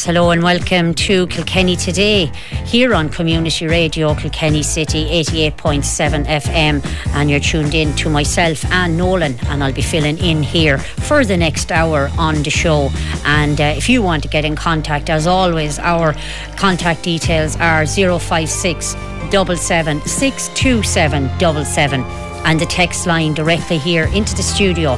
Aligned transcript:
Yes, 0.00 0.06
hello 0.06 0.30
and 0.30 0.42
welcome 0.42 0.94
to 0.94 1.26
Kilkenny 1.26 1.76
Today 1.76 2.32
here 2.64 2.94
on 2.94 3.10
Community 3.10 3.66
Radio 3.66 4.14
Kilkenny 4.14 4.62
City 4.62 5.04
88.7 5.04 6.24
FM. 6.24 6.82
And 7.08 7.28
you're 7.28 7.38
tuned 7.38 7.74
in 7.74 7.94
to 7.96 8.08
myself, 8.08 8.64
Ann 8.72 8.96
Nolan, 8.96 9.38
and 9.48 9.62
I'll 9.62 9.74
be 9.74 9.82
filling 9.82 10.16
in 10.16 10.42
here 10.42 10.78
for 10.78 11.26
the 11.26 11.36
next 11.36 11.70
hour 11.70 12.10
on 12.16 12.42
the 12.42 12.48
show. 12.48 12.88
And 13.26 13.60
uh, 13.60 13.74
if 13.76 13.90
you 13.90 14.00
want 14.00 14.22
to 14.22 14.30
get 14.30 14.46
in 14.46 14.56
contact, 14.56 15.10
as 15.10 15.26
always, 15.26 15.78
our 15.78 16.14
contact 16.56 17.02
details 17.02 17.56
are 17.56 17.84
056 17.84 18.96
77 19.30 20.00
627 20.00 22.00
and 22.46 22.58
the 22.58 22.64
text 22.64 23.06
line 23.06 23.34
directly 23.34 23.76
here 23.76 24.04
into 24.14 24.34
the 24.34 24.42
studio 24.42 24.96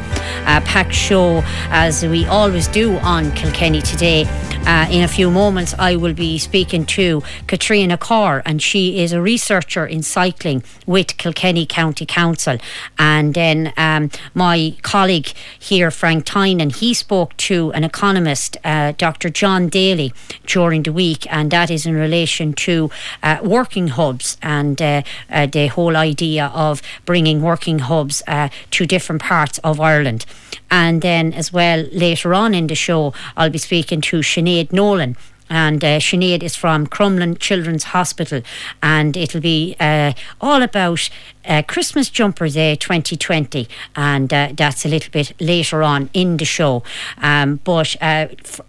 A 0.50 0.62
packed 0.62 0.94
show 0.94 1.42
as 1.70 2.06
we 2.06 2.26
always 2.26 2.68
do 2.68 2.98
on 3.00 3.32
Kilkenny 3.34 3.82
today 3.82 4.26
uh, 4.68 4.86
in 4.92 5.02
a 5.02 5.08
few 5.08 5.32
moments, 5.32 5.74
I 5.80 5.96
will 5.96 6.14
be 6.14 6.38
speaking 6.38 6.86
to 6.88 7.24
Caitriona 7.48 7.98
Corr, 7.98 8.42
and 8.46 8.62
she 8.62 9.00
is 9.00 9.14
a 9.14 9.22
researcher 9.22 9.86
in 9.86 10.04
cycling 10.04 10.62
with 10.86 11.16
Kilkenny 11.16 11.66
County 11.66 12.06
Council. 12.06 12.58
And 13.00 13.34
then 13.34 13.72
um, 13.78 14.12
my 14.34 14.76
colleague 14.82 15.32
here, 15.58 15.90
Frank 15.90 16.26
Tynan, 16.26 16.72
he 16.72 16.94
spoke 16.94 17.38
to 17.38 17.72
an 17.72 17.86
economist, 17.86 18.58
uh, 18.66 18.92
Dr. 18.98 19.30
John 19.30 19.70
Daly, 19.70 20.12
during 20.46 20.84
the 20.84 20.92
week, 20.92 21.27
and 21.28 21.52
that 21.52 21.70
is 21.70 21.86
in 21.86 21.96
relation 21.96 22.54
to 22.54 22.90
uh, 23.24 23.38
working 23.44 23.90
hubs 23.90 24.38
and 24.42 24.82
uh, 24.82 25.02
uh, 25.30 25.46
the 25.46 25.68
whole 25.68 25.96
idea 25.96 26.48
of 26.54 26.82
bringing 27.06 27.42
working 27.42 27.80
hubs 27.80 28.24
uh, 28.28 28.50
to 28.72 28.86
different 28.86 29.22
parts 29.22 29.58
of 29.60 29.80
Ireland. 29.80 30.26
And 30.70 31.02
then, 31.02 31.34
as 31.34 31.54
well, 31.54 31.86
later 31.92 32.34
on 32.34 32.54
in 32.54 32.68
the 32.68 32.76
show, 32.76 33.14
I'll 33.36 33.50
be 33.50 33.58
speaking 33.58 34.02
to 34.02 34.18
Sinead 34.18 34.74
Nolan 34.74 35.16
and 35.50 35.84
uh, 35.84 36.00
Sinead 36.00 36.44
is 36.44 36.56
from 36.56 36.88
Crumlin 36.88 37.40
Children's 37.40 37.86
Hospital, 37.86 38.42
and 38.82 39.16
it'll 39.16 39.42
be 39.42 39.76
uh, 39.80 40.14
all 40.42 40.62
about 40.62 41.10
uh, 41.46 41.62
Christmas 41.68 42.10
Jumper 42.10 42.50
Day 42.50 42.76
2020, 42.76 43.68
and 43.96 44.34
uh, 44.34 44.50
that's 44.54 44.86
a 44.86 44.90
little 44.90 45.12
bit 45.12 45.34
later 45.40 45.84
on 45.84 46.10
in 46.14 46.38
the 46.38 46.46
show. 46.46 46.84
Um, 47.22 47.60
but 47.64 47.96
uh, 48.02 48.28
f- 48.44 48.62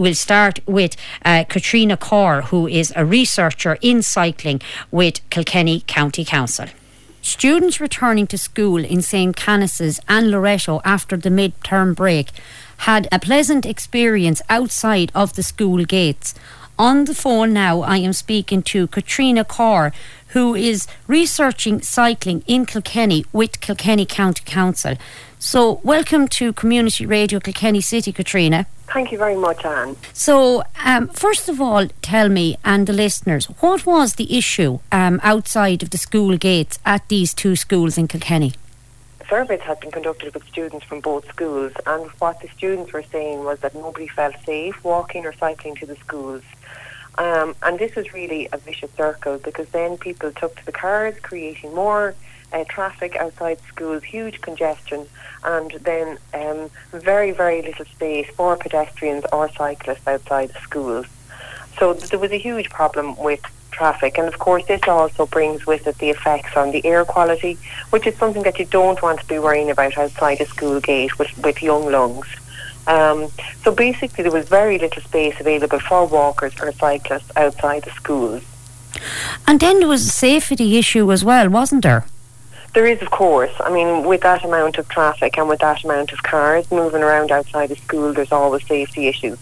we'll 0.00 0.14
start 0.14 0.60
with 0.66 0.96
uh, 1.24 1.44
Caitriona 1.44 1.96
Corr, 1.96 2.44
who 2.44 2.66
is 2.66 2.92
a 2.96 3.04
researcher 3.04 3.76
in 3.82 4.02
cycling 4.02 4.60
with 4.90 5.20
Kilkenny 5.28 5.84
County 5.86 6.24
Council. 6.24 6.66
Students 7.20 7.80
returning 7.80 8.26
to 8.28 8.38
school 8.38 8.82
in 8.82 9.02
St. 9.02 9.36
Canice's 9.36 10.00
and 10.08 10.30
Loreto 10.30 10.80
after 10.84 11.18
the 11.18 11.28
mid-term 11.28 11.92
break 11.92 12.30
had 12.88 13.08
a 13.12 13.18
pleasant 13.18 13.66
experience 13.66 14.40
outside 14.48 15.12
of 15.14 15.34
the 15.34 15.42
school 15.42 15.84
gates. 15.84 16.34
On 16.78 17.04
the 17.04 17.14
phone 17.14 17.52
now, 17.52 17.82
I 17.82 17.98
am 17.98 18.14
speaking 18.14 18.62
to 18.62 18.86
Caitriona 18.86 19.44
Corr, 19.44 19.92
who 20.28 20.54
is 20.54 20.86
researching 21.06 21.82
cycling 21.82 22.42
in 22.46 22.64
Kilkenny 22.64 23.26
with 23.34 23.60
Kilkenny 23.60 24.06
County 24.06 24.44
Council. 24.46 24.96
So, 25.42 25.80
welcome 25.82 26.28
to 26.28 26.52
Community 26.52 27.06
Radio 27.06 27.40
Kilkenny 27.40 27.80
City, 27.80 28.12
Caitriona. 28.12 28.66
Thank 28.92 29.10
you 29.10 29.16
very 29.16 29.36
much, 29.36 29.64
Ann. 29.64 29.96
So, 30.12 30.64
um, 30.84 31.08
first 31.08 31.48
of 31.48 31.62
all, 31.62 31.88
tell 32.02 32.28
me 32.28 32.58
and 32.62 32.86
the 32.86 32.92
listeners, 32.92 33.46
what 33.46 33.86
was 33.86 34.16
the 34.16 34.36
issue 34.36 34.80
um, 34.92 35.18
outside 35.22 35.82
of 35.82 35.90
the 35.90 35.96
school 35.96 36.36
gates 36.36 36.78
at 36.84 37.08
these 37.08 37.32
two 37.32 37.56
schools 37.56 37.96
in 37.96 38.06
Kilkenny? 38.06 38.52
Surveys 39.30 39.62
had 39.62 39.80
been 39.80 39.90
conducted 39.90 40.34
with 40.34 40.46
students 40.46 40.84
from 40.84 41.00
both 41.00 41.26
schools, 41.30 41.72
and 41.86 42.10
what 42.18 42.38
the 42.42 42.48
students 42.48 42.92
were 42.92 43.04
saying 43.04 43.42
was 43.42 43.60
that 43.60 43.74
nobody 43.74 44.08
felt 44.08 44.34
safe 44.44 44.84
walking 44.84 45.24
or 45.24 45.32
cycling 45.32 45.74
to 45.76 45.86
the 45.86 45.96
schools. 45.96 46.42
Um, 47.16 47.56
and 47.62 47.78
this 47.78 47.94
was 47.94 48.12
really 48.12 48.46
a 48.52 48.58
vicious 48.58 48.90
circle 48.94 49.38
because 49.38 49.70
then 49.70 49.96
people 49.96 50.32
took 50.32 50.56
to 50.56 50.66
the 50.66 50.72
cars, 50.72 51.18
creating 51.22 51.74
more 51.74 52.14
uh, 52.52 52.64
traffic 52.68 53.16
outside 53.16 53.58
schools, 53.68 54.02
huge 54.02 54.40
congestion, 54.40 55.06
and 55.44 55.72
then 55.82 56.18
um, 56.34 56.70
very, 56.92 57.30
very 57.30 57.62
little 57.62 57.84
space 57.86 58.28
for 58.36 58.56
pedestrians 58.56 59.24
or 59.32 59.50
cyclists 59.52 60.06
outside 60.06 60.50
schools. 60.62 61.06
So 61.78 61.94
there 61.94 62.18
was 62.18 62.32
a 62.32 62.38
huge 62.38 62.68
problem 62.70 63.16
with 63.16 63.40
traffic, 63.70 64.18
and 64.18 64.28
of 64.28 64.38
course, 64.38 64.64
this 64.66 64.82
also 64.86 65.26
brings 65.26 65.66
with 65.66 65.86
it 65.86 65.98
the 65.98 66.10
effects 66.10 66.56
on 66.56 66.72
the 66.72 66.84
air 66.84 67.04
quality, 67.04 67.58
which 67.90 68.06
is 68.06 68.16
something 68.16 68.42
that 68.42 68.58
you 68.58 68.66
don't 68.66 69.00
want 69.02 69.20
to 69.20 69.26
be 69.26 69.38
worrying 69.38 69.70
about 69.70 69.96
outside 69.96 70.40
a 70.40 70.46
school 70.46 70.80
gate 70.80 71.18
with, 71.18 71.36
with 71.38 71.62
young 71.62 71.90
lungs. 71.90 72.26
Um, 72.86 73.28
so 73.62 73.72
basically, 73.72 74.22
there 74.22 74.32
was 74.32 74.48
very 74.48 74.78
little 74.78 75.02
space 75.02 75.38
available 75.38 75.78
for 75.78 76.06
walkers 76.06 76.54
or 76.60 76.72
cyclists 76.72 77.30
outside 77.36 77.84
the 77.84 77.90
schools. 77.92 78.42
And 79.46 79.60
then 79.60 79.78
there 79.78 79.88
was 79.88 80.04
a 80.06 80.10
safety 80.10 80.76
issue 80.76 81.10
as 81.12 81.24
well, 81.24 81.48
wasn't 81.48 81.82
there? 81.82 82.04
There 82.72 82.86
is, 82.86 83.02
of 83.02 83.10
course. 83.10 83.52
I 83.58 83.72
mean, 83.72 84.04
with 84.04 84.20
that 84.20 84.44
amount 84.44 84.78
of 84.78 84.88
traffic 84.88 85.36
and 85.38 85.48
with 85.48 85.60
that 85.60 85.82
amount 85.84 86.12
of 86.12 86.22
cars 86.22 86.70
moving 86.70 87.02
around 87.02 87.32
outside 87.32 87.68
the 87.68 87.76
school, 87.76 88.12
there's 88.12 88.32
always 88.32 88.66
safety 88.66 89.08
issues. 89.08 89.38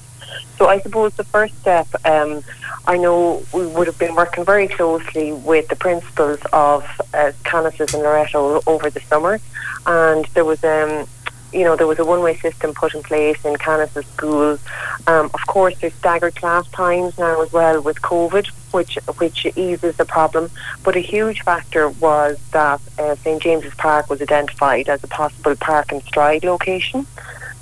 So 0.57 0.67
I 0.67 0.81
suppose 0.81 1.15
the 1.15 1.25
first 1.25 1.59
step, 1.61 1.87
um, 2.05 2.43
I 2.87 2.97
know 2.97 3.43
we 3.53 3.67
would 3.67 3.87
have 3.87 3.99
been 3.99 4.15
working 4.15 4.45
very 4.45 4.67
closely 4.67 5.33
with 5.33 5.69
the 5.69 5.77
principals 5.77 6.41
of 6.53 6.85
uh, 7.15 7.33
and 7.45 8.03
Loreto 8.03 8.61
over 8.67 8.91
the 8.91 9.01
summer, 9.01 9.41
and 9.87 10.25
there 10.35 10.45
was 10.45 10.63
um, 10.65 11.07
you 11.53 11.65
know, 11.65 11.77
there 11.77 11.87
was 11.87 11.99
a 11.99 12.05
one-way 12.05 12.37
system 12.37 12.75
put 12.75 12.95
in 12.95 13.03
place 13.03 13.45
in 13.45 13.57
Canice's 13.57 14.07
school. 14.07 14.59
Um, 15.07 15.27
of 15.33 15.47
course, 15.47 15.79
there's 15.81 15.95
staggered 15.95 16.37
class 16.37 16.69
times 16.69 17.17
now 17.19 17.43
as 17.43 17.53
well 17.53 17.81
with 17.81 18.03
COVID, 18.03 18.47
which 18.73 18.97
which 19.19 19.47
eases 19.57 19.97
the 19.97 20.05
problem. 20.05 20.51
But 20.83 20.97
a 20.97 21.01
huge 21.01 21.43
factor 21.43 21.89
was 21.89 22.39
that 22.53 22.81
uh, 22.99 23.15
St 23.17 23.41
James's 23.43 23.75
Park 23.75 24.11
was 24.11 24.21
identified 24.21 24.89
as 24.89 25.03
a 25.03 25.09
possible 25.09 25.57
park 25.57 25.93
and 25.93 26.03
stride 26.03 26.45
location. 26.45 27.07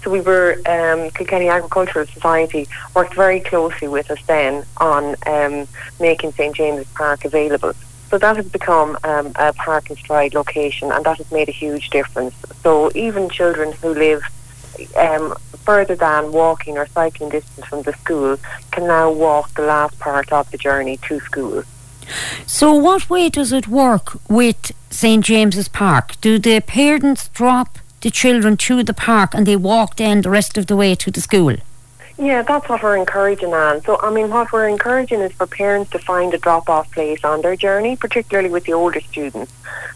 So 0.03 0.13
we 0.13 0.21
were, 0.21 0.53
um, 0.67 1.11
Kilkenny 1.11 1.49
Agricultural 1.49 2.07
Society 2.07 2.69
worked 2.95 3.15
very 3.15 3.41
closely 3.41 3.89
with 3.89 4.09
us 4.09 4.21
then 4.29 4.65
on 4.77 5.17
um, 5.27 5.67
making 5.99 6.31
St 6.33 6.55
James's 6.55 6.87
Park 6.95 7.25
available. 7.25 7.73
So 8.17 8.21
that 8.21 8.37
has 8.37 8.49
become 8.49 8.97
um, 9.05 9.33
a 9.35 9.53
park 9.53 9.91
and 9.91 9.99
stride 9.99 10.33
location, 10.33 10.91
and 10.91 11.05
that 11.05 11.19
has 11.19 11.31
made 11.31 11.51
a 11.51 11.53
huge 11.53 11.91
difference. 11.91 12.35
So 12.63 12.91
even 12.95 13.29
children 13.29 13.73
who 13.73 13.91
live 13.93 14.23
um, 14.97 15.35
further 15.67 15.95
than 15.95 16.33
walking 16.33 16.79
or 16.79 16.87
cycling 16.87 17.29
distance 17.29 17.67
from 17.67 17.83
the 17.83 17.93
school 17.93 18.39
can 18.71 18.87
now 18.87 19.11
walk 19.11 19.53
the 19.53 19.67
last 19.67 19.99
part 19.99 20.33
of 20.33 20.51
the 20.51 20.57
journey 20.57 20.97
to 21.09 21.21
school. 21.21 21.63
So, 22.47 22.73
what 22.73 23.11
way 23.11 23.29
does 23.29 23.53
it 23.53 23.69
work 23.69 24.19
with 24.31 24.73
St 24.89 25.23
James's 25.23 25.69
Park? 25.69 26.19
Do 26.23 26.39
the 26.39 26.61
parents 26.61 27.29
drop 27.35 27.79
the 28.01 28.11
children 28.11 28.57
to 28.69 28.83
the 28.83 28.95
park 28.95 29.35
and 29.35 29.45
they 29.47 29.57
walk 29.57 29.97
then 29.97 30.23
the 30.23 30.31
rest 30.31 30.57
of 30.57 30.69
the 30.69 30.77
way 30.77 30.95
to 30.95 31.11
the 31.11 31.21
school? 31.21 31.57
Yeah, 32.19 32.41
that's 32.41 32.67
what 32.67 32.83
we're 32.83 32.97
encouraging 32.97 33.53
on. 33.53 33.83
So, 33.83 34.01
I 34.01 34.11
mean, 34.11 34.31
what 34.31 34.51
we're 34.51 34.69
encouraging 34.69 35.21
is 35.21 35.33
for 35.33 35.47
parents 35.47 35.91
to 35.91 35.99
find 35.99 36.33
a 36.33 36.39
drop-off 36.39 36.91
place 36.91 37.23
on 37.23 37.43
their 37.43 37.57
journey, 37.57 37.95
particularly 37.95 38.49
with 38.49 38.65
the 38.65 38.73
older 38.73 39.03
students, 39.03 39.53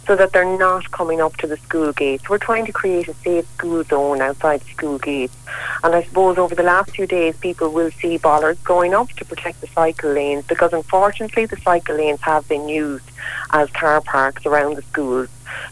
so 0.06 0.16
that 0.16 0.34
they're 0.34 0.58
not 0.58 0.90
coming 0.90 1.22
up 1.22 1.38
to 1.38 1.46
the 1.46 1.56
school 1.56 1.94
gates. 1.94 2.28
We're 2.28 2.36
trying 2.36 2.66
to 2.66 2.72
create 2.72 3.08
a 3.08 3.14
safe 3.14 3.50
school 3.54 3.84
zone 3.84 4.20
outside 4.20 4.62
school 4.64 4.98
gates. 4.98 5.34
And 5.82 5.94
I 5.94 6.02
suppose 6.02 6.36
over 6.36 6.54
the 6.54 6.62
last 6.62 6.90
few 6.90 7.06
days, 7.06 7.38
people 7.38 7.70
will 7.70 7.90
see 7.90 8.18
bollards 8.18 8.60
going 8.64 8.92
up 8.92 9.08
to 9.12 9.24
protect 9.24 9.62
the 9.62 9.68
cycle 9.68 10.12
lanes 10.12 10.44
because, 10.46 10.74
unfortunately, 10.74 11.46
the 11.46 11.56
cycle 11.56 11.96
lanes 11.96 12.20
have 12.20 12.46
been 12.48 12.68
used 12.68 13.10
as 13.52 13.70
car 13.70 14.02
parks 14.02 14.44
around 14.44 14.76
the 14.76 14.82
schools. 14.82 15.30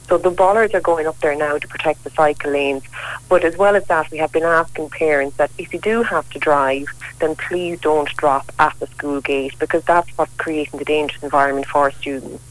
So 0.09 0.19
the 0.19 0.31
bollards 0.31 0.75
are 0.75 0.81
going 0.81 1.07
up 1.07 1.19
there 1.21 1.35
now 1.35 1.59
to 1.59 1.69
protect 1.69 2.05
the 2.05 2.11
cycle 2.11 2.53
lanes. 2.53 2.83
But 3.29 3.45
as 3.45 3.57
well 3.57 3.77
as 3.77 3.87
that, 3.87 4.11
we 4.11 4.19
have 4.19 4.33
been 4.33 4.45
asking 4.45 4.91
parents 4.91 5.37
that 5.37 5.51
if 5.59 5.73
you 5.73 5.81
do 5.81 6.03
have 6.03 6.29
to 6.31 6.39
drive, 6.39 6.87
then 7.21 7.37
please 7.37 7.81
don't 7.81 8.09
drop 8.17 8.51
at 8.59 8.79
the 8.81 8.87
school 8.87 9.21
gate 9.21 9.55
because 9.59 9.85
that's 9.85 10.11
what's 10.17 10.35
creating 10.37 10.79
the 10.79 10.85
dangerous 10.85 11.23
environment 11.23 11.67
for 11.67 11.91
students. 11.91 12.43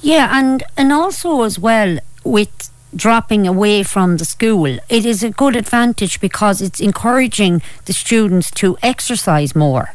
Yeah, 0.00 0.28
and 0.32 0.64
and 0.76 0.92
also 0.92 1.42
as 1.42 1.58
well 1.58 1.98
with 2.24 2.70
dropping 2.94 3.46
away 3.46 3.82
from 3.82 4.18
the 4.18 4.24
school, 4.24 4.78
it 4.88 5.04
is 5.06 5.22
a 5.22 5.30
good 5.30 5.56
advantage 5.56 6.20
because 6.20 6.60
it's 6.60 6.80
encouraging 6.80 7.62
the 7.86 7.92
students 7.92 8.50
to 8.50 8.76
exercise 8.82 9.54
more. 9.54 9.94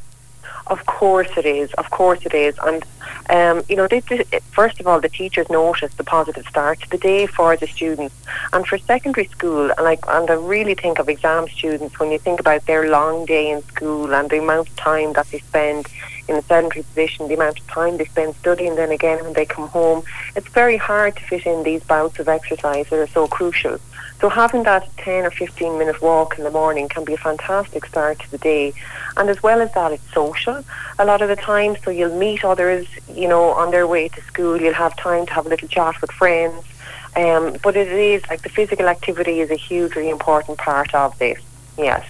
Of 0.68 0.86
course 0.86 1.30
it 1.38 1.46
is. 1.46 1.72
Of 1.74 1.90
course 1.90 2.26
it 2.26 2.34
is. 2.34 2.56
And 2.64 2.86
um, 3.30 3.64
you 3.68 3.76
know, 3.76 3.88
they, 3.88 4.00
they, 4.02 4.24
first 4.52 4.80
of 4.80 4.88
all, 4.88 5.02
the 5.02 5.10
teachers 5.10 5.50
notice 5.50 5.94
the 5.96 6.04
positive 6.04 6.46
start 6.48 6.80
to 6.82 6.90
the 6.90 6.98
day 6.98 7.28
for 7.28 7.58
the 7.58 7.68
students, 7.68 8.16
and 8.54 8.66
for 8.66 8.78
secondary 8.78 9.28
school, 9.28 9.70
and 9.70 9.84
like, 9.84 10.00
and 10.08 10.30
I 10.30 10.36
really 10.36 10.76
think 10.76 11.00
of 11.00 11.10
exam 11.10 11.48
students 11.50 12.00
when 12.00 12.12
you 12.12 12.20
think 12.20 12.40
about 12.40 12.66
their 12.66 12.90
long 12.90 13.26
day 13.26 13.50
in 13.52 13.62
school 13.64 14.14
and 14.14 14.30
the 14.30 14.40
amount 14.40 14.70
of 14.70 14.76
time 14.78 15.14
that 15.14 15.30
they 15.30 15.40
spend 15.40 15.88
in 16.28 16.36
a 16.36 16.42
sedentary 16.42 16.84
position, 16.84 17.28
the 17.28 17.34
amount 17.34 17.60
of 17.60 17.68
time 17.68 17.98
they 17.98 18.06
spend 18.06 18.36
studying, 18.36 18.76
then 18.76 18.92
again 18.92 19.24
when 19.24 19.34
they 19.34 19.46
come 19.46 19.68
home, 19.70 20.04
it's 20.36 20.50
very 20.50 20.78
hard 20.78 21.16
to 21.16 21.22
fit 21.24 21.46
in 21.46 21.64
these 21.64 21.84
bouts 21.84 22.20
of 22.20 22.28
exercise 22.28 22.88
that 22.90 23.00
are 23.00 23.08
so 23.08 23.28
crucial. 23.28 23.78
So 24.20 24.30
having 24.30 24.64
that 24.64 24.90
10 24.98 25.26
or 25.26 25.32
15 25.32 25.78
minute 25.78 26.02
walk 26.02 26.38
in 26.38 26.44
the 26.44 26.52
morning 26.52 26.90
can 26.90 27.04
be 27.04 27.14
a 27.14 27.18
fantastic 27.18 27.86
start 27.86 28.20
to 28.20 28.32
the 28.32 28.40
day. 28.40 28.74
And 29.16 29.30
as 29.30 29.44
well 29.44 29.62
as 29.62 29.72
that, 29.74 29.92
it's 29.92 30.14
social 30.14 30.64
a 30.98 31.06
lot 31.06 31.22
of 31.22 31.30
the 31.30 31.36
time. 31.36 31.76
So 31.84 31.92
you'll 31.92 32.18
meet 32.18 32.44
others, 32.44 32.88
you 33.14 33.28
know, 33.28 33.50
on 33.52 33.72
their 33.72 33.86
way 33.86 34.08
to 34.10 34.22
school. 34.22 34.60
You'll 34.60 34.74
have 34.74 34.96
time 34.98 35.28
to 35.28 35.34
have 35.34 35.46
a 35.46 35.50
little 35.50 35.68
chat 35.68 36.02
with 36.02 36.12
friends. 36.12 36.66
Um, 37.16 37.58
but 37.64 37.76
it 37.76 37.92
is 37.92 38.24
like 38.30 38.42
the 38.42 38.50
physical 38.50 38.88
activity 38.88 39.40
is 39.40 39.50
a 39.50 39.56
hugely 39.56 40.10
important 40.10 40.58
part 40.58 40.94
of 40.94 41.18
this. 41.20 41.40
Yes. 41.78 42.10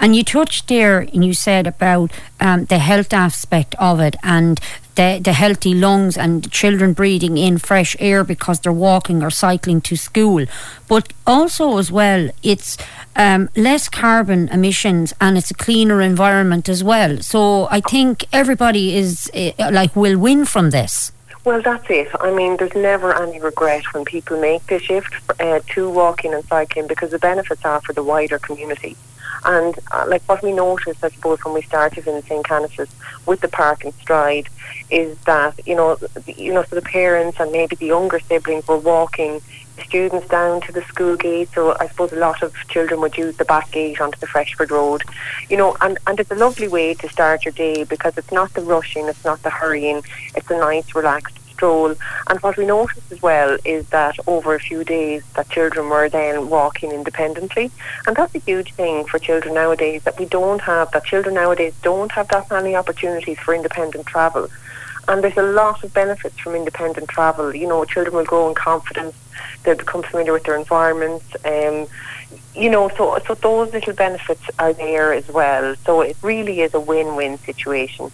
And 0.00 0.14
you 0.14 0.22
touched 0.22 0.68
there 0.68 1.00
and 1.00 1.24
you 1.24 1.32
said 1.32 1.66
about 1.66 2.12
um, 2.40 2.66
the 2.66 2.78
health 2.78 3.12
aspect 3.12 3.74
of 3.78 4.00
it 4.00 4.16
and 4.22 4.60
the, 4.94 5.20
the 5.22 5.32
healthy 5.32 5.74
lungs 5.74 6.16
and 6.16 6.50
children 6.50 6.92
breathing 6.92 7.36
in 7.36 7.58
fresh 7.58 7.96
air 7.98 8.24
because 8.24 8.60
they're 8.60 8.72
walking 8.72 9.22
or 9.22 9.30
cycling 9.30 9.80
to 9.82 9.96
school. 9.96 10.44
But 10.88 11.12
also, 11.26 11.78
as 11.78 11.92
well, 11.92 12.30
it's 12.42 12.76
um, 13.14 13.48
less 13.56 13.88
carbon 13.88 14.48
emissions 14.48 15.12
and 15.20 15.36
it's 15.36 15.50
a 15.50 15.54
cleaner 15.54 16.00
environment 16.00 16.68
as 16.68 16.82
well. 16.82 17.18
So 17.18 17.68
I 17.70 17.80
think 17.80 18.24
everybody 18.32 18.96
is 18.96 19.30
uh, 19.34 19.70
like 19.72 19.94
will 19.94 20.18
win 20.18 20.44
from 20.44 20.70
this. 20.70 21.12
Well, 21.44 21.62
that's 21.62 21.88
it. 21.88 22.08
I 22.20 22.32
mean, 22.32 22.56
there's 22.56 22.74
never 22.74 23.14
any 23.14 23.40
regret 23.40 23.84
when 23.94 24.04
people 24.04 24.40
make 24.40 24.66
the 24.66 24.78
shift 24.78 25.14
uh, 25.40 25.60
to 25.68 25.88
walking 25.88 26.34
and 26.34 26.44
cycling 26.44 26.86
because 26.86 27.10
the 27.10 27.18
benefits 27.18 27.64
are 27.64 27.80
for 27.80 27.92
the 27.92 28.02
wider 28.02 28.38
community. 28.38 28.96
And 29.44 29.78
uh, 29.92 30.04
like 30.08 30.22
what 30.24 30.42
we 30.42 30.52
noticed, 30.52 31.02
I 31.02 31.10
suppose, 31.10 31.42
when 31.44 31.54
we 31.54 31.62
started 31.62 32.06
in 32.06 32.22
St. 32.24 32.44
Canice's 32.44 32.88
with 33.24 33.40
the 33.40 33.48
park 33.48 33.84
and 33.84 33.94
stride, 33.94 34.48
is 34.90 35.16
that 35.20 35.58
you 35.66 35.76
know, 35.76 35.96
you 36.36 36.52
know, 36.52 36.64
so 36.64 36.74
the 36.74 36.82
parents 36.82 37.38
and 37.38 37.52
maybe 37.52 37.76
the 37.76 37.86
younger 37.86 38.20
siblings 38.20 38.66
were 38.66 38.78
walking 38.78 39.40
students 39.84 40.28
down 40.28 40.60
to 40.62 40.72
the 40.72 40.82
school 40.82 41.16
gate. 41.16 41.48
So 41.54 41.76
I 41.78 41.88
suppose 41.88 42.12
a 42.12 42.16
lot 42.16 42.42
of 42.42 42.54
children 42.68 43.00
would 43.00 43.16
use 43.16 43.36
the 43.36 43.44
back 43.44 43.70
gate 43.70 44.00
onto 44.00 44.18
the 44.18 44.26
Freshford 44.26 44.70
Road. 44.70 45.02
You 45.48 45.56
know, 45.56 45.76
and, 45.80 45.98
and 46.06 46.18
it's 46.20 46.30
a 46.30 46.36
lovely 46.36 46.68
way 46.68 46.94
to 46.94 47.08
start 47.08 47.44
your 47.44 47.52
day 47.52 47.84
because 47.84 48.16
it's 48.18 48.32
not 48.32 48.54
the 48.54 48.62
rushing, 48.62 49.06
it's 49.06 49.24
not 49.24 49.42
the 49.42 49.50
hurrying, 49.50 50.02
it's 50.34 50.50
a 50.50 50.58
nice 50.58 50.94
relaxed 50.94 51.38
stroll. 51.58 51.94
And 52.28 52.38
what 52.40 52.56
we 52.56 52.64
noticed 52.64 53.10
as 53.10 53.20
well 53.20 53.58
is 53.64 53.88
that 53.88 54.16
over 54.26 54.54
a 54.54 54.60
few 54.60 54.84
days 54.84 55.22
that 55.34 55.50
children 55.50 55.88
were 55.88 56.08
then 56.08 56.48
walking 56.48 56.92
independently. 56.92 57.70
And 58.06 58.16
that's 58.16 58.34
a 58.34 58.38
huge 58.38 58.72
thing 58.74 59.04
for 59.06 59.18
children 59.18 59.54
nowadays 59.54 60.04
that 60.04 60.18
we 60.18 60.26
don't 60.26 60.60
have, 60.60 60.92
that 60.92 61.04
children 61.04 61.34
nowadays 61.34 61.74
don't 61.82 62.12
have 62.12 62.28
that 62.28 62.48
many 62.50 62.76
opportunities 62.76 63.38
for 63.40 63.54
independent 63.54 64.06
travel. 64.06 64.48
And 65.08 65.24
there's 65.24 65.36
a 65.36 65.42
lot 65.42 65.82
of 65.82 65.92
benefits 65.94 66.38
from 66.38 66.54
independent 66.54 67.08
travel. 67.08 67.54
You 67.54 67.66
know, 67.66 67.84
children 67.84 68.14
will 68.14 68.24
grow 68.24 68.48
in 68.48 68.54
confidence, 68.54 69.16
they'll 69.64 69.76
become 69.76 70.02
familiar 70.02 70.32
with 70.32 70.44
their 70.44 70.56
environment. 70.56 71.22
Um, 71.44 71.86
you 72.54 72.68
know, 72.68 72.90
so 72.96 73.18
so 73.26 73.34
those 73.34 73.72
little 73.72 73.94
benefits 73.94 74.42
are 74.58 74.72
there 74.72 75.12
as 75.12 75.28
well. 75.28 75.74
So 75.86 76.02
it 76.02 76.16
really 76.22 76.60
is 76.60 76.74
a 76.74 76.80
win-win 76.80 77.38
situation. 77.38 78.10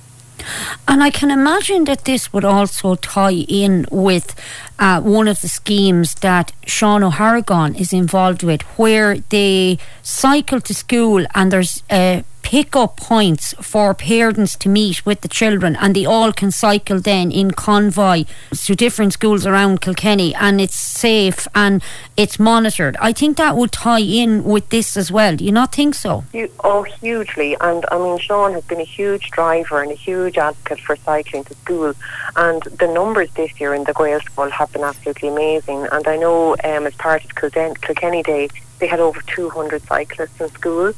And 0.87 1.03
I 1.03 1.11
can 1.11 1.31
imagine 1.31 1.85
that 1.85 2.05
this 2.05 2.33
would 2.33 2.45
also 2.45 2.97
tie 2.97 3.45
in 3.49 3.87
with 3.91 4.35
uh, 4.79 5.01
one 5.01 5.29
of 5.29 5.41
the 5.41 5.49
schemes 5.49 6.15
that 6.17 6.53
Sean 6.67 7.03
O'Harrigan 7.03 7.75
is 7.81 7.93
involved 7.93 8.43
with, 8.43 8.63
where 8.79 9.19
they 9.31 9.79
cycle 10.03 10.61
to 10.61 10.75
school 10.75 11.25
and 11.35 11.51
there's 11.51 11.83
a 11.91 11.97
pick 12.19 12.34
up 12.77 12.97
points 12.97 13.55
for 13.61 13.95
parents 13.95 14.57
to 14.57 14.69
meet 14.69 15.05
with 15.05 15.21
the 15.23 15.29
children 15.29 15.77
and 15.77 15.95
they 15.97 16.05
all 16.05 16.33
can 16.33 16.51
cycle 16.51 17.01
then 17.01 17.33
in 17.33 17.51
convoy 17.51 18.25
to 18.53 18.75
different 18.75 19.13
schools 19.13 19.45
around 19.45 19.81
Kilkenny 19.81 20.35
and 20.35 20.61
it's 20.61 20.77
safe 20.77 21.49
and 21.55 21.83
it's 22.17 22.39
monitored. 22.39 22.97
I 23.01 23.13
think 23.13 23.37
that 23.39 23.57
would 23.57 23.73
tie 23.73 24.01
in 24.01 24.45
with 24.45 24.69
this 24.69 24.97
as 24.97 25.11
well. 25.11 25.37
Do 25.37 25.45
you 25.45 25.53
not 25.53 25.75
think 25.75 25.95
so? 25.95 26.25
Oh, 26.63 26.83
hugely. 26.85 27.57
And 27.61 27.85
I 27.91 27.99
mean, 27.99 28.19
Sean 28.19 28.53
has 28.53 28.65
been 28.65 28.81
a 28.81 28.85
huge 28.85 29.31
driver 29.31 29.83
and 29.83 29.91
a 29.91 29.97
huge 29.97 30.39
advocate 30.39 30.81
for 30.81 30.97
cycling 30.97 31.45
to 31.45 31.55
school. 31.55 31.95
And 32.37 32.63
the 32.63 32.87
numbers 32.87 33.31
this 33.33 33.61
year 33.61 33.75
in 33.75 33.85
the 33.85 33.95
Gaelscoil 33.95 34.51
have 34.51 34.73
been 34.73 34.83
absolutely 34.83 35.29
amazing. 35.29 35.87
And 35.91 36.07
I 36.07 36.17
know 36.17 36.53
um, 36.65 36.87
as 36.87 36.95
part 36.95 37.25
of 37.25 37.35
Kilkenny 37.35 38.23
Day, 38.23 38.49
they 38.79 38.87
had 38.87 39.01
over 39.01 39.21
200 39.23 39.83
cyclists 39.87 40.41
in 40.41 40.49
school, 40.51 40.89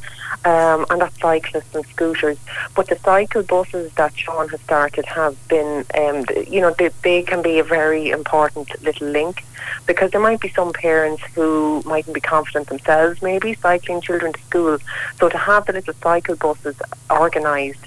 um, 0.45 0.87
and 0.91 1.01
that's 1.01 1.19
cyclists 1.21 1.75
and 1.75 1.87
scooters. 1.87 2.39
But 2.75 2.89
the 2.89 2.97
cycle 2.97 3.43
buses 3.43 3.93
that 3.95 4.17
Sean 4.17 4.49
has 4.49 4.61
started 4.61 5.05
have 5.07 5.37
been, 5.49 5.85
um, 5.97 6.25
you 6.49 6.61
know, 6.61 6.75
they, 6.79 6.91
they 7.03 7.23
can 7.23 7.43
be 7.43 7.59
a 7.59 7.65
very 7.65 8.11
important 8.11 8.71
little 8.83 9.09
link 9.09 9.45
because 9.87 10.11
there 10.11 10.21
might 10.21 10.41
be 10.41 10.49
some 10.51 10.73
parents 10.73 11.23
who 11.35 11.83
mightn't 11.85 12.15
be 12.15 12.21
confident 12.21 12.69
themselves, 12.69 13.23
maybe 13.23 13.55
cycling 13.55 14.01
children 14.01 14.33
to 14.33 14.41
school. 14.43 14.79
So 15.19 15.29
to 15.29 15.39
have 15.39 15.67
the 15.67 15.73
little 15.73 15.95
cycle 16.03 16.37
buses 16.37 16.77
organised 17.11 17.81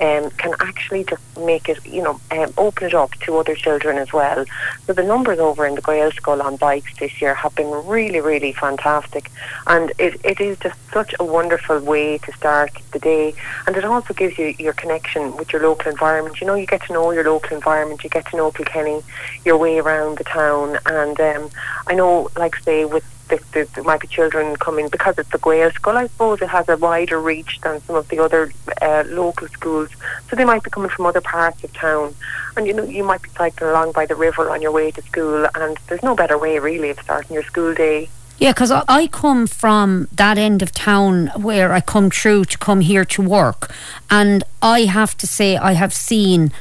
um, 0.00 0.30
can 0.32 0.54
actually 0.60 1.04
just 1.04 1.22
make 1.38 1.68
it, 1.68 1.84
you 1.86 2.02
know, 2.02 2.20
um, 2.30 2.52
open 2.58 2.86
it 2.86 2.94
up 2.94 3.12
to 3.20 3.36
other 3.38 3.54
children 3.54 3.98
as 3.98 4.12
well. 4.12 4.44
So 4.86 4.92
the 4.92 5.02
numbers 5.02 5.38
over 5.38 5.66
in 5.66 5.74
the 5.74 5.82
Gaelscoil 5.82 6.42
on 6.42 6.56
bikes 6.56 6.92
this 6.98 7.20
year 7.20 7.34
have 7.34 7.54
been 7.54 7.70
really, 7.86 8.20
really 8.20 8.52
fantastic. 8.52 9.30
And 9.66 9.92
it, 9.98 10.20
it 10.24 10.40
is 10.40 10.58
just 10.58 10.78
such 10.92 11.14
a 11.18 11.24
wonderful 11.24 11.80
way 11.80 12.18
to 12.18 12.32
start 12.32 12.70
the 12.92 12.98
day. 12.98 13.34
And 13.66 13.76
it 13.76 13.84
also 13.84 14.14
gives 14.14 14.38
you 14.38 14.54
your 14.58 14.72
connection 14.72 15.36
with 15.36 15.52
your 15.52 15.62
local 15.62 15.90
environment. 15.90 16.40
You 16.40 16.46
know, 16.46 16.54
you 16.54 16.66
get 16.66 16.82
to 16.86 16.92
know 16.92 17.10
your 17.10 17.24
local 17.24 17.56
environment, 17.56 18.04
you 18.04 18.10
get 18.10 18.26
to 18.30 18.36
know 18.36 18.50
Kilkenny, 18.50 19.02
your 19.44 19.58
way 19.58 19.78
around 19.78 20.18
the 20.18 20.24
town. 20.24 20.78
And 20.86 21.20
um, 21.20 21.50
I 21.86 21.94
know, 21.94 22.30
like 22.36 22.56
say, 22.56 22.84
with 22.84 23.04
the, 23.28 23.42
the, 23.52 23.68
there 23.74 23.84
might 23.84 24.00
be 24.00 24.06
children 24.06 24.56
coming 24.56 24.88
because 24.88 25.18
it's 25.18 25.30
the 25.30 25.38
Gaelscoil. 25.38 25.96
I 25.96 26.06
suppose 26.06 26.40
it 26.42 26.48
has 26.48 26.68
a 26.68 26.76
wider 26.76 27.20
reach 27.20 27.60
than 27.60 27.80
some 27.82 27.96
of 27.96 28.08
the 28.08 28.18
other 28.18 28.52
uh, 28.80 29.04
local 29.08 29.48
schools, 29.48 29.90
so 30.28 30.36
they 30.36 30.44
might 30.44 30.62
be 30.62 30.70
coming 30.70 30.90
from 30.90 31.06
other 31.06 31.20
parts 31.20 31.62
of 31.64 31.72
town. 31.72 32.14
And 32.56 32.66
you 32.66 32.72
know, 32.72 32.84
you 32.84 33.04
might 33.04 33.22
be 33.22 33.30
cycling 33.30 33.70
along 33.70 33.92
by 33.92 34.06
the 34.06 34.14
river 34.14 34.50
on 34.50 34.62
your 34.62 34.72
way 34.72 34.90
to 34.92 35.02
school, 35.02 35.46
and 35.54 35.76
there's 35.88 36.02
no 36.02 36.14
better 36.14 36.38
way 36.38 36.58
really 36.58 36.90
of 36.90 37.00
starting 37.00 37.34
your 37.34 37.42
school 37.42 37.74
day 37.74 38.08
yeah, 38.38 38.52
because 38.52 38.70
I 38.70 39.06
come 39.06 39.46
from 39.46 40.08
that 40.12 40.36
end 40.36 40.62
of 40.62 40.72
town 40.72 41.28
where 41.36 41.72
I 41.72 41.80
come 41.80 42.10
through 42.10 42.44
to 42.46 42.58
come 42.58 42.80
here 42.80 43.04
to 43.04 43.22
work. 43.22 43.72
And 44.10 44.44
I 44.60 44.80
have 44.82 45.16
to 45.18 45.26
say, 45.26 45.56
I 45.56 45.72
have 45.72 45.94
seen 45.94 46.52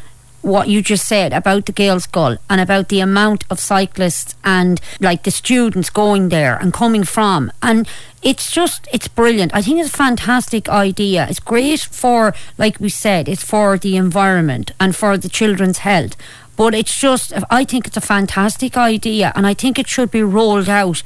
what 0.42 0.68
you 0.70 0.80
just 0.80 1.08
said 1.08 1.34
about 1.34 1.66
the 1.66 1.74
Gaelscoil 1.74 2.38
and 2.50 2.62
about 2.62 2.90
the 2.90 3.00
amount 3.00 3.44
of 3.50 3.60
cyclists 3.60 4.36
and 4.44 4.80
like 5.00 5.24
the 5.24 5.32
students 5.32 5.90
going 5.90 6.30
there 6.30 6.56
and 6.56 6.72
coming 6.72 7.04
from. 7.04 7.52
And 7.64 7.88
it's 8.22 8.52
just, 8.52 8.88
it's 8.94 9.08
brilliant. 9.08 9.56
I 9.56 9.64
think 9.64 9.80
it's 9.80 9.90
a 9.90 9.98
fantastic 9.98 10.70
idea. 10.70 11.26
It's 11.28 11.40
great 11.40 11.80
for, 11.80 12.36
like 12.60 12.80
we 12.80 12.90
said, 12.90 13.28
it's 13.28 13.44
for 13.44 13.78
the 13.80 13.98
environment 13.98 14.72
and 14.80 14.96
for 14.96 15.18
the 15.18 15.30
children's 15.30 15.80
health. 15.80 16.16
But 16.56 16.76
it's 16.76 16.98
just, 16.98 17.34
I 17.50 17.66
think 17.66 17.88
it's 17.88 17.98
a 17.98 18.02
fantastic 18.02 18.78
idea 18.78 19.34
and 19.36 19.48
I 19.48 19.56
think 19.56 19.80
it 19.80 19.90
should 19.90 20.12
be 20.12 20.24
rolled 20.24 20.70
out 20.70 21.02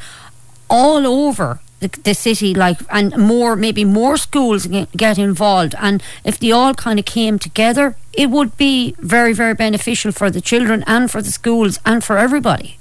all 0.69 1.07
over 1.07 1.59
the, 1.79 1.88
the, 2.03 2.13
city 2.13 2.53
like 2.53 2.79
and 2.89 3.15
more 3.17 3.55
maybe 3.55 3.85
more 3.85 4.17
schools 4.17 4.67
get 4.67 5.17
involved. 5.17 5.75
And 5.79 6.03
if 6.23 6.38
they 6.39 6.51
all 6.51 6.73
kind 6.73 6.99
of 6.99 7.05
came 7.05 7.39
together 7.39 7.95
it 8.13 8.29
would 8.29 8.57
be 8.57 8.95
very 8.99 9.33
very 9.33 9.53
beneficial 9.53 10.11
for 10.11 10.29
the 10.29 10.41
children 10.41 10.83
and 10.88 11.09
for 11.09 11.21
the 11.21 11.31
schools 11.31 11.79
and 11.85 12.03
for 12.03 12.17
everybody. 12.17 12.77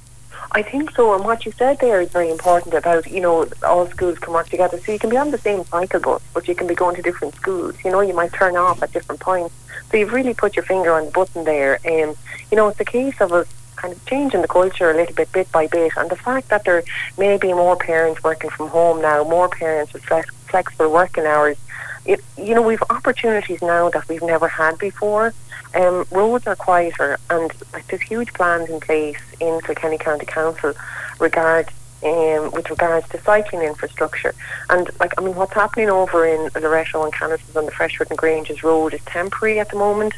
I 0.52 0.62
think 0.62 0.90
so 0.92 1.14
and 1.14 1.24
what 1.24 1.44
you 1.44 1.52
said 1.52 1.78
there 1.78 2.00
is 2.00 2.10
very 2.10 2.30
important 2.30 2.74
about 2.74 3.06
you 3.10 3.20
know 3.20 3.46
all 3.62 3.86
schools 3.86 4.18
can 4.18 4.32
work 4.32 4.48
together. 4.48 4.78
So 4.80 4.92
you 4.92 4.98
can 4.98 5.10
be 5.10 5.16
on 5.16 5.30
the 5.30 5.38
same 5.38 5.64
cycle 5.64 6.00
bus 6.00 6.22
but 6.34 6.48
you 6.48 6.54
can 6.54 6.66
be 6.66 6.74
going 6.74 6.96
to 6.96 7.02
different 7.02 7.34
schools. 7.34 7.76
You 7.84 7.90
know 7.92 8.00
you 8.00 8.14
might 8.14 8.32
turn 8.32 8.56
off 8.56 8.82
at 8.82 8.92
different 8.92 9.20
points. 9.20 9.54
So 9.90 9.96
you've 9.96 10.12
really 10.12 10.34
put 10.34 10.56
your 10.56 10.64
finger 10.64 10.92
on 10.92 11.06
the 11.06 11.10
button 11.12 11.44
there. 11.44 11.78
And 11.84 12.10
um, 12.10 12.16
you 12.50 12.56
know 12.56 12.68
it's 12.68 12.80
a 12.80 12.84
case 12.84 13.20
of 13.20 13.32
us 13.32 13.46
kind 13.78 13.94
of 13.94 14.04
changing 14.06 14.42
the 14.42 14.48
culture 14.48 14.90
a 14.90 14.94
little 14.94 15.14
bit, 15.14 15.30
bit 15.32 15.50
by 15.52 15.66
bit. 15.66 15.92
And 15.96 16.10
the 16.10 16.16
fact 16.16 16.48
that 16.50 16.64
there 16.64 16.82
may 17.16 17.38
be 17.38 17.52
more 17.52 17.76
parents 17.76 18.22
working 18.22 18.50
from 18.50 18.68
home 18.68 19.00
now, 19.00 19.24
more 19.24 19.48
parents 19.48 19.92
with 19.92 20.04
flex- 20.04 20.34
flexible 20.48 20.92
working 20.92 21.24
hours, 21.24 21.56
it, 22.04 22.20
you 22.36 22.54
know, 22.54 22.62
we've 22.62 22.82
opportunities 22.90 23.62
now 23.62 23.88
that 23.90 24.08
we've 24.08 24.22
never 24.22 24.48
had 24.48 24.78
before. 24.78 25.32
Um, 25.74 26.06
roads 26.10 26.46
are 26.46 26.56
quieter, 26.56 27.18
and 27.28 27.52
like, 27.72 27.86
there's 27.88 28.02
huge 28.02 28.32
plans 28.32 28.70
in 28.70 28.80
place 28.80 29.20
in 29.38 29.60
Kilkenny 29.60 29.98
County 29.98 30.24
Council 30.24 30.72
regard 31.20 31.68
um, 32.02 32.50
with 32.52 32.70
regards 32.70 33.08
to 33.10 33.20
cycling 33.22 33.62
infrastructure. 33.62 34.34
And 34.70 34.90
like, 35.00 35.12
I 35.18 35.24
mean, 35.24 35.34
what's 35.34 35.52
happening 35.52 35.90
over 35.90 36.26
in 36.26 36.50
Loreto 36.54 37.04
and 37.04 37.12
Canice's 37.12 37.56
on 37.56 37.66
the 37.66 37.72
Freshford 37.72 38.08
and 38.10 38.18
Granges 38.18 38.62
Road 38.62 38.94
is 38.94 39.00
temporary 39.06 39.58
at 39.60 39.70
the 39.70 39.76
moment, 39.76 40.14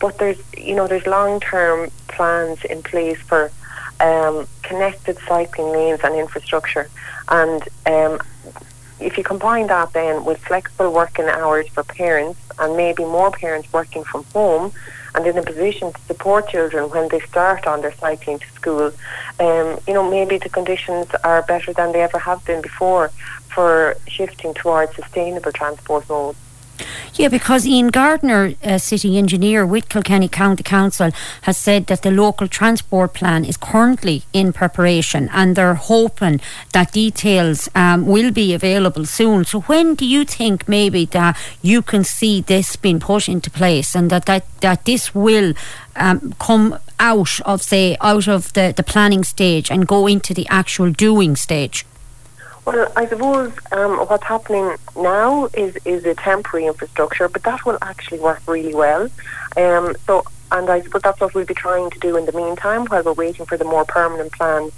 but 0.00 0.18
there's, 0.18 0.38
you 0.56 0.74
know, 0.74 0.86
there's 0.86 1.06
long-term 1.06 1.90
plans 2.08 2.64
in 2.64 2.82
place 2.82 3.18
for 3.18 3.50
um, 4.00 4.46
connected 4.62 5.18
cycling 5.26 5.72
lanes 5.72 6.00
and 6.04 6.14
infrastructure. 6.14 6.88
And 7.28 7.62
um, 7.86 8.20
if 9.00 9.18
you 9.18 9.24
combine 9.24 9.66
that 9.68 9.92
then 9.92 10.24
with 10.24 10.38
flexible 10.38 10.92
working 10.92 11.26
hours 11.26 11.66
for 11.68 11.82
parents 11.82 12.40
and 12.58 12.76
maybe 12.76 13.04
more 13.04 13.30
parents 13.30 13.72
working 13.72 14.04
from 14.04 14.24
home, 14.32 14.72
and 15.14 15.26
in 15.26 15.38
a 15.38 15.42
position 15.42 15.92
to 15.92 16.00
support 16.02 16.48
children 16.48 16.90
when 16.90 17.08
they 17.08 17.20
start 17.20 17.66
on 17.66 17.80
their 17.82 17.94
cycling 17.94 18.38
to 18.38 18.48
school. 18.52 18.92
Um, 19.40 19.78
you 19.86 19.94
know, 19.94 20.08
maybe 20.08 20.38
the 20.38 20.48
conditions 20.48 21.06
are 21.22 21.42
better 21.42 21.72
than 21.72 21.92
they 21.92 22.02
ever 22.02 22.18
have 22.18 22.44
been 22.44 22.62
before 22.62 23.10
for 23.48 23.96
shifting 24.08 24.54
towards 24.54 24.94
sustainable 24.96 25.52
transport 25.52 26.08
modes. 26.08 26.38
Yeah, 27.14 27.28
because 27.28 27.66
Ian 27.66 27.88
Gardner, 27.88 28.54
city 28.78 29.16
engineer 29.16 29.64
with 29.64 29.88
Kilkenny 29.88 30.28
County 30.28 30.64
Council, 30.64 31.10
has 31.42 31.56
said 31.56 31.86
that 31.86 32.02
the 32.02 32.10
local 32.10 32.48
transport 32.48 33.14
plan 33.14 33.44
is 33.44 33.56
currently 33.56 34.24
in 34.32 34.52
preparation 34.52 35.30
and 35.32 35.54
they're 35.54 35.74
hoping 35.74 36.40
that 36.72 36.92
details 36.92 37.68
um, 37.76 38.06
will 38.06 38.32
be 38.32 38.52
available 38.52 39.06
soon. 39.06 39.44
So, 39.44 39.60
when 39.62 39.94
do 39.94 40.04
you 40.04 40.24
think 40.24 40.68
maybe 40.68 41.04
that 41.06 41.36
you 41.62 41.82
can 41.82 42.02
see 42.02 42.40
this 42.40 42.74
being 42.74 42.98
put 42.98 43.28
into 43.28 43.50
place 43.50 43.94
and 43.94 44.10
that, 44.10 44.26
that, 44.26 44.44
that 44.60 44.84
this 44.84 45.14
will 45.14 45.54
um, 45.94 46.34
come 46.40 46.78
out 46.98 47.40
of, 47.42 47.62
say, 47.62 47.96
out 48.00 48.26
of 48.26 48.52
the, 48.54 48.74
the 48.76 48.82
planning 48.82 49.22
stage 49.22 49.70
and 49.70 49.86
go 49.86 50.06
into 50.08 50.34
the 50.34 50.46
actual 50.48 50.90
doing 50.90 51.36
stage? 51.36 51.86
Well, 52.64 52.90
I 52.96 53.06
suppose 53.06 53.52
um, 53.72 53.98
what's 54.06 54.24
happening 54.24 54.76
now 54.96 55.50
is 55.52 55.76
is 55.84 56.06
a 56.06 56.14
temporary 56.14 56.66
infrastructure, 56.66 57.28
but 57.28 57.42
that 57.42 57.66
will 57.66 57.76
actually 57.82 58.20
work 58.20 58.40
really 58.46 58.74
well. 58.74 59.10
Um, 59.56 59.94
so, 60.06 60.24
and 60.50 60.70
I 60.70 60.80
suppose 60.80 61.02
that's 61.02 61.20
what 61.20 61.34
we'll 61.34 61.44
be 61.44 61.52
trying 61.52 61.90
to 61.90 61.98
do 61.98 62.16
in 62.16 62.24
the 62.24 62.32
meantime 62.32 62.86
while 62.86 63.02
we're 63.02 63.12
waiting 63.12 63.44
for 63.44 63.58
the 63.58 63.66
more 63.66 63.84
permanent 63.84 64.32
plans. 64.32 64.72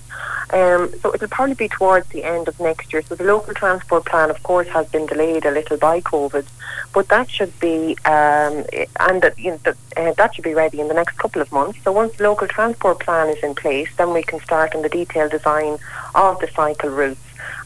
Um, 0.52 0.92
so 1.00 1.14
it'll 1.14 1.28
probably 1.28 1.54
be 1.54 1.68
towards 1.68 2.08
the 2.08 2.24
end 2.24 2.48
of 2.48 2.58
next 2.58 2.92
year. 2.92 3.02
So 3.02 3.14
the 3.14 3.24
local 3.24 3.54
transport 3.54 4.04
plan, 4.04 4.30
of 4.30 4.42
course, 4.42 4.68
has 4.68 4.88
been 4.88 5.06
delayed 5.06 5.44
a 5.44 5.50
little 5.50 5.76
by 5.76 6.00
COVID, 6.00 6.46
but 6.92 7.08
that 7.08 7.30
should 7.30 7.58
be 7.60 7.96
um, 8.04 8.64
and 8.98 9.22
that 9.22 9.34
you 9.38 9.52
know, 9.52 9.60
the, 9.62 9.76
uh, 9.96 10.12
that 10.14 10.34
should 10.34 10.44
be 10.44 10.54
ready 10.54 10.80
in 10.80 10.88
the 10.88 10.94
next 10.94 11.18
couple 11.18 11.40
of 11.40 11.52
months. 11.52 11.78
So 11.84 11.92
once 11.92 12.16
the 12.16 12.24
local 12.24 12.48
transport 12.48 12.98
plan 12.98 13.28
is 13.28 13.42
in 13.44 13.54
place, 13.54 13.90
then 13.96 14.12
we 14.12 14.24
can 14.24 14.40
start 14.40 14.74
on 14.74 14.82
the 14.82 14.88
detailed 14.88 15.30
design 15.30 15.78
of 16.16 16.40
the 16.40 16.48
cycle 16.48 16.90
routes 16.90 17.20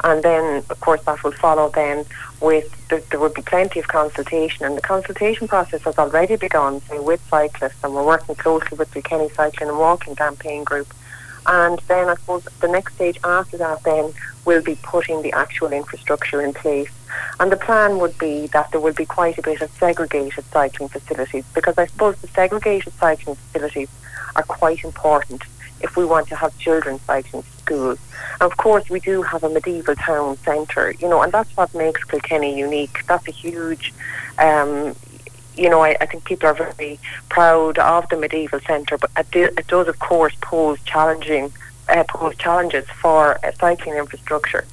and 0.05 0.23
then 0.23 0.63
of 0.71 0.81
course 0.81 1.03
that 1.05 1.23
will 1.23 1.33
follow 1.33 1.71
then 1.71 2.05
with 2.41 2.69
there, 2.89 3.01
there 3.11 3.21
would 3.21 3.35
be 3.35 3.43
plenty 3.43 3.81
of 3.81 3.89
consultation 3.89 4.65
and 4.65 4.77
the 4.77 4.83
consultation 4.83 5.47
process 5.49 5.83
has 5.83 5.99
already 5.99 6.37
begun 6.37 6.81
say, 6.83 6.99
with 6.99 7.21
cyclists 7.29 7.83
and 7.85 7.95
we're 7.95 8.05
working 8.05 8.35
closely 8.35 8.77
with 8.77 8.91
the 8.93 9.03
Kenny 9.03 9.29
Cycling 9.31 9.69
and 9.69 9.79
Walking 9.79 10.17
Campaign 10.17 10.65
Group 10.65 10.93
and 11.47 11.81
then 11.89 12.09
I 12.09 12.15
suppose 12.15 12.45
the 12.61 12.69
next 12.69 12.95
stage 12.95 13.19
after 13.25 13.57
that 13.59 13.83
then 13.83 14.13
will 14.45 14.63
be 14.63 14.77
putting 14.83 15.23
the 15.23 15.33
actual 15.33 15.73
infrastructure 15.73 16.41
in 16.41 16.53
place. 16.53 16.91
And 17.39 17.51
the 17.51 17.57
plan 17.57 17.99
would 17.99 18.17
be 18.19 18.47
that 18.49 18.71
there 18.71 18.81
will 18.81 18.93
be 18.93 19.07
quite 19.07 19.39
a 19.39 19.43
bit 19.43 19.61
of 19.61 19.71
segregated 19.73 20.45
cycling 20.47 20.89
facilities 20.89 21.45
because 21.55 21.77
I 21.77 21.87
suppose 21.87 22.17
the 22.21 22.29
segregated 22.29 22.93
cycling 22.95 23.37
facilities 23.37 23.89
are 24.37 24.43
quite 24.43 24.85
important 24.85 25.43
if 25.81 25.97
we 25.97 26.05
want 26.05 26.29
to 26.29 26.37
have 26.37 26.57
children 26.59 26.99
cycling 27.01 27.43
to 27.43 27.51
school. 27.59 27.91
And 28.41 28.51
of 28.51 28.57
course, 28.57 28.89
we 28.89 29.01
do 29.01 29.23
have 29.23 29.45
a 29.45 29.49
medieval 29.49 29.97
town 29.97 30.37
centre, 30.39 30.93
you 30.93 31.09
know, 31.09 31.23
and 31.23 31.33
that's 31.33 31.55
what 31.57 31.75
makes 31.75 32.03
Kilkenny 32.05 32.59
unique. 32.59 33.07
That's 33.07 33.27
a 33.29 33.33
huge, 33.33 33.93
um, 34.39 34.95
you 35.57 35.69
know, 35.69 35.81
I, 35.83 35.97
I, 36.01 36.07
think 36.07 36.25
people 36.25 36.49
are 36.49 36.55
very 36.55 36.99
proud 37.29 37.79
of 37.79 38.09
the 38.09 38.17
medieval 38.17 38.61
centre, 38.61 38.99
but 38.99 39.11
it, 39.35 39.67
does, 39.67 39.89
of 39.89 39.99
course, 39.99 40.35
pose 40.41 40.79
challenging 40.85 41.53
uh, 41.91 42.05
pose 42.05 42.37
challenges 42.37 42.87
for 43.01 43.45
uh, 43.45 43.53
cycling 43.53 43.97
infrastructure. 43.97 44.65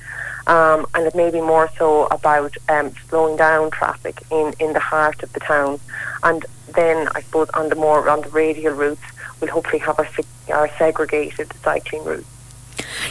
Um, 0.46 0.86
and 0.94 1.06
it 1.06 1.14
may 1.14 1.30
be 1.30 1.42
more 1.42 1.70
so 1.78 2.06
about 2.06 2.56
um, 2.70 2.94
slowing 3.10 3.36
down 3.36 3.70
traffic 3.72 4.22
in, 4.32 4.54
in 4.60 4.74
the 4.74 4.80
heart 4.80 5.22
of 5.24 5.34
the 5.34 5.42
town. 5.42 5.80
And 6.24 6.46
then, 6.74 7.10
I 7.16 7.22
suppose, 7.22 7.50
on 7.50 7.70
the 7.70 7.76
more 7.76 8.10
on 8.10 8.22
the 8.22 8.30
radial 8.30 8.74
routes, 8.74 9.02
we'll 9.42 9.52
hopefully 9.52 9.80
have 9.80 10.00
our, 10.00 10.08
our 10.50 10.70
segregated 10.78 11.52
cycling 11.64 12.04
routes. 12.04 12.26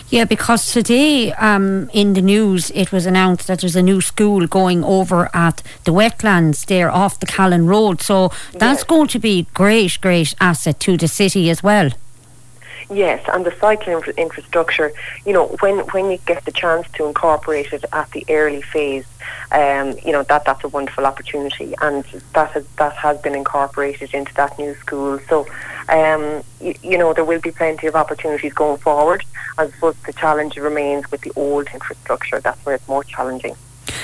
Yeah, 0.09 0.25
because 0.25 0.73
today 0.73 1.33
um, 1.35 1.91
in 1.93 2.15
the 2.15 2.23
news 2.23 2.71
it 2.75 2.93
was 2.93 3.07
announced 3.07 3.47
that 3.47 3.61
there's 3.61 3.77
a 3.77 3.83
new 3.83 4.01
school 4.01 4.47
going 4.47 4.85
over 4.85 5.29
at 5.35 5.63
the 5.85 5.93
wetlands 5.93 6.67
there 6.67 6.91
off 6.91 7.21
the 7.21 7.27
Callan 7.27 7.67
Road. 7.67 8.01
So 8.01 8.29
that's 8.53 8.81
yes. 8.81 8.85
going 8.85 9.09
to 9.09 9.19
be 9.19 9.47
great, 9.55 10.01
great 10.01 10.35
asset 10.41 10.81
to 10.81 10.97
the 10.97 11.09
city 11.09 11.51
as 11.51 11.63
well. 11.63 11.91
Yes, 12.89 13.21
and 13.33 13.45
the 13.45 13.53
cycling 13.61 14.01
infrastructure, 14.17 14.93
you 15.25 15.33
know, 15.33 15.49
when 15.61 15.79
when 15.89 16.09
you 16.09 16.19
get 16.19 16.45
the 16.45 16.53
chance 16.53 16.87
to 16.95 17.07
incorporate 17.07 17.73
it 17.73 17.85
at 17.93 18.09
the 18.13 18.25
early 18.29 18.63
phase, 18.63 19.05
um, 19.51 19.97
you 20.05 20.13
know 20.13 20.23
that 20.23 20.45
that's 20.45 20.63
a 20.63 20.69
wonderful 20.69 21.05
opportunity, 21.05 21.75
and 21.83 22.05
that 22.35 22.53
has 22.53 22.65
that 22.77 22.93
has 22.95 23.19
been 23.19 23.35
incorporated 23.35 24.15
into 24.15 24.33
that 24.35 24.57
new 24.57 24.73
school. 24.77 25.19
So, 25.29 25.49
um, 25.89 26.45
you, 26.61 26.75
you 26.81 26.97
know, 26.97 27.13
there 27.13 27.25
will 27.25 27.41
be 27.41 27.51
plenty 27.51 27.89
of 27.89 27.97
opportunities 27.97 28.53
going 28.53 28.79
forward. 28.79 29.25
I 29.59 29.67
suppose 29.69 29.97
the 30.07 30.13
challenge 30.13 30.57
remains 30.57 31.11
with 31.11 31.23
the 31.23 31.33
old 31.35 31.67
infrastructure. 31.75 32.39
That's 32.39 32.65
where 32.65 32.77
it's 32.77 32.87
more 32.87 33.03
challenging. 33.03 33.57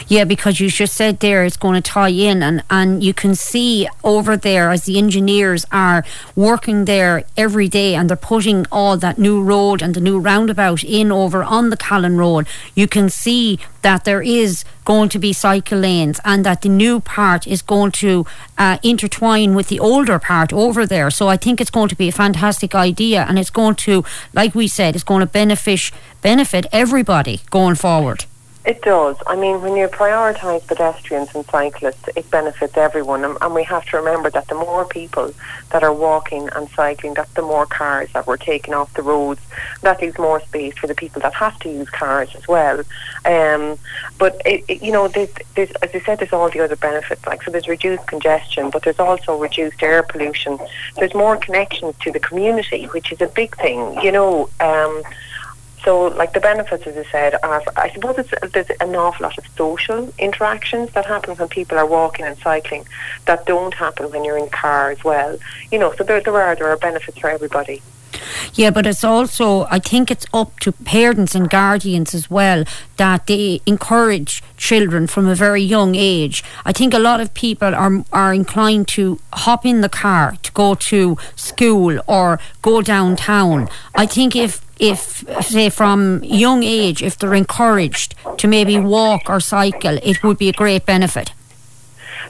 Yeah, 0.08 0.24
because 0.24 0.60
you 0.60 0.68
just 0.70 0.94
said 0.94 1.20
there 1.20 1.44
it's 1.44 1.56
going 1.56 1.74
to 1.74 1.90
tie 1.90 2.08
in, 2.08 2.42
and, 2.42 2.62
and 2.70 3.02
you 3.02 3.14
can 3.14 3.34
see 3.34 3.88
over 4.04 4.36
there 4.36 4.70
as 4.70 4.84
the 4.84 4.98
engineers 4.98 5.64
are 5.72 6.04
working 6.36 6.84
there 6.84 7.24
every 7.36 7.68
day 7.68 7.94
and 7.94 8.08
they're 8.08 8.16
putting 8.16 8.66
all 8.70 8.96
that 8.96 9.18
new 9.18 9.42
road 9.42 9.82
and 9.82 9.94
the 9.94 10.00
new 10.00 10.18
roundabout 10.18 10.82
in 10.84 11.10
over 11.10 11.42
on 11.42 11.70
the 11.70 11.76
Callan 11.76 12.16
Road. 12.16 12.46
You 12.74 12.88
can 12.88 13.08
see 13.10 13.58
that 13.82 14.04
there 14.04 14.22
is 14.22 14.64
going 14.84 15.08
to 15.10 15.18
be 15.18 15.32
cycle 15.32 15.78
lanes 15.78 16.20
and 16.24 16.44
that 16.44 16.62
the 16.62 16.68
new 16.68 17.00
part 17.00 17.46
is 17.46 17.62
going 17.62 17.92
to 17.92 18.26
uh, 18.58 18.78
intertwine 18.82 19.54
with 19.54 19.68
the 19.68 19.80
older 19.80 20.18
part 20.18 20.52
over 20.52 20.86
there. 20.86 21.10
So 21.10 21.28
I 21.28 21.36
think 21.36 21.60
it's 21.60 21.70
going 21.70 21.88
to 21.88 21.96
be 21.96 22.08
a 22.08 22.12
fantastic 22.12 22.74
idea 22.74 23.24
and 23.28 23.38
it's 23.38 23.50
going 23.50 23.76
to, 23.76 24.04
like 24.32 24.54
we 24.54 24.68
said, 24.68 24.94
it's 24.94 25.04
going 25.04 25.20
to 25.20 25.26
benefit 25.26 25.90
benefit 26.22 26.66
everybody 26.72 27.40
going 27.50 27.74
forward. 27.74 28.24
It 28.64 28.80
does. 28.82 29.16
I 29.26 29.34
mean, 29.34 29.60
when 29.60 29.74
you 29.74 29.88
prioritise 29.88 30.64
pedestrians 30.68 31.34
and 31.34 31.44
cyclists, 31.46 32.08
it 32.14 32.30
benefits 32.30 32.76
everyone. 32.76 33.24
And, 33.24 33.36
and, 33.40 33.54
we 33.54 33.64
have 33.64 33.84
to 33.86 33.96
remember 33.96 34.30
that 34.30 34.46
the 34.46 34.54
more 34.54 34.84
people 34.84 35.34
that 35.70 35.82
are 35.82 35.92
walking 35.92 36.48
and 36.54 36.68
cycling, 36.70 37.14
that 37.14 37.34
the 37.34 37.42
more 37.42 37.66
cars 37.66 38.12
that 38.12 38.28
we're 38.28 38.36
taking 38.36 38.72
off 38.72 38.94
the 38.94 39.02
roads. 39.02 39.40
That 39.80 40.00
leaves 40.00 40.16
more 40.16 40.40
space 40.40 40.78
for 40.78 40.86
the 40.86 40.94
people 40.94 41.20
that 41.22 41.34
have 41.34 41.58
to 41.60 41.68
use 41.68 41.90
cars 41.90 42.32
as 42.36 42.46
well. 42.46 42.84
Um, 43.24 43.78
but, 44.18 44.40
it, 44.46 44.64
it, 44.68 44.80
you 44.80 44.92
know, 44.92 45.08
there's, 45.08 45.30
there's, 45.56 45.72
as 45.82 45.90
I 45.92 46.00
said, 46.00 46.20
there's 46.20 46.32
all 46.32 46.48
the 46.48 46.60
other 46.60 46.76
benefits. 46.76 47.26
Like, 47.26 47.42
so 47.42 47.50
there's 47.50 47.66
reduced 47.66 48.06
congestion, 48.06 48.70
but 48.70 48.84
there's 48.84 49.00
also 49.00 49.36
reduced 49.36 49.82
air 49.82 50.04
pollution. 50.04 50.60
There's 50.94 51.14
more 51.14 51.36
connections 51.36 51.96
to 52.02 52.12
the 52.12 52.20
community, 52.20 52.84
which 52.86 53.10
is 53.10 53.20
a 53.20 53.26
big 53.26 53.56
thing. 53.56 54.00
You 54.02 54.12
know, 54.12 54.50
um, 54.60 55.02
so, 55.84 56.06
like 56.06 56.32
the 56.32 56.40
benefits, 56.40 56.86
as 56.86 56.96
I 56.96 57.10
said, 57.10 57.34
are 57.42 57.62
I 57.76 57.90
suppose 57.90 58.18
it's, 58.18 58.52
there's 58.52 58.70
an 58.80 58.94
awful 58.94 59.24
lot 59.24 59.36
of 59.38 59.46
social 59.56 60.12
interactions 60.18 60.90
that 60.92 61.06
happen 61.06 61.34
when 61.36 61.48
people 61.48 61.78
are 61.78 61.86
walking 61.86 62.24
and 62.24 62.36
cycling 62.38 62.86
that 63.26 63.46
don't 63.46 63.74
happen 63.74 64.10
when 64.10 64.24
you're 64.24 64.38
in 64.38 64.48
car 64.48 64.90
as 64.90 65.02
well. 65.02 65.38
You 65.70 65.78
know, 65.78 65.92
so 65.94 66.04
there, 66.04 66.20
there 66.20 66.40
are 66.40 66.54
there 66.54 66.68
are 66.68 66.76
benefits 66.76 67.18
for 67.18 67.30
everybody. 67.30 67.82
Yeah, 68.54 68.70
but 68.70 68.86
it's 68.86 69.04
also, 69.04 69.66
I 69.70 69.78
think 69.78 70.10
it's 70.10 70.26
up 70.32 70.60
to 70.60 70.72
parents 70.72 71.34
and 71.34 71.48
guardians 71.48 72.14
as 72.14 72.30
well 72.30 72.64
that 72.96 73.26
they 73.26 73.60
encourage 73.66 74.42
children 74.56 75.06
from 75.06 75.26
a 75.26 75.34
very 75.34 75.62
young 75.62 75.94
age. 75.94 76.44
I 76.64 76.72
think 76.72 76.94
a 76.94 76.98
lot 76.98 77.20
of 77.20 77.32
people 77.34 77.74
are, 77.74 78.04
are 78.12 78.34
inclined 78.34 78.88
to 78.88 79.18
hop 79.32 79.64
in 79.64 79.80
the 79.80 79.88
car 79.88 80.36
to 80.42 80.52
go 80.52 80.74
to 80.74 81.16
school 81.34 82.00
or 82.06 82.38
go 82.60 82.82
downtown. 82.82 83.68
I 83.94 84.06
think 84.06 84.36
if 84.36 84.60
if 84.82 85.24
say 85.42 85.70
from 85.70 86.22
young 86.24 86.62
age 86.64 87.02
if 87.02 87.16
they're 87.16 87.34
encouraged 87.34 88.14
to 88.36 88.48
maybe 88.48 88.76
walk 88.78 89.22
or 89.28 89.38
cycle 89.38 89.96
it 90.02 90.22
would 90.22 90.38
be 90.38 90.48
a 90.48 90.52
great 90.52 90.84
benefit 90.84 91.32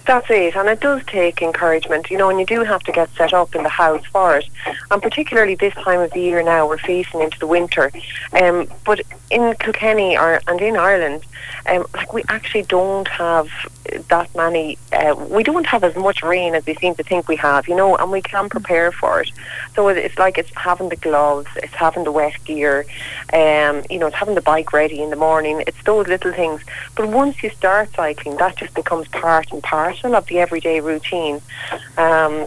that's 0.04 0.28
it, 0.30 0.56
and 0.56 0.68
it 0.68 0.80
does 0.80 1.02
take 1.06 1.42
encouragement, 1.42 2.10
you 2.10 2.18
know, 2.18 2.28
and 2.28 2.40
you 2.40 2.46
do 2.46 2.64
have 2.64 2.82
to 2.84 2.92
get 2.92 3.08
set 3.10 3.32
up 3.32 3.54
in 3.54 3.62
the 3.62 3.68
house 3.68 4.04
for 4.06 4.38
it. 4.38 4.48
And 4.90 5.00
particularly 5.00 5.54
this 5.54 5.74
time 5.74 6.00
of 6.00 6.10
the 6.10 6.20
year 6.20 6.42
now, 6.42 6.66
we're 6.66 6.78
facing 6.78 7.20
into 7.20 7.38
the 7.38 7.46
winter. 7.46 7.92
Um, 8.32 8.68
but 8.84 9.00
in 9.30 9.54
Kilkenny 9.60 10.16
or, 10.16 10.40
and 10.48 10.60
in 10.60 10.76
Ireland, 10.76 11.24
um, 11.66 11.86
like 11.94 12.12
we 12.12 12.24
actually 12.28 12.62
don't 12.62 13.06
have 13.08 13.48
that 14.08 14.34
many. 14.34 14.78
Uh, 14.92 15.14
we 15.28 15.42
don't 15.42 15.66
have 15.66 15.84
as 15.84 15.94
much 15.96 16.22
rain 16.22 16.54
as 16.54 16.64
we 16.66 16.74
seem 16.76 16.94
to 16.94 17.02
think 17.02 17.28
we 17.28 17.36
have, 17.36 17.68
you 17.68 17.76
know, 17.76 17.96
and 17.96 18.10
we 18.10 18.22
can 18.22 18.48
prepare 18.48 18.92
for 18.92 19.20
it. 19.22 19.30
So 19.74 19.88
it's 19.88 20.18
like 20.18 20.38
it's 20.38 20.50
having 20.56 20.88
the 20.88 20.96
gloves, 20.96 21.48
it's 21.56 21.74
having 21.74 22.04
the 22.04 22.12
wet 22.12 22.34
gear, 22.44 22.86
um, 23.32 23.82
you 23.90 23.98
know, 23.98 24.06
it's 24.06 24.16
having 24.16 24.34
the 24.34 24.42
bike 24.42 24.72
ready 24.72 25.02
in 25.02 25.10
the 25.10 25.16
morning. 25.16 25.62
It's 25.66 25.82
those 25.84 26.06
little 26.06 26.32
things. 26.32 26.62
But 26.96 27.08
once 27.08 27.42
you 27.42 27.50
start 27.50 27.94
cycling, 27.94 28.36
that 28.36 28.56
just 28.56 28.74
becomes 28.74 29.08
part 29.08 29.50
and 29.52 29.62
parcel 29.62 30.14
of 30.14 30.26
the 30.26 30.38
everyday 30.38 30.80
routine. 30.80 31.40
Um, 31.96 32.46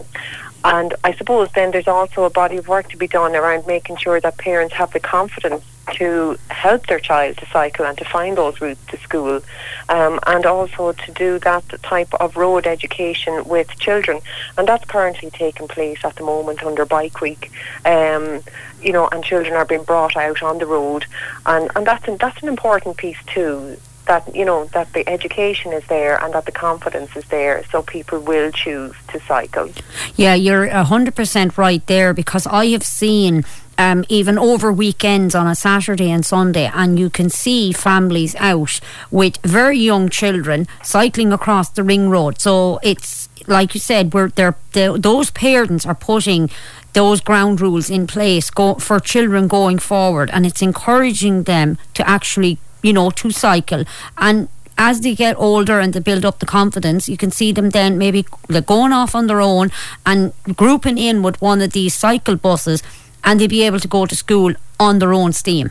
and 0.64 0.94
I 1.04 1.14
suppose 1.14 1.48
then 1.54 1.70
there's 1.70 1.88
also 1.88 2.24
a 2.24 2.30
body 2.30 2.56
of 2.56 2.68
work 2.68 2.88
to 2.90 2.96
be 2.96 3.06
done 3.06 3.36
around 3.36 3.66
making 3.66 3.96
sure 3.96 4.20
that 4.20 4.36
parents 4.38 4.74
have 4.74 4.92
the 4.92 5.00
confidence 5.00 5.64
to 5.94 6.36
help 6.50 6.86
their 6.86 6.98
child 6.98 7.36
to 7.36 7.46
cycle 7.46 7.86
and 7.86 7.96
to 7.98 8.04
find 8.04 8.36
those 8.36 8.60
routes 8.60 8.84
to 8.88 8.96
school, 8.98 9.40
um, 9.88 10.18
and 10.26 10.44
also 10.44 10.92
to 10.92 11.12
do 11.12 11.38
that 11.38 11.64
type 11.82 12.12
of 12.14 12.36
road 12.36 12.66
education 12.66 13.44
with 13.44 13.68
children. 13.78 14.20
And 14.58 14.66
that's 14.66 14.84
currently 14.84 15.30
taking 15.30 15.68
place 15.68 16.04
at 16.04 16.16
the 16.16 16.24
moment 16.24 16.64
under 16.64 16.84
Bike 16.84 17.20
Week. 17.20 17.52
Um, 17.84 18.42
you 18.82 18.92
know, 18.92 19.08
and 19.08 19.24
children 19.24 19.54
are 19.54 19.64
being 19.64 19.84
brought 19.84 20.16
out 20.16 20.42
on 20.42 20.58
the 20.58 20.66
road, 20.66 21.06
and, 21.46 21.70
and 21.74 21.86
that's 21.86 22.06
an, 22.08 22.16
that's 22.18 22.42
an 22.42 22.48
important 22.48 22.96
piece 22.96 23.18
too 23.26 23.76
that 24.06 24.34
you 24.34 24.44
know 24.44 24.64
that 24.66 24.92
the 24.92 25.08
education 25.08 25.72
is 25.72 25.84
there 25.86 26.22
and 26.22 26.34
that 26.34 26.46
the 26.46 26.52
confidence 26.52 27.14
is 27.16 27.24
there 27.26 27.64
so 27.70 27.82
people 27.82 28.20
will 28.20 28.50
choose 28.50 28.94
to 29.08 29.20
cycle 29.20 29.68
yeah 30.16 30.34
you're 30.34 30.68
100% 30.68 31.58
right 31.58 31.86
there 31.86 32.14
because 32.14 32.46
i 32.46 32.66
have 32.66 32.84
seen 32.84 33.44
um, 33.78 34.04
even 34.08 34.38
over 34.38 34.72
weekends 34.72 35.34
on 35.34 35.46
a 35.46 35.54
Saturday 35.54 36.10
and 36.10 36.24
Sunday, 36.24 36.70
and 36.72 36.98
you 36.98 37.10
can 37.10 37.28
see 37.28 37.72
families 37.72 38.34
out 38.36 38.80
with 39.10 39.36
very 39.42 39.78
young 39.78 40.08
children 40.08 40.66
cycling 40.82 41.32
across 41.32 41.68
the 41.68 41.82
ring 41.82 42.08
road. 42.08 42.40
So 42.40 42.80
it's 42.82 43.28
like 43.46 43.74
you 43.74 43.80
said, 43.80 44.12
where 44.12 44.28
they're, 44.28 44.56
those 44.72 45.30
parents 45.30 45.86
are 45.86 45.94
putting 45.94 46.50
those 46.94 47.20
ground 47.20 47.60
rules 47.60 47.90
in 47.90 48.06
place 48.06 48.50
go, 48.50 48.74
for 48.74 48.98
children 48.98 49.48
going 49.48 49.78
forward, 49.78 50.30
and 50.32 50.46
it's 50.46 50.62
encouraging 50.62 51.42
them 51.44 51.78
to 51.94 52.08
actually 52.08 52.58
you 52.86 52.92
know, 52.92 53.10
to 53.10 53.30
cycle. 53.30 53.84
And 54.16 54.48
as 54.78 55.00
they 55.00 55.14
get 55.14 55.36
older 55.38 55.80
and 55.80 55.92
they 55.92 56.00
build 56.00 56.24
up 56.24 56.38
the 56.38 56.46
confidence, 56.46 57.08
you 57.08 57.16
can 57.16 57.30
see 57.30 57.52
them 57.52 57.70
then 57.70 57.98
maybe 57.98 58.26
they're 58.48 58.60
going 58.60 58.92
off 58.92 59.14
on 59.14 59.26
their 59.26 59.40
own 59.40 59.70
and 60.04 60.32
grouping 60.54 60.98
in 60.98 61.22
with 61.22 61.40
one 61.40 61.62
of 61.62 61.72
these 61.72 61.94
cycle 61.94 62.36
buses 62.36 62.82
and 63.24 63.40
they'll 63.40 63.48
be 63.48 63.62
able 63.62 63.80
to 63.80 63.88
go 63.88 64.06
to 64.06 64.14
school 64.14 64.54
on 64.78 64.98
their 64.98 65.12
own 65.12 65.32
steam. 65.32 65.70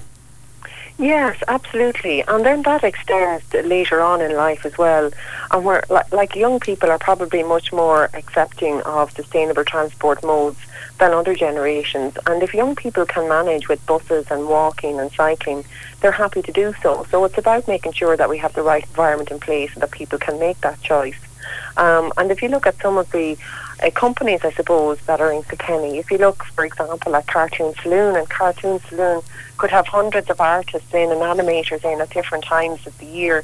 Yes, 0.98 1.38
absolutely. 1.48 2.22
And 2.22 2.46
then 2.46 2.62
that 2.64 2.84
extends 2.84 3.54
later 3.54 4.02
on 4.02 4.22
in 4.22 4.36
life 4.36 4.66
as 4.66 4.78
well. 4.78 5.12
And 5.52 5.66
we're 5.66 5.84
like, 5.90 6.12
like 6.14 6.36
young 6.36 6.60
people 6.60 6.90
are 6.90 6.98
probably 6.98 7.44
much 7.44 7.74
more 7.74 8.10
accepting 8.14 8.82
of 8.82 9.12
sustainable 9.12 9.66
transport 9.66 10.24
modes 10.24 10.58
than 11.00 11.12
other 11.12 11.36
generations. 11.36 12.18
And 12.26 12.42
if 12.42 12.54
young 12.54 12.76
people 12.76 13.06
can 13.06 13.28
manage 13.28 13.68
with 13.68 13.86
buses 13.86 14.28
and 14.32 14.48
walking 14.48 15.00
and 15.00 15.12
cycling, 15.12 15.66
they're 16.06 16.12
happy 16.12 16.44
to 16.44 16.52
do 16.52 16.72
so. 16.84 17.04
So 17.10 17.26
it's 17.26 17.40
about 17.40 17.68
making 17.68 17.94
sure 17.94 18.16
that 18.16 18.30
we 18.30 18.38
have 18.38 18.54
the 18.54 18.62
right 18.62 18.84
environment 18.84 19.32
in 19.32 19.40
place 19.40 19.74
and 19.74 19.82
that 19.82 19.90
people 19.90 20.20
can 20.20 20.38
make 20.38 20.62
that 20.62 20.80
choice. 20.84 21.18
Um, 21.78 22.14
and 22.16 22.30
if 22.30 22.44
you 22.44 22.50
look 22.50 22.68
at 22.68 22.80
some 22.80 23.00
of 23.00 23.12
the 23.12 23.36
uh, 23.82 23.90
companies, 23.90 24.42
I 24.44 24.52
suppose, 24.52 25.00
that 25.08 25.20
are 25.20 25.32
in 25.32 25.42
Kilkenny, 25.42 25.98
if 25.98 26.12
you 26.12 26.20
look, 26.20 26.44
for 26.44 26.64
example, 26.64 27.16
at 27.16 27.26
Cartoon 27.26 27.74
Saloon, 27.82 28.16
and 28.16 28.30
Cartoon 28.30 28.80
Saloon 28.88 29.24
could 29.58 29.72
have 29.72 29.88
hundreds 29.88 30.30
of 30.30 30.40
artists 30.40 30.94
in 30.94 31.12
and 31.12 31.22
animators 31.22 31.84
in 31.84 32.00
at 32.00 32.12
different 32.12 32.44
times 32.44 32.86
of 32.86 32.96
the 33.00 33.08
year. 33.08 33.44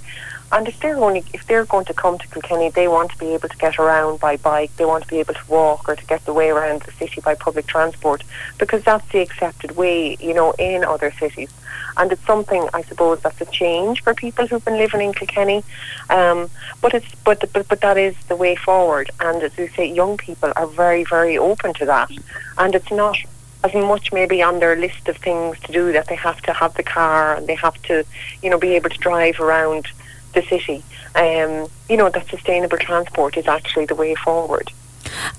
And 0.52 0.68
if 0.68 0.80
they're 0.82 0.98
only 0.98 1.24
if 1.34 1.48
they're 1.48 1.66
going 1.66 1.86
to 1.86 1.94
come 1.94 2.18
to 2.18 2.28
Kilkenny, 2.28 2.70
they 2.70 2.88
want 2.88 3.12
to 3.12 3.18
be 3.18 3.28
able 3.28 3.48
to 3.48 3.58
get 3.58 3.80
around 3.80 4.20
by 4.20 4.38
bike. 4.38 4.76
They 4.76 4.86
want 4.86 5.04
to 5.04 5.10
be 5.10 5.20
able 5.20 5.34
to 5.34 5.48
walk 5.48 5.88
or 5.88 5.96
to 5.96 6.06
get 6.06 6.26
the 6.26 6.34
way 6.34 6.50
around 6.50 6.82
the 6.82 6.92
city 6.92 7.22
by 7.22 7.36
public 7.36 7.68
transport 7.68 8.24
because 8.58 8.84
that's 8.84 9.08
the 9.12 9.20
accepted 9.20 9.78
way, 9.78 10.18
you 10.20 10.34
know, 10.34 10.52
in 10.60 10.84
other 10.84 11.12
cities. 11.12 11.50
And 11.98 12.12
it's 12.12 12.26
something 12.26 12.68
I 12.74 12.82
suppose 12.82 13.22
that's 13.22 13.40
a 13.40 13.46
change 13.46 14.04
for 14.04 14.14
people 14.14 14.46
who've 14.46 14.64
been 14.64 14.78
living 14.78 15.02
in 15.02 15.14
Kilkenny. 15.14 15.64
Um, 16.10 16.50
but 16.82 16.94
it's 16.94 17.14
but, 17.24 17.40
but 17.54 17.68
but 17.70 17.82
that 17.82 17.98
is 17.98 18.16
the 18.28 18.36
way 18.36 18.56
forward. 18.56 19.10
And 19.22 19.42
as 19.44 19.58
you 19.58 19.70
say, 19.70 19.86
young 19.86 20.18
people 20.18 20.52
are 20.58 20.68
very 20.68 21.06
very 21.06 21.38
open 21.38 21.74
to 21.76 21.86
that. 21.86 22.12
And 22.58 22.76
it's 22.76 22.92
not 22.92 23.18
as 23.64 23.74
much 23.74 24.12
maybe 24.12 24.42
on 24.42 24.60
their 24.60 24.76
list 24.76 25.08
of 25.08 25.18
things 25.18 25.60
to 25.62 25.72
do 25.72 25.92
that 25.92 26.08
they 26.08 26.16
have 26.16 26.42
to 26.42 26.52
have 26.52 26.74
the 26.76 26.84
car 26.84 27.36
and 27.36 27.48
they 27.48 27.56
have 27.56 27.80
to, 27.84 28.04
you 28.42 28.50
know, 28.50 28.58
be 28.58 28.76
able 28.76 28.90
to 28.90 28.98
drive 28.98 29.40
around 29.40 29.88
the 30.34 30.44
city. 30.44 30.84
Um, 31.16 31.68
you 31.90 31.98
know, 31.98 32.10
that 32.10 32.28
sustainable 32.30 32.78
transport 32.78 33.38
is 33.38 33.48
actually 33.48 33.86
the 33.86 33.96
way 33.96 34.16
forward. 34.16 34.72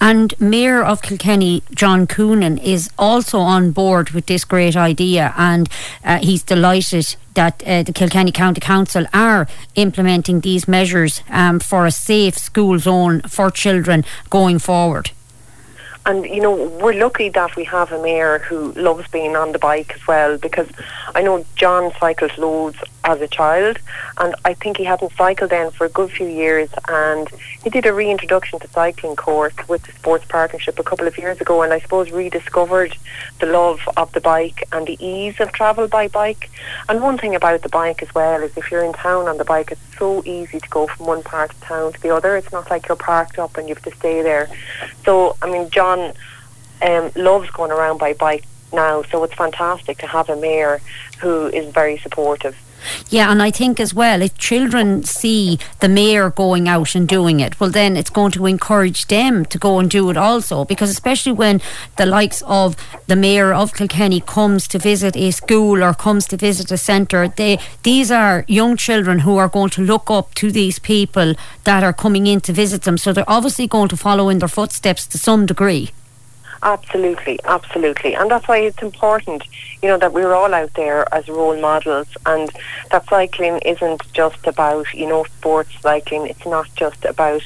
And 0.01 0.39
Mayor 0.41 0.83
of 0.83 1.03
Kilkenny, 1.03 1.63
John 1.75 2.07
Coonan, 2.07 2.63
is 2.63 2.91
also 2.99 3.39
on 3.39 3.71
board 3.71 4.11
with 4.11 4.27
this 4.27 4.45
great 4.45 4.77
idea, 4.77 5.33
and 5.37 5.69
uh, 6.05 6.19
he's 6.19 6.43
delighted 6.43 7.17
that 7.35 7.63
uh, 7.67 7.83
the 7.83 7.93
Kilkenny 7.93 8.33
County 8.33 8.61
Council 8.61 9.07
are 9.15 9.49
implementing 9.75 10.41
these 10.41 10.69
measures 10.69 11.23
um, 11.31 11.61
for 11.61 11.87
a 11.87 11.91
safe 11.91 12.37
school 12.37 12.79
zone 12.79 13.23
for 13.23 13.51
children 13.51 14.05
going 14.29 14.59
forward. 14.59 15.11
And, 16.05 16.25
you 16.25 16.41
know, 16.41 16.53
we're 16.83 16.95
lucky 16.95 17.29
that 17.29 17.55
we 17.55 17.65
have 17.65 17.93
a 17.93 18.03
mayor 18.03 18.41
who 18.41 18.73
loves 18.73 19.07
being 19.09 19.37
on 19.37 19.53
the 19.53 19.59
bike 19.59 19.93
as 19.95 20.07
well 20.07 20.37
because 20.37 20.69
I 21.15 21.23
know 21.23 21.45
John 21.55 21.93
cycled 22.01 22.37
loads 22.39 22.79
as 23.05 23.21
a 23.21 23.29
child 23.29 23.79
and 24.19 24.35
I 24.45 24.55
think 24.55 24.77
he 24.77 24.85
hadn't 24.85 25.13
cycled 25.17 25.51
then 25.51 25.71
for 25.71 25.87
a 25.87 25.89
good 25.89 26.11
few 26.11 26.27
years 26.27 26.69
and 26.89 27.29
he 27.63 27.71
did 27.71 27.87
a 27.87 27.93
reintroduction 27.93 28.61
to 28.61 28.69
cycling 28.69 29.17
course 29.17 29.55
with 29.69 29.83
the 29.83 29.93
Sports 29.93 30.25
Partnership 30.29 30.79
a 30.79 30.85
couple 30.85 31.07
of 31.07 31.19
years 31.19 31.41
ago 31.41 31.63
and 31.63 31.73
I 31.73 31.81
suppose 31.81 32.11
rediscovered 32.11 32.97
the 33.41 33.47
love 33.47 33.81
of 33.97 34.13
the 34.13 34.21
bike 34.21 34.65
and 34.73 34.87
the 34.87 35.05
ease 35.05 35.41
of 35.41 35.53
travel 35.53 35.89
by 35.89 36.09
bike. 36.09 36.51
And 36.89 37.03
one 37.03 37.19
thing 37.19 37.35
about 37.35 37.63
the 37.63 37.69
bike 37.69 38.03
as 38.03 38.15
well 38.15 38.41
is 38.43 38.57
if 38.57 38.71
you're 38.71 38.85
in 38.85 38.93
town 38.93 39.29
on 39.29 39.39
the 39.39 39.45
bike 39.45 39.73
it's 39.73 39.99
so 39.99 40.23
easy 40.25 40.59
to 40.59 40.69
go 40.69 40.87
from 40.87 41.07
one 41.07 41.23
part 41.23 41.53
of 41.53 41.61
town 41.61 41.93
to 41.93 42.01
the 42.01 42.15
other. 42.15 42.37
It's 42.37 42.51
not 42.53 42.71
like 42.71 42.89
you're 42.89 42.97
parked 42.97 43.39
up 43.39 43.57
and 43.57 43.69
you 43.69 43.75
have 43.75 43.85
to 43.85 43.95
stay 43.97 44.23
there. 44.23 44.49
So, 45.05 45.37
I 45.43 45.51
mean, 45.51 45.71
John 45.71 45.92
John 45.93 46.13
um, 46.83 47.11
loves 47.17 47.51
going 47.51 47.71
around 47.71 47.99
by 47.99 48.15
bike 48.15 48.45
now, 48.73 49.03
so 49.03 49.23
it's 49.25 49.35
fantastic 49.35 49.99
to 49.99 50.07
have 50.07 50.29
a 50.31 50.37
mayor 50.37 50.81
who 51.21 51.47
is 51.47 51.73
very 51.73 51.99
supportive. 51.99 52.57
Yeah, 53.11 53.31
and 53.31 53.43
I 53.43 53.51
think 53.51 53.81
as 53.81 53.95
well, 53.95 54.23
if 54.23 54.37
children 54.39 55.05
see 55.05 55.59
the 55.81 55.89
mayor 55.89 56.31
going 56.31 56.69
out 56.69 56.95
and 56.95 57.09
doing 57.09 57.41
it, 57.41 57.59
well, 57.61 57.71
then 57.71 57.97
it's 57.97 58.11
going 58.11 58.33
to 58.33 58.47
encourage 58.47 59.07
them 59.07 59.45
to 59.47 59.59
go 59.59 59.79
and 59.79 59.91
do 59.91 60.11
it 60.11 60.17
also. 60.17 60.65
Because 60.65 60.91
especially 60.91 61.33
when 61.33 61.61
the 61.97 62.07
likes 62.07 62.43
of 62.47 62.77
the 63.07 63.17
mayor 63.17 63.53
of 63.53 63.75
Kilkenny 63.75 64.21
comes 64.21 64.67
to 64.69 64.79
visit 64.79 65.17
a 65.17 65.31
school 65.31 65.83
or 65.83 65.95
comes 65.95 66.27
to 66.29 66.37
visit 66.37 66.71
a 66.71 66.79
centre, 66.79 67.29
they 67.29 67.59
these 67.83 68.11
are 68.11 68.45
young 68.49 68.77
children 68.77 69.21
who 69.21 69.37
are 69.37 69.49
going 69.49 69.71
to 69.71 69.83
look 69.83 70.11
up 70.11 70.35
to 70.35 70.51
these 70.51 70.79
people 70.79 71.35
that 71.65 71.83
are 71.83 71.93
coming 71.93 72.27
in 72.27 72.41
to 72.43 72.53
visit 72.53 72.83
them. 72.83 72.99
So 72.99 73.13
they're 73.13 73.29
obviously 73.29 73.67
going 73.67 73.89
to 73.89 73.97
follow 73.97 74.29
in 74.29 74.39
their 74.39 74.49
footsteps 74.49 75.07
to 75.09 75.19
some 75.19 75.47
degree. 75.47 75.91
Absolutely, 76.63 77.41
absolutely. 77.45 78.15
And 78.15 78.31
that's 78.31 78.47
why 78.47 78.59
it's 78.59 78.83
important, 78.83 79.43
you 79.83 79.89
know, 79.89 79.99
that 79.99 80.13
we're 80.13 80.33
all 80.33 80.55
out 80.55 80.73
there 80.75 81.13
as 81.13 81.29
role 81.29 81.61
models 81.61 82.07
and 82.25 82.51
that 82.93 83.05
cycling 83.09 83.59
isn't 83.59 84.01
just 84.13 84.47
about, 84.47 84.87
you 84.95 85.09
know, 85.09 85.25
sports 85.25 85.73
cycling. 85.81 86.27
It's 86.29 86.47
not 86.47 86.69
just 86.77 87.05
about 87.05 87.43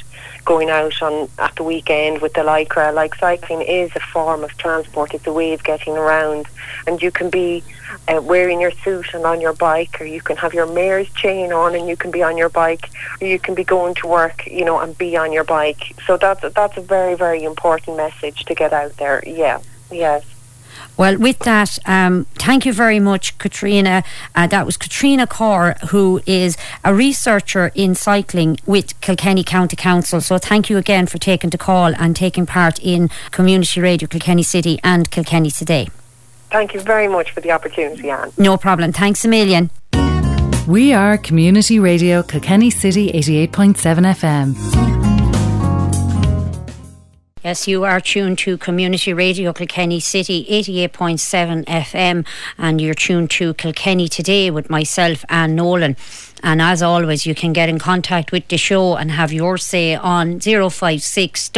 going 0.47 0.71
out 0.71 1.03
on 1.03 1.29
at 1.39 1.55
the 1.57 1.63
weekend 1.63 2.23
with 2.23 2.33
the 2.33 2.41
lycra. 2.41 2.95
Like 2.95 3.15
cycling 3.17 3.61
is 3.61 3.91
a 3.95 4.01
form 4.01 4.43
of 4.43 4.57
transport. 4.57 5.13
It's 5.13 5.27
a 5.27 5.33
way 5.33 5.53
of 5.53 5.63
getting 5.63 5.99
around, 5.99 6.47
and 6.87 7.03
you 7.03 7.11
can 7.11 7.29
be 7.29 7.63
uh, 8.09 8.23
wearing 8.23 8.61
your 8.61 8.71
suit 8.71 9.13
and 9.13 9.27
on 9.27 9.43
your 9.43 9.53
bike, 9.53 10.01
or 10.01 10.07
you 10.07 10.23
can 10.23 10.37
have 10.39 10.55
your 10.55 10.67
mayor's 10.67 11.11
chain 11.11 11.53
on 11.53 11.75
and 11.75 11.87
you 11.89 11.97
can 11.97 12.11
be 12.11 12.23
on 12.23 12.39
your 12.39 12.49
bike, 12.49 12.89
or 13.21 13.27
you 13.27 13.39
can 13.39 13.55
be 13.55 13.65
going 13.65 13.95
to 13.97 14.07
work, 14.07 14.47
you 14.47 14.65
know, 14.65 14.79
and 14.79 14.97
be 14.97 15.17
on 15.17 15.33
your 15.33 15.45
bike. 15.45 15.95
So 16.07 16.17
that's 16.17 16.41
that's 16.55 16.77
a 16.79 16.81
very 16.81 17.15
very 17.15 17.43
important 17.43 17.99
message 17.99 18.45
to 18.47 18.55
get 18.55 18.73
out 18.73 18.97
there. 18.97 19.23
Yeah. 19.27 19.61
Yes. 19.91 20.25
Well, 20.97 21.19
with 21.19 21.39
that, 21.41 21.79
um, 21.87 22.25
thank 22.35 22.65
you 22.65 22.73
very 22.73 23.01
much, 23.01 23.37
Caitriona. 23.39 24.03
Uh, 24.35 24.47
that 24.47 24.65
was 24.65 24.77
Caitriona 24.77 25.27
Corr, 25.27 25.79
who 25.91 26.23
is 26.27 26.57
a 26.85 26.95
researcher 26.95 27.71
in 27.75 27.95
cycling 27.95 28.59
with 28.67 28.99
Kilkenny 29.01 29.45
County 29.45 29.77
Council. 29.77 30.21
So 30.21 30.39
thank 30.39 30.71
you 30.71 30.79
again 30.79 31.07
for 31.07 31.19
taking 31.19 31.51
the 31.51 31.59
call 31.59 31.95
and 31.97 32.17
taking 32.17 32.47
part 32.47 32.79
in 32.83 33.11
Community 33.31 33.81
Radio 33.81 34.09
Kilkenny 34.09 34.43
City 34.43 34.81
and 34.83 35.11
Kilkenny 35.11 35.51
Today. 35.51 35.89
Thank 36.51 36.75
you 36.75 36.81
very 36.81 37.09
much 37.09 37.33
for 37.33 37.41
the 37.41 37.51
opportunity, 37.51 38.09
Ann. 38.09 38.33
No 38.39 38.57
problem. 38.57 38.93
Thanks 38.93 39.25
a 39.25 39.29
million. 39.29 39.71
We 40.67 40.93
are 40.93 41.19
Community 41.19 41.79
Radio 41.79 42.23
Kilkenny 42.23 42.71
City 42.71 43.13
88.7 43.13 43.77
FM. 44.17 44.96
Yes, 47.47 47.69
you 47.69 47.85
are 47.85 48.01
tuned 48.01 48.39
to 48.39 48.59
Community 48.59 49.13
Radio 49.13 49.53
Kilkenny 49.53 50.01
City 50.01 50.45
88.7 50.51 51.65
FM 51.67 52.27
and 52.59 52.81
you're 52.81 52.93
tuned 52.93 53.31
to 53.31 53.55
Kilkenny 53.55 54.09
today 54.09 54.51
with 54.51 54.69
myself, 54.69 55.25
Ann 55.29 55.55
Nolan. 55.55 55.97
And 56.43 56.61
as 56.61 56.83
always, 56.83 57.25
you 57.25 57.37
can 57.37 57.53
get 57.53 57.69
in 57.69 57.79
contact 57.79 58.33
with 58.33 58.49
the 58.49 58.57
show 58.57 58.97
and 58.97 59.13
have 59.13 59.33
your 59.33 59.59
say 59.59 59.95
on 59.95 60.41
056 60.41 61.49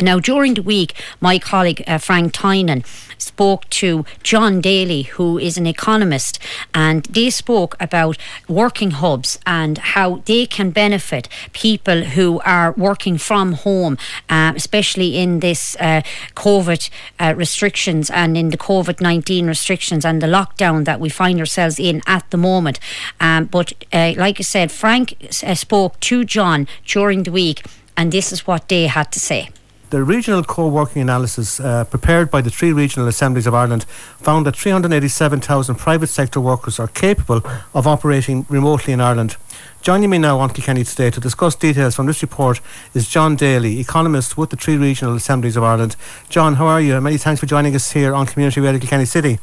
now, 0.00 0.18
during 0.18 0.54
the 0.54 0.62
week, 0.62 0.94
my 1.20 1.38
colleague 1.38 1.84
uh, 1.86 1.98
Frank 1.98 2.32
Tynan 2.32 2.82
spoke 3.22 3.68
to 3.70 4.04
John 4.22 4.60
Daly, 4.60 5.02
who 5.02 5.38
is 5.38 5.56
an 5.56 5.66
economist, 5.66 6.38
and 6.74 7.04
they 7.04 7.30
spoke 7.30 7.76
about 7.80 8.16
working 8.48 8.92
hubs 8.92 9.38
and 9.46 9.78
how 9.78 10.22
they 10.24 10.46
can 10.46 10.70
benefit 10.70 11.28
people 11.52 12.02
who 12.02 12.40
are 12.40 12.72
working 12.72 13.18
from 13.18 13.52
home, 13.52 13.96
uh, 14.28 14.52
especially 14.56 15.16
in 15.16 15.40
this 15.40 15.76
uh, 15.80 16.02
COVID 16.34 16.90
uh, 17.18 17.34
restrictions 17.36 18.10
and 18.10 18.36
in 18.36 18.50
the 18.50 18.58
COVID 18.58 19.00
19 19.00 19.46
restrictions 19.46 20.04
and 20.04 20.20
the 20.20 20.26
lockdown 20.26 20.84
that 20.84 21.00
we 21.00 21.08
find 21.08 21.38
ourselves 21.40 21.78
in 21.78 22.02
at 22.06 22.30
the 22.30 22.36
moment. 22.36 22.78
Um, 23.20 23.46
but, 23.46 23.72
uh, 23.92 24.14
like 24.16 24.38
I 24.40 24.42
said, 24.42 24.70
Frank 24.70 25.16
uh, 25.44 25.54
spoke 25.54 25.98
to 26.00 26.24
John 26.24 26.66
during 26.86 27.22
the 27.24 27.32
week, 27.32 27.64
and 27.96 28.12
this 28.12 28.32
is 28.32 28.46
what 28.46 28.68
they 28.68 28.86
had 28.86 29.12
to 29.12 29.20
say. 29.20 29.50
The 29.92 30.02
regional 30.02 30.42
co-working 30.42 31.02
analysis 31.02 31.60
uh, 31.60 31.84
prepared 31.84 32.30
by 32.30 32.40
the 32.40 32.48
three 32.48 32.72
regional 32.72 33.08
assemblies 33.08 33.46
of 33.46 33.52
Ireland 33.52 33.84
found 34.22 34.46
that 34.46 34.56
387,000 34.56 35.74
private 35.74 36.06
sector 36.06 36.40
workers 36.40 36.80
are 36.80 36.88
capable 36.88 37.42
of 37.74 37.86
operating 37.86 38.46
remotely 38.48 38.94
in 38.94 39.02
Ireland. 39.02 39.36
Joining 39.82 40.08
me 40.08 40.16
now 40.16 40.38
on 40.38 40.48
Kilkenny 40.48 40.84
today 40.84 41.10
to 41.10 41.20
discuss 41.20 41.54
details 41.54 41.94
from 41.94 42.06
this 42.06 42.22
report 42.22 42.62
is 42.94 43.06
John 43.06 43.36
Daly, 43.36 43.80
economist 43.80 44.38
with 44.38 44.48
the 44.48 44.56
three 44.56 44.78
regional 44.78 45.14
assemblies 45.14 45.58
of 45.58 45.62
Ireland. 45.62 45.94
John, 46.30 46.54
how 46.54 46.68
are 46.68 46.80
you? 46.80 46.98
Many 46.98 47.18
thanks 47.18 47.40
for 47.40 47.46
joining 47.46 47.74
us 47.74 47.92
here 47.92 48.14
on 48.14 48.24
Community 48.24 48.62
Radio 48.62 48.80
Kilkenny 48.80 49.04
City. 49.04 49.40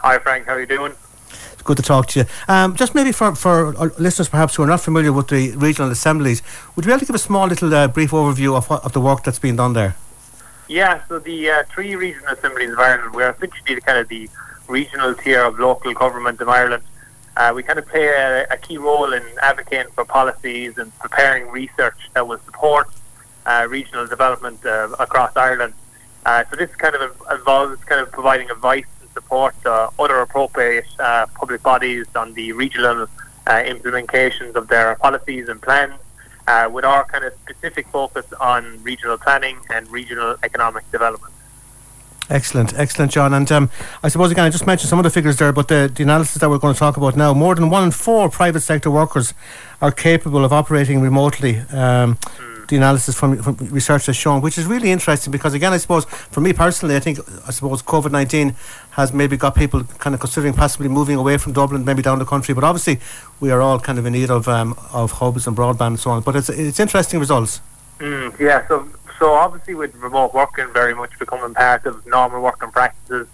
Hi 0.00 0.18
Frank, 0.18 0.46
how 0.46 0.54
are 0.54 0.60
you 0.60 0.66
doing? 0.66 0.94
Good 1.64 1.76
to 1.78 1.82
talk 1.82 2.06
to 2.08 2.20
you. 2.20 2.26
Um, 2.48 2.76
just 2.76 2.94
maybe 2.94 3.12
for, 3.12 3.34
for 3.34 3.72
listeners 3.98 4.28
perhaps 4.28 4.54
who 4.54 4.62
are 4.62 4.66
not 4.66 4.80
familiar 4.80 5.12
with 5.12 5.28
the 5.28 5.52
regional 5.56 5.90
assemblies, 5.90 6.42
would 6.74 6.84
you 6.84 6.88
be 6.88 6.92
able 6.92 7.00
to 7.00 7.06
give 7.06 7.16
a 7.16 7.18
small 7.18 7.46
little 7.46 7.74
uh, 7.74 7.88
brief 7.88 8.10
overview 8.10 8.56
of, 8.56 8.68
what, 8.70 8.84
of 8.84 8.92
the 8.92 9.00
work 9.00 9.24
that's 9.24 9.38
being 9.38 9.56
done 9.56 9.72
there? 9.72 9.96
Yeah, 10.68 11.02
so 11.08 11.18
the 11.18 11.50
uh, 11.50 11.62
three 11.74 11.94
regional 11.94 12.32
assemblies 12.32 12.72
of 12.72 12.78
Ireland, 12.78 13.14
we're 13.14 13.30
essentially 13.30 13.80
kind 13.80 13.98
of 13.98 14.08
the 14.08 14.30
regional 14.68 15.14
tier 15.14 15.44
of 15.44 15.58
local 15.58 15.92
government 15.92 16.40
of 16.40 16.48
Ireland. 16.48 16.82
Uh, 17.36 17.52
we 17.54 17.62
kind 17.62 17.78
of 17.78 17.86
play 17.86 18.06
a, 18.06 18.46
a, 18.50 18.56
key 18.56 18.78
role 18.78 19.12
in 19.12 19.22
advocating 19.42 19.92
for 19.92 20.04
policies 20.04 20.78
and 20.78 20.96
preparing 21.00 21.48
research 21.50 21.96
that 22.14 22.26
will 22.26 22.38
support 22.46 22.88
uh, 23.44 23.66
regional 23.68 24.06
development 24.06 24.64
uh, 24.64 24.88
across 25.00 25.36
Ireland. 25.36 25.74
Uh, 26.24 26.44
so 26.48 26.56
this 26.56 26.74
kind 26.76 26.94
of 26.94 27.20
involves 27.30 27.82
kind 27.84 28.00
of 28.00 28.10
providing 28.12 28.50
advice 28.50 28.86
support 29.14 29.54
uh, 29.64 29.88
other 29.98 30.18
appropriate 30.20 30.86
uh, 30.98 31.26
public 31.34 31.62
bodies 31.62 32.06
on 32.14 32.34
the 32.34 32.52
regional 32.52 33.06
uh, 33.46 33.50
implementations 33.74 34.54
of 34.54 34.68
their 34.68 34.96
policies 34.96 35.48
and 35.48 35.62
plans, 35.62 35.94
uh, 36.46 36.68
with 36.70 36.84
our 36.84 37.04
kind 37.04 37.24
of 37.24 37.32
specific 37.44 37.86
focus 37.88 38.26
on 38.40 38.82
regional 38.82 39.16
planning 39.16 39.56
and 39.70 39.88
regional 39.90 40.36
economic 40.42 40.84
development. 40.90 41.32
Excellent, 42.30 42.72
excellent, 42.78 43.12
John. 43.12 43.34
And 43.34 43.50
um, 43.52 43.70
I 44.02 44.08
suppose 44.08 44.30
again, 44.30 44.46
I 44.46 44.50
just 44.50 44.66
mentioned 44.66 44.88
some 44.88 44.98
of 44.98 45.02
the 45.02 45.10
figures 45.10 45.36
there, 45.36 45.52
but 45.52 45.68
the, 45.68 45.92
the 45.94 46.02
analysis 46.02 46.36
that 46.40 46.48
we're 46.48 46.58
going 46.58 46.74
to 46.74 46.78
talk 46.78 46.96
about 46.96 47.16
now, 47.16 47.34
more 47.34 47.54
than 47.54 47.68
one 47.68 47.84
in 47.84 47.90
four 47.90 48.30
private 48.30 48.60
sector 48.60 48.90
workers 48.90 49.34
are 49.82 49.92
capable 49.92 50.42
of 50.44 50.52
operating 50.52 51.00
remotely. 51.00 51.58
Um, 51.70 52.16
mm 52.16 52.54
the 52.68 52.76
analysis 52.76 53.14
from, 53.14 53.42
from 53.42 53.56
research 53.70 54.06
has 54.06 54.16
shown, 54.16 54.40
which 54.40 54.56
is 54.56 54.64
really 54.64 54.90
interesting 54.90 55.30
because, 55.30 55.52
again, 55.52 55.72
I 55.72 55.76
suppose 55.76 56.04
for 56.06 56.40
me 56.40 56.52
personally, 56.52 56.96
I 56.96 57.00
think 57.00 57.18
I 57.46 57.50
suppose 57.50 57.82
COVID 57.82 58.10
nineteen 58.10 58.56
has 58.94 59.12
maybe 59.12 59.36
got 59.36 59.56
people 59.56 59.82
kind 59.98 60.14
of 60.14 60.20
considering 60.20 60.54
possibly 60.54 60.88
moving 60.88 61.16
away 61.16 61.36
from 61.36 61.52
Dublin, 61.52 61.84
maybe 61.84 62.00
down 62.00 62.20
the 62.20 62.24
country. 62.24 62.54
But 62.54 62.62
obviously, 62.62 63.00
we 63.40 63.50
are 63.50 63.60
all 63.60 63.80
kind 63.80 63.98
of 63.98 64.06
in 64.06 64.12
need 64.12 64.30
of 64.30 64.46
um, 64.48 64.76
of 64.92 65.12
hubs 65.12 65.46
and 65.46 65.56
broadband 65.56 65.86
and 65.86 66.00
so 66.00 66.10
on. 66.10 66.22
But 66.22 66.36
it's 66.36 66.48
it's 66.48 66.78
interesting 66.78 67.18
results. 67.18 67.60
Mm, 67.98 68.38
yeah. 68.38 68.66
So 68.68 68.88
so 69.18 69.32
obviously, 69.32 69.74
with 69.74 69.94
remote 69.96 70.32
working 70.32 70.72
very 70.72 70.94
much 70.94 71.18
becoming 71.18 71.54
part 71.54 71.86
of 71.86 72.06
normal 72.06 72.40
working 72.40 72.70
practices, 72.70 73.26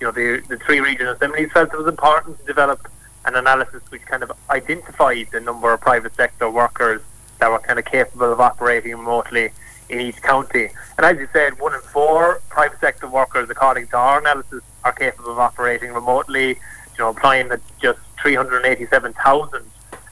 you 0.00 0.06
know, 0.06 0.12
the 0.12 0.40
the 0.48 0.56
three 0.58 0.80
regional 0.80 1.14
assemblies 1.14 1.50
felt 1.52 1.72
it 1.72 1.76
was 1.76 1.88
important 1.88 2.38
to 2.38 2.44
develop 2.44 2.88
an 3.24 3.34
analysis 3.34 3.82
which 3.90 4.02
kind 4.02 4.22
of 4.22 4.30
identified 4.50 5.26
the 5.32 5.40
number 5.40 5.72
of 5.72 5.80
private 5.80 6.14
sector 6.14 6.48
workers 6.48 7.02
that 7.40 7.50
were 7.50 7.58
kind 7.58 7.78
of 7.78 7.84
capable 7.84 8.32
of 8.32 8.40
operating 8.40 8.92
remotely 8.92 9.50
in 9.88 10.00
each 10.00 10.20
county. 10.22 10.70
And 10.96 11.06
as 11.06 11.16
you 11.18 11.28
said, 11.32 11.58
one 11.58 11.74
in 11.74 11.80
four 11.80 12.40
private 12.48 12.80
sector 12.80 13.08
workers, 13.08 13.48
according 13.50 13.88
to 13.88 13.96
our 13.96 14.20
analysis, 14.20 14.62
are 14.84 14.92
capable 14.92 15.32
of 15.32 15.38
operating 15.38 15.92
remotely. 15.92 16.48
You 16.48 16.98
know, 16.98 17.10
applying 17.10 17.48
that 17.48 17.60
just 17.80 18.00
387,000 18.20 19.62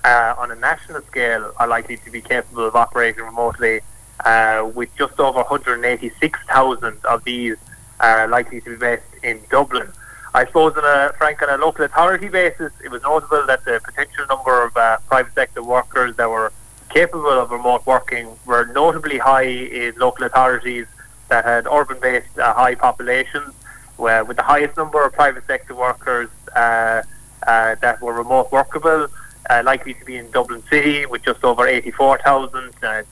uh, 0.05 0.35
on 0.39 0.51
a 0.51 0.55
national 0.55 1.03
scale 1.03 1.53
are 1.59 1.67
likely 1.67 1.97
to 1.99 2.11
be 2.11 2.21
capable 2.21 2.67
of 2.67 2.77
operating 2.77 3.25
remotely, 3.25 3.81
uh, 4.25 4.71
with 4.75 4.95
just 4.97 5.19
over 5.19 5.39
186,000 5.39 7.05
of 7.05 7.25
these 7.25 7.57
are 8.01 8.29
likely 8.29 8.61
to 8.61 8.71
be 8.71 8.77
based 8.77 9.03
in 9.23 9.41
Dublin. 9.51 9.89
I 10.35 10.45
suppose, 10.45 10.77
on 10.77 10.85
a 10.85 11.13
frank, 11.17 11.41
on 11.43 11.49
a 11.49 11.57
local 11.57 11.85
authority 11.85 12.29
basis, 12.29 12.73
it 12.85 12.91
was 12.91 13.03
notable 13.03 13.47
that 13.47 13.65
the 13.65 13.81
potential 13.83 14.27
number 14.29 14.65
of 14.65 14.77
uh, 14.77 14.99
private 15.09 15.35
sector 15.35 15.63
workers 15.63 16.15
that 16.17 16.29
were 16.29 16.53
capable 16.97 17.39
of 17.43 17.51
remote 17.51 17.85
working 17.85 18.27
were 18.47 18.65
notably 18.73 19.19
high 19.19 19.43
in 19.81 19.93
local 19.99 20.25
authorities 20.25 20.87
that 21.29 21.45
had 21.45 21.67
urban-based 21.67 22.39
uh, 22.39 22.55
high 22.55 22.75
populations, 22.75 23.53
where 23.99 24.25
with 24.25 24.39
the 24.39 24.43
highest 24.43 24.79
number 24.79 25.05
of 25.05 25.13
private 25.13 25.47
sector 25.47 25.75
workers 25.75 26.31
uh, 26.55 27.03
uh, 27.47 27.75
that 27.83 28.01
were 28.01 28.15
remote 28.15 28.51
workable, 28.51 29.09
uh, 29.51 29.63
likely 29.63 29.93
to 29.93 30.05
be 30.07 30.17
in 30.17 30.31
Dublin 30.31 30.63
City 30.71 31.05
with 31.05 31.23
just 31.23 31.45
over 31.45 31.67
84,000, 31.67 32.57
uh, 32.57 33.03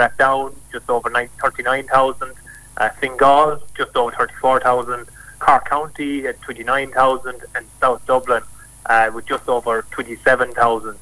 Rathdown 0.00 0.54
just 0.72 0.88
over 0.88 1.10
39,000, 1.10 2.32
uh, 2.78 2.88
Fingal 2.98 3.60
just 3.76 3.94
over 3.96 4.12
34,000, 4.12 5.06
Cork 5.40 5.68
County 5.68 6.26
at 6.26 6.40
29,000, 6.40 7.42
and 7.54 7.66
South 7.82 8.00
Dublin 8.06 8.42
uh, 8.86 9.10
with 9.12 9.26
just 9.26 9.46
over 9.46 9.84
27,000. 9.90 10.96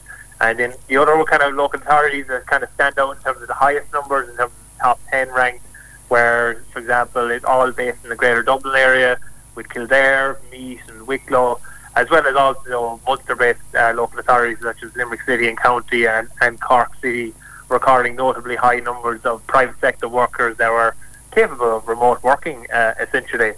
And 0.44 0.58
then 0.58 0.74
the 0.88 0.98
other 0.98 1.24
kind 1.24 1.42
of 1.42 1.54
local 1.54 1.80
authorities 1.80 2.26
that 2.26 2.46
kind 2.46 2.62
of 2.62 2.68
stand 2.74 2.98
out 2.98 3.16
in 3.16 3.22
terms 3.22 3.40
of 3.40 3.48
the 3.48 3.54
highest 3.54 3.90
numbers 3.94 4.28
in 4.28 4.36
terms 4.36 4.52
of 4.52 4.74
the 4.76 4.82
top 4.82 5.00
10 5.10 5.30
ranked, 5.30 5.64
where, 6.08 6.62
for 6.70 6.80
example, 6.80 7.30
it's 7.30 7.46
all 7.46 7.72
based 7.72 8.04
in 8.04 8.10
the 8.10 8.16
Greater 8.16 8.42
Dublin 8.42 8.76
area 8.76 9.18
with 9.54 9.70
Kildare, 9.70 10.38
Meath 10.52 10.86
and 10.88 11.06
Wicklow, 11.06 11.58
as 11.96 12.10
well 12.10 12.26
as 12.26 12.36
also 12.36 13.00
Munster-based 13.06 13.74
uh, 13.74 13.94
local 13.96 14.18
authorities 14.18 14.58
such 14.60 14.82
as 14.82 14.94
Limerick 14.94 15.22
City 15.22 15.48
and 15.48 15.56
County 15.56 16.06
and, 16.06 16.28
and 16.42 16.60
Cork 16.60 16.94
City, 17.00 17.32
recording 17.70 18.14
notably 18.14 18.56
high 18.56 18.80
numbers 18.80 19.22
of 19.22 19.46
private 19.46 19.80
sector 19.80 20.08
workers 20.10 20.58
that 20.58 20.70
were 20.70 20.94
capable 21.30 21.78
of 21.78 21.88
remote 21.88 22.22
working, 22.22 22.66
uh, 22.70 22.92
essentially. 23.00 23.52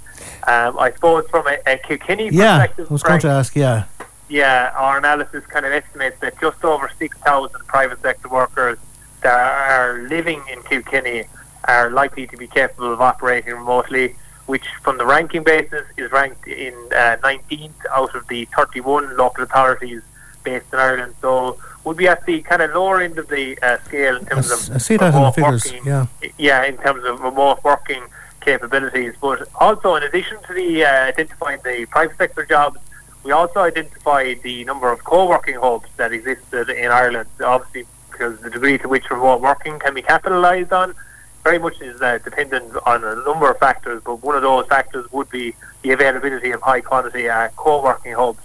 Um, 0.46 0.78
I 0.78 0.92
suppose 0.94 1.26
from 1.30 1.48
a, 1.48 1.58
a 1.66 1.78
Kilkenny 1.78 2.28
yeah, 2.30 2.58
perspective... 2.58 2.86
I 2.88 2.92
was 2.92 3.02
going 3.02 3.20
to 3.20 3.28
ask, 3.28 3.56
yeah 3.56 3.86
yeah, 4.28 4.72
our 4.76 4.98
analysis 4.98 5.44
kind 5.46 5.64
of 5.64 5.72
estimates 5.72 6.18
that 6.20 6.40
just 6.40 6.64
over 6.64 6.90
6,000 6.98 7.60
private 7.66 8.00
sector 8.02 8.28
workers 8.28 8.78
that 9.22 9.34
are 9.34 9.98
living 10.08 10.42
in 10.52 10.62
Kilkenny 10.62 11.24
are 11.64 11.90
likely 11.90 12.26
to 12.28 12.36
be 12.36 12.46
capable 12.46 12.92
of 12.92 13.00
operating 13.00 13.54
remotely, 13.54 14.16
which 14.46 14.66
from 14.82 14.98
the 14.98 15.06
ranking 15.06 15.42
basis 15.42 15.84
is 15.96 16.10
ranked 16.12 16.46
in 16.46 16.74
uh, 16.92 17.16
19th 17.22 17.72
out 17.90 18.14
of 18.14 18.26
the 18.28 18.46
31 18.56 19.16
local 19.16 19.44
authorities 19.44 20.02
based 20.44 20.66
in 20.72 20.78
Ireland. 20.78 21.14
So 21.20 21.58
we'd 21.84 21.96
be 21.96 22.08
at 22.08 22.24
the 22.26 22.42
kind 22.42 22.62
of 22.62 22.72
lower 22.72 23.00
end 23.00 23.18
of 23.18 23.28
the 23.28 23.58
uh, 23.62 23.78
scale 23.84 24.16
in 24.16 24.26
terms 24.26 24.50
of 24.50 24.74
I 24.74 24.78
see 24.78 24.96
that 24.96 25.14
remote 25.14 25.18
in 25.18 25.24
the 25.24 25.32
figures, 25.32 25.64
working. 25.64 25.86
Yeah. 25.86 26.06
yeah, 26.38 26.64
in 26.64 26.76
terms 26.78 27.04
of 27.04 27.20
remote 27.20 27.62
working 27.64 28.02
capabilities. 28.40 29.14
But 29.20 29.48
also, 29.56 29.94
in 29.96 30.02
addition 30.02 30.38
to 30.46 30.54
the 30.54 30.84
uh, 30.84 30.88
identifying 30.88 31.60
the 31.64 31.86
private 31.90 32.16
sector 32.16 32.44
jobs 32.44 32.78
we 33.26 33.32
also 33.32 33.58
identified 33.58 34.40
the 34.44 34.64
number 34.64 34.92
of 34.92 35.02
co-working 35.02 35.56
hubs 35.56 35.88
that 35.96 36.12
existed 36.12 36.70
in 36.70 36.92
Ireland, 36.92 37.28
obviously 37.44 37.84
because 38.08 38.38
the 38.40 38.50
degree 38.50 38.78
to 38.78 38.88
which 38.88 39.10
remote 39.10 39.40
working 39.40 39.80
can 39.80 39.94
be 39.94 40.02
capitalised 40.02 40.72
on 40.72 40.94
very 41.42 41.58
much 41.58 41.80
is 41.80 42.00
uh, 42.00 42.18
dependent 42.18 42.72
on 42.86 43.02
a 43.02 43.16
number 43.24 43.50
of 43.50 43.58
factors, 43.58 44.00
but 44.04 44.22
one 44.22 44.36
of 44.36 44.42
those 44.42 44.66
factors 44.66 45.10
would 45.10 45.28
be 45.28 45.56
the 45.82 45.90
availability 45.90 46.52
of 46.52 46.62
high 46.62 46.80
quality 46.80 47.28
uh, 47.28 47.48
co-working 47.56 48.12
hubs. 48.12 48.38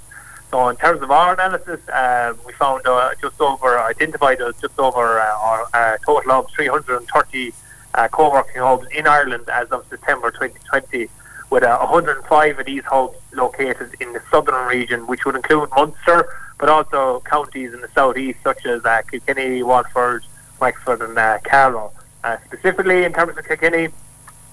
So 0.50 0.68
in 0.70 0.76
terms 0.78 1.04
of 1.04 1.12
our 1.12 1.36
analysis, 1.36 1.88
uh, 1.90 2.34
we 2.46 2.52
found 2.54 2.86
uh, 2.88 3.12
just 3.22 3.40
over, 3.40 3.80
identified 3.80 4.40
just 4.60 4.80
over 4.80 5.20
uh, 5.20 5.66
a 5.76 5.98
total 6.04 6.32
of 6.32 6.50
330 6.52 7.54
uh, 7.94 8.08
co-working 8.08 8.62
hubs 8.62 8.88
in 8.96 9.06
Ireland 9.06 9.48
as 9.48 9.70
of 9.70 9.86
September 9.90 10.32
2020 10.32 11.08
with 11.52 11.64
uh, 11.64 11.78
105 11.80 12.60
of 12.60 12.66
these 12.66 12.84
hubs 12.86 13.18
located 13.34 13.94
in 14.00 14.14
the 14.14 14.22
southern 14.32 14.66
region, 14.68 15.06
which 15.06 15.26
would 15.26 15.36
include 15.36 15.70
Munster, 15.76 16.28
but 16.58 16.70
also 16.70 17.20
counties 17.26 17.74
in 17.74 17.82
the 17.82 17.90
southeast 17.90 18.40
such 18.42 18.66
as 18.66 18.84
uh, 18.86 19.02
Kilkenny, 19.12 19.62
Waterford, 19.62 20.24
Wexford 20.60 21.02
and 21.02 21.18
uh, 21.18 21.40
Carlow. 21.44 21.92
Uh, 22.24 22.38
specifically 22.46 23.04
in 23.04 23.12
terms 23.12 23.38
of 23.38 23.46
Kilkenny, 23.46 23.90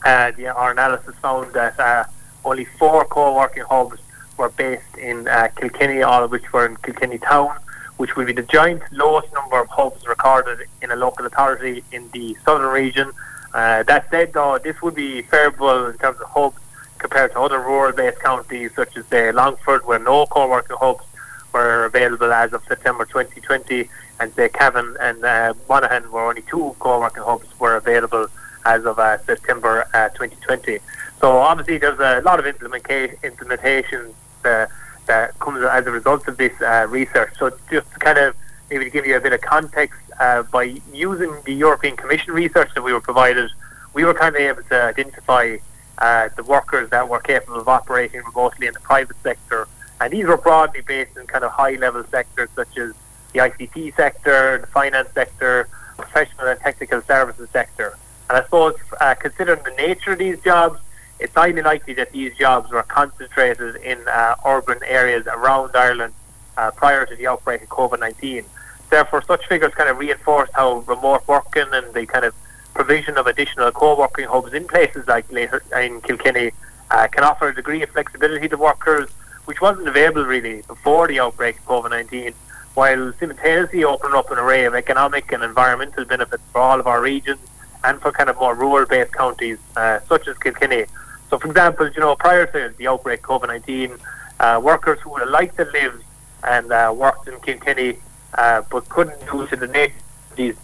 uh, 0.05 0.33
our 0.57 0.73
analysis 0.73 1.15
found 1.23 1.53
that 1.55 1.79
uh, 1.79 2.05
only 2.45 2.65
four 2.65 3.05
co-working 3.05 3.63
hubs 3.65 4.01
were 4.37 4.49
based 4.51 4.97
in 4.97 5.29
uh, 5.29 5.49
Kilkenny, 5.57 6.03
all 6.03 6.25
of 6.25 6.33
which 6.33 6.53
were 6.53 6.67
in 6.67 6.77
Kilkenny 6.77 7.19
town, 7.19 7.57
which 7.99 8.17
would 8.17 8.27
be 8.27 8.33
the 8.33 8.43
joint 8.43 8.83
lowest 8.91 9.33
number 9.33 9.61
of 9.61 9.69
hubs 9.69 10.05
recorded 10.07 10.67
in 10.83 10.91
a 10.91 10.97
local 10.97 11.27
authority 11.27 11.85
in 11.93 12.11
the 12.11 12.37
southern 12.45 12.73
region. 12.73 13.13
Uh, 13.55 13.85
that 13.85 14.11
said, 14.11 14.33
though, 14.33 14.59
this 14.59 14.81
would 14.83 14.95
be 14.95 15.23
favourable 15.23 15.87
in 15.87 15.97
terms 15.99 16.21
of 16.21 16.29
hubs 16.29 16.59
compared 16.99 17.33
to 17.33 17.41
other 17.41 17.59
rural-based 17.61 18.21
counties 18.21 18.71
such 18.75 18.97
as 18.97 19.07
say 19.07 19.33
Longford, 19.33 19.87
where 19.87 19.99
no 19.99 20.27
co-working 20.27 20.77
hubs 20.77 21.05
were 21.53 21.85
available 21.85 22.33
as 22.33 22.53
of 22.53 22.63
September 22.65 23.05
2020, 23.05 23.89
and 24.21 24.33
say 24.35 24.49
Cavan 24.49 24.97
and 25.01 25.25
uh, 25.25 25.55
Monaghan, 25.69 26.05
where 26.11 26.27
only 26.27 26.43
two 26.43 26.75
co-working 26.79 27.23
hubs 27.23 27.47
were 27.59 27.77
available 27.77 28.27
as 28.67 28.85
of 28.85 28.99
uh, 28.99 29.19
September 29.25 29.89
uh, 29.95 30.09
2020. 30.11 30.79
So 31.21 31.39
obviously, 31.39 31.79
there's 31.79 31.99
a 31.99 32.23
lot 32.25 32.39
of 32.39 32.45
implementa- 32.45 33.21
implementation 33.23 34.15
uh, 34.45 34.67
that 35.07 35.39
comes 35.39 35.65
as 35.65 35.87
a 35.87 35.91
result 35.91 36.29
of 36.29 36.37
this 36.37 36.53
uh, 36.61 36.87
research. 36.89 37.33
So 37.39 37.51
just 37.71 37.91
to 37.93 37.99
kind 37.99 38.19
of 38.19 38.37
maybe 38.71 38.85
to 38.85 38.91
give 38.91 39.07
you 39.07 39.17
a 39.17 39.21
bit 39.21 39.33
of 39.33 39.41
context, 39.41 39.99
uh, 40.21 40.43
by 40.43 40.65
using 40.93 41.35
the 41.45 41.55
European 41.55 41.97
Commission 41.97 42.33
research 42.33 42.71
that 42.75 42.83
we 42.83 42.93
were 42.93 43.01
provided, 43.01 43.51
we 43.95 44.05
were 44.05 44.15
kind 44.15 44.35
of 44.35 44.41
able 44.41 44.63
to 44.65 44.83
identify 44.83 45.57
uh, 45.99 46.29
the 46.37 46.43
workers 46.43 46.91
that 46.91 47.09
were 47.09 47.21
capable 47.21 47.61
of 47.61 47.69
operating 47.69 48.23
remotely 48.23 48.67
in 48.67 48.75
the 48.75 48.81
private 48.81 49.17
sector. 49.23 49.69
And 50.01 50.13
these 50.13 50.27
were 50.27 50.37
broadly 50.37 50.81
based 50.81 51.17
in 51.17 51.27
kind 51.27 51.45
of 51.45 51.51
high 51.51 51.75
level 51.75 52.05
sectors 52.05 52.49
such 52.55 52.79
as 52.79 52.93
the 53.33 53.41
ICT 53.41 53.97
sector, 53.97 54.59
the 54.59 54.67
finance 54.69 55.09
sector, 55.13 55.69
professional 55.97 56.47
and 56.47 56.61
technical 56.61 57.03
services 57.03 57.49
sector. 57.51 57.99
And 58.29 58.39
I 58.39 58.45
suppose 58.45 58.75
uh, 59.01 59.15
considering 59.15 59.61
the 59.65 59.73
nature 59.73 60.13
of 60.13 60.19
these 60.19 60.41
jobs, 60.41 60.79
it's 61.19 61.35
highly 61.35 61.63
likely 61.63 61.95
that 61.95 62.13
these 62.13 62.37
jobs 62.37 62.71
were 62.71 62.83
concentrated 62.85 63.77
in 63.77 63.99
uh, 64.07 64.37
urban 64.47 64.79
areas 64.87 65.27
around 65.27 65.75
Ireland 65.75 66.15
uh, 66.57 66.71
prior 66.71 67.07
to 67.07 67.17
the 67.17 67.27
outbreak 67.27 67.63
of 67.63 67.69
COVID-19. 67.69 68.45
Therefore, 68.91 69.23
such 69.23 69.47
figures 69.47 69.75
kind 69.75 69.91
of 69.91 69.99
reinforce 69.99 70.49
how 70.55 70.79
remote 70.81 71.27
working 71.27 71.67
and 71.73 71.93
the 71.93 72.07
kind 72.07 72.25
of 72.25 72.35
provision 72.79 73.19
of 73.19 73.27
additional 73.27 73.73
co-working 73.73 74.29
hubs 74.29 74.55
in 74.55 74.65
places 74.65 75.05
like 75.09 75.31
later 75.33 75.61
in 75.77 76.01
Kilkenny 76.01 76.53
uh, 76.93 77.09
can 77.09 77.25
offer 77.25 77.49
a 77.49 77.55
degree 77.55 77.83
of 77.83 77.91
flexibility 77.91 78.49
to 78.49 78.57
workers, 78.57 79.11
which 79.47 79.61
wasn't 79.61 79.89
available 79.89 80.25
really 80.25 80.63
before 80.63 81.09
the 81.09 81.19
outbreak 81.19 81.59
of 81.59 81.65
COVID-19, 81.65 82.35
while 82.75 83.13
simultaneously 83.19 83.83
opening 83.83 84.15
up 84.17 84.31
an 84.31 84.39
array 84.39 84.65
of 84.65 84.77
economic 84.77 85.33
and 85.33 85.43
environmental 85.43 86.05
benefits 86.05 86.45
for 86.53 86.61
all 86.61 86.79
of 86.79 86.87
our 86.87 87.03
regions 87.03 87.41
and 87.83 88.01
for 88.01 88.13
kind 88.13 88.31
of 88.31 88.37
more 88.37 88.55
rural-based 88.55 89.13
counties 89.13 89.59
uh, 89.77 89.99
such 90.09 90.29
as 90.29 90.39
Kilkenny. 90.39 90.85
So, 91.31 91.39
for 91.41 91.49
example, 91.49 91.89
you 91.89 92.01
know, 92.01 92.15
prior 92.15 92.47
to 92.47 92.73
the 92.79 92.87
outbreak 92.87 93.29
of 93.29 93.41
COVID-19, 93.41 93.99
uh, 94.39 94.61
workers 94.63 95.01
who 95.01 95.11
would 95.11 95.23
have 95.23 95.31
liked 95.31 95.57
to 95.57 95.65
live 95.65 96.01
and 96.45 96.71
uh, 96.71 96.95
worked 96.97 97.27
in 97.27 97.41
Kilkenny 97.41 97.99
uh, 98.35 98.63
but 98.71 98.89
couldn't 98.89 99.21
due 99.29 99.49
to 99.49 99.57
the 99.57 99.67
nature 99.67 99.97
of 100.31 100.37
these 100.37 100.57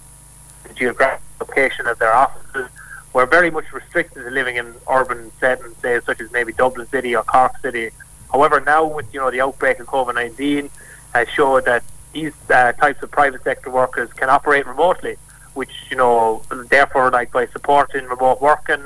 the 0.75 0.79
geographic 0.79 1.23
location 1.41 1.87
of 1.87 1.99
their 1.99 2.15
offices 2.15 2.69
were 3.13 3.27
very 3.27 3.51
much 3.51 3.73
restricted 3.73 4.25
to 4.25 4.31
living 4.31 4.57
in 4.57 4.75
urban 4.91 5.31
settings, 5.39 5.77
say, 5.79 6.01
such 6.05 6.21
as 6.21 6.33
maybe 6.33 6.53
Dublin 6.53 6.87
City 6.89 7.15
or 7.15 7.23
Cork 7.23 7.57
City. 7.59 7.91
However, 8.33 8.61
now 8.61 8.85
with 8.85 9.13
you 9.15 9.21
know 9.21 9.31
the 9.31 9.41
outbreak 9.41 9.79
of 9.79 9.87
COVID 9.87 10.15
nineteen, 10.15 10.71
has 11.15 11.29
showed 11.29 11.65
that 11.67 11.85
these 12.13 12.35
uh, 12.51 12.73
types 12.73 13.03
of 13.03 13.11
private 13.11 13.43
sector 13.45 13.71
workers 13.71 14.13
can 14.13 14.29
operate 14.29 14.67
remotely, 14.67 15.17
which 15.55 15.73
you 15.91 15.97
know 15.97 16.43
therefore, 16.71 17.11
like 17.11 17.31
by 17.33 17.47
supporting 17.47 18.05
remote 18.07 18.41
working, 18.41 18.85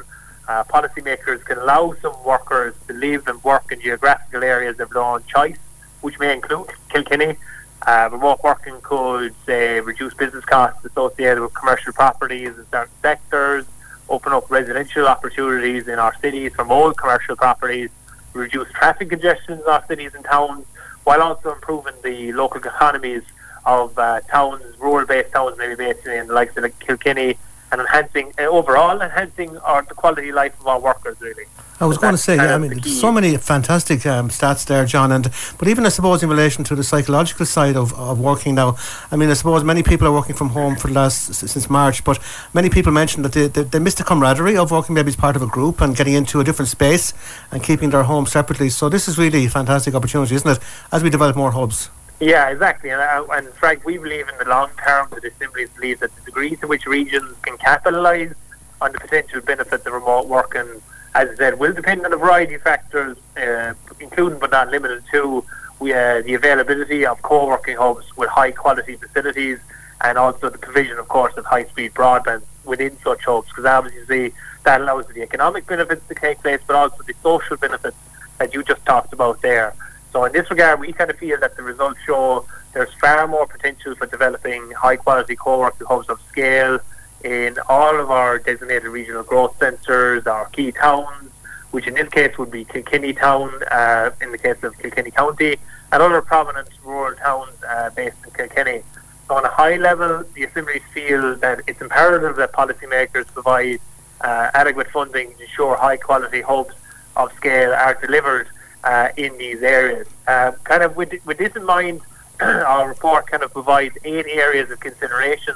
uh, 0.49 0.65
policymakers 0.65 1.45
can 1.45 1.59
allow 1.59 1.95
some 2.03 2.15
workers 2.25 2.75
to 2.87 2.93
live 2.93 3.27
and 3.29 3.43
work 3.45 3.73
in 3.73 3.81
geographical 3.81 4.45
areas 4.45 4.79
of 4.81 4.91
their 4.91 5.03
own 5.03 5.25
choice, 5.27 5.59
which 6.03 6.19
may 6.19 6.35
include 6.35 6.69
Kilkenny, 6.91 7.37
uh, 7.87 8.09
remote 8.11 8.41
working 8.43 8.81
could 8.83 9.35
say 9.47 9.81
reduce 9.81 10.15
business 10.15 10.45
costs 10.45 10.85
associated 10.85 11.41
with 11.41 11.55
commercial 11.55 11.93
properties 11.93 12.57
in 12.59 12.67
certain 12.71 12.95
sectors, 13.03 13.65
open 14.09 14.33
up 14.33 14.51
residential 14.51 15.07
opportunities 15.07 15.87
in 15.89 15.99
our 15.99 16.15
cities 16.17 16.53
from 16.55 16.71
old 16.71 16.97
commercial 16.97 17.37
properties, 17.37 17.91
reduce 18.33 18.71
traffic 18.73 19.11
congestion 19.11 19.59
in 19.59 19.65
our 19.65 19.85
cities 19.87 20.15
and 20.15 20.25
towns, 20.25 20.65
while 21.05 21.23
also 21.23 21.53
improving 21.53 21.95
the 22.03 22.33
local 22.33 22.61
economies 22.61 23.23
of 23.65 23.99
uh, 23.99 24.21
towns, 24.23 24.63
rural-based 24.79 25.33
towns, 25.33 25.57
maybe 25.59 25.75
based 25.75 26.07
in 26.07 26.27
the 26.27 26.33
likes 26.33 26.57
of 26.57 26.79
Kilkenny, 26.81 27.37
and 27.71 27.81
enhancing 27.81 28.33
uh, 28.39 28.43
overall 28.43 29.01
enhancing 29.01 29.57
our 29.59 29.83
the 29.83 29.95
quality 29.95 30.29
of 30.31 30.35
life 30.35 30.59
of 30.61 30.67
our 30.67 30.81
workers 30.81 31.21
really. 31.21 31.45
I 31.81 31.87
was 31.87 31.97
going 31.97 32.13
to 32.13 32.19
say, 32.19 32.35
yeah, 32.35 32.57
I 32.57 32.59
mean, 32.59 32.71
there's 32.71 33.01
so 33.01 33.13
many 33.13 33.37
fantastic 33.37 34.05
um, 34.05 34.31
stats 34.31 34.67
there, 34.67 34.85
John, 34.85 35.13
and 35.13 35.31
but 35.59 35.69
even 35.69 35.87
I 35.87 35.91
suppose 35.91 36.25
in 36.25 36.29
relation 36.29 36.65
to 36.65 36.75
the 36.75 36.83
psychological 36.83 37.47
side 37.47 37.77
of, 37.77 37.95
of 37.95 38.19
working 38.19 38.57
now, 38.57 38.77
I 39.13 39.17
mean, 39.17 39.31
I 39.31 39.35
suppose 39.35 39.63
many 39.63 39.85
people 39.85 40.09
are 40.09 40.13
working 40.13 40.35
from 40.35 40.49
home 40.49 40.75
for 40.75 40.89
the 40.89 40.95
last 40.95 41.35
since 41.35 41.71
March, 41.71 42.03
but 42.03 42.19
many 42.53 42.69
people 42.69 42.91
mentioned 42.91 43.25
that 43.25 43.33
they, 43.33 43.47
they, 43.47 43.63
they 43.63 43.79
miss 43.79 43.95
the 43.95 44.03
camaraderie 44.03 44.57
of 44.57 44.73
working 44.73 44.97
maybe 44.97 45.09
as 45.09 45.17
part 45.17 45.37
of 45.37 45.43
a 45.43 45.47
group 45.47 45.81
and 45.81 45.95
getting 45.95 46.15
into 46.15 46.41
a 46.41 46.45
different 46.45 46.69
space 46.69 47.15
and 47.53 47.63
keeping 47.63 47.91
their 47.91 48.03
home 48.03 48.27
separately. 48.27 48.71
So 48.71 48.89
this 48.89 49.07
is 49.07 49.17
really 49.17 49.47
a 49.47 49.51
fantastic 49.51 49.95
opportunity, 49.95 50.35
isn't 50.35 50.51
it? 50.51 50.59
As 50.91 51.05
we 51.05 51.11
develop 51.11 51.37
more 51.37 51.53
hubs. 51.53 51.91
Yeah, 52.21 52.49
exactly. 52.49 52.91
And, 52.91 53.01
uh, 53.01 53.25
and 53.33 53.49
Frank, 53.55 53.85
we 53.85 53.97
believe 53.99 54.29
in 54.29 54.37
the 54.39 54.49
long 54.49 54.71
term, 54.85 55.09
the 55.11 55.29
Assembly 55.29 55.67
believes 55.77 56.01
that 56.01 56.15
the 56.17 56.23
degree 56.23 56.57
to 56.57 56.67
which 56.67 56.87
regions 56.87 57.37
can 57.43 57.57
capitalise 57.59 58.33
on 58.81 58.93
the 58.93 58.99
potential 58.99 59.41
benefits 59.41 59.87
of 59.87 59.93
remote 59.93 60.27
working 60.27 60.81
as 61.15 61.31
I 61.31 61.35
said, 61.35 61.59
will 61.59 61.73
depend 61.73 62.05
on 62.05 62.13
a 62.13 62.17
variety 62.17 62.55
of 62.55 62.63
factors, 62.63 63.17
uh, 63.37 63.75
including 64.01 64.39
but 64.39 64.51
not 64.53 64.71
limited 64.71 65.03
to 65.13 65.45
we, 65.81 65.93
uh, 65.93 66.23
the 66.23 66.35
availability 66.35 67.07
of 67.07 67.21
co-working 67.23 67.77
hubs 67.77 68.17
with 68.17 68.29
high 68.29 68.51
quality 68.51 68.97
facilities 68.97 69.59
and 70.01 70.19
also 70.19 70.49
the 70.49 70.59
provision, 70.59 70.99
of 70.99 71.09
course, 71.09 71.37
of 71.37 71.45
high 71.45 71.65
speed 71.65 71.95
broadband 71.95 72.43
within 72.65 72.97
such 73.03 73.25
hubs 73.25 73.49
because 73.49 73.65
obviously 73.65 74.33
that 74.65 74.81
allows 74.81 75.07
the 75.07 75.23
economic 75.23 75.67
benefits 75.67 76.07
to 76.09 76.15
take 76.15 76.41
place 76.43 76.61
but 76.67 76.77
also 76.77 77.03
the 77.07 77.15
social 77.23 77.57
benefits 77.57 77.97
that 78.39 78.53
you 78.53 78.63
just 78.63 78.85
talked 78.85 79.13
about 79.13 79.41
there. 79.41 79.75
So 80.19 80.25
in 80.25 80.33
this 80.33 80.51
regard, 80.51 80.81
we 80.81 80.93
kind 80.93 81.11
of 81.11 81.17
feel 81.17 81.39
that 81.39 81.55
the 81.55 81.63
results 81.63 82.01
show 82.05 82.45
there's 82.73 82.93
far 82.95 83.29
more 83.29 83.47
potential 83.47 83.95
for 83.95 84.07
developing 84.07 84.69
high 84.73 84.97
quality 84.97 85.37
co-working 85.37 85.87
hubs 85.87 86.09
of 86.09 86.21
scale 86.23 86.81
in 87.23 87.57
all 87.69 88.01
of 88.01 88.11
our 88.11 88.41
designated 88.41 88.89
regional 88.91 89.23
growth 89.23 89.57
centres, 89.61 90.27
our 90.27 90.47
key 90.47 90.73
towns, 90.73 91.31
which 91.71 91.87
in 91.87 91.95
this 91.95 92.09
case 92.09 92.37
would 92.37 92.51
be 92.51 92.65
Kilkenny 92.65 93.13
Town, 93.13 93.63
uh, 93.71 94.11
in 94.21 94.33
the 94.33 94.39
case 94.39 94.61
of 94.65 94.77
Kilkenny 94.79 95.13
County, 95.13 95.57
and 95.93 96.03
other 96.03 96.21
prominent 96.21 96.69
rural 96.83 97.17
towns 97.17 97.55
uh, 97.63 97.91
based 97.91 98.17
in 98.25 98.33
Kilkenny. 98.33 98.83
So 99.29 99.37
on 99.37 99.45
a 99.45 99.51
high 99.51 99.77
level, 99.77 100.25
the 100.35 100.43
assemblies 100.43 100.83
feel 100.93 101.37
that 101.37 101.61
it's 101.69 101.81
imperative 101.81 102.35
that 102.39 102.51
policymakers 102.51 103.29
provide 103.29 103.79
uh, 104.23 104.51
adequate 104.53 104.91
funding 104.91 105.33
to 105.37 105.43
ensure 105.43 105.77
high 105.77 105.97
quality 105.97 106.41
hubs 106.41 106.75
of 107.17 107.33
scale 107.35 107.73
are 107.73 107.95
delivered 107.95 108.49
uh, 108.85 109.09
in 109.17 109.37
these 109.39 109.63
areas. 109.63 110.07
Uh, 110.27 110.53
kind 110.65 110.83
of 110.83 110.97
with, 110.97 111.13
with 111.25 111.39
this 111.39 111.55
in 111.57 111.65
mind, 111.65 112.01
our 112.41 112.89
report 112.89 113.27
kind 113.27 113.43
of 113.43 113.53
provides 113.53 113.97
eight 114.05 114.27
areas 114.27 114.71
of 114.71 114.81
consideration 114.81 115.55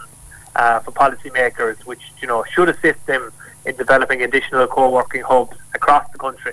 uh, 0.56 0.80
for 0.80 0.92
policymakers, 0.92 1.78
which 1.86 2.12
you 2.20 2.28
know 2.28 2.44
should 2.44 2.68
assist 2.68 3.04
them 3.06 3.32
in 3.64 3.76
developing 3.76 4.22
additional 4.22 4.66
co-working 4.66 5.22
hubs 5.22 5.56
across 5.74 6.10
the 6.10 6.18
country. 6.18 6.52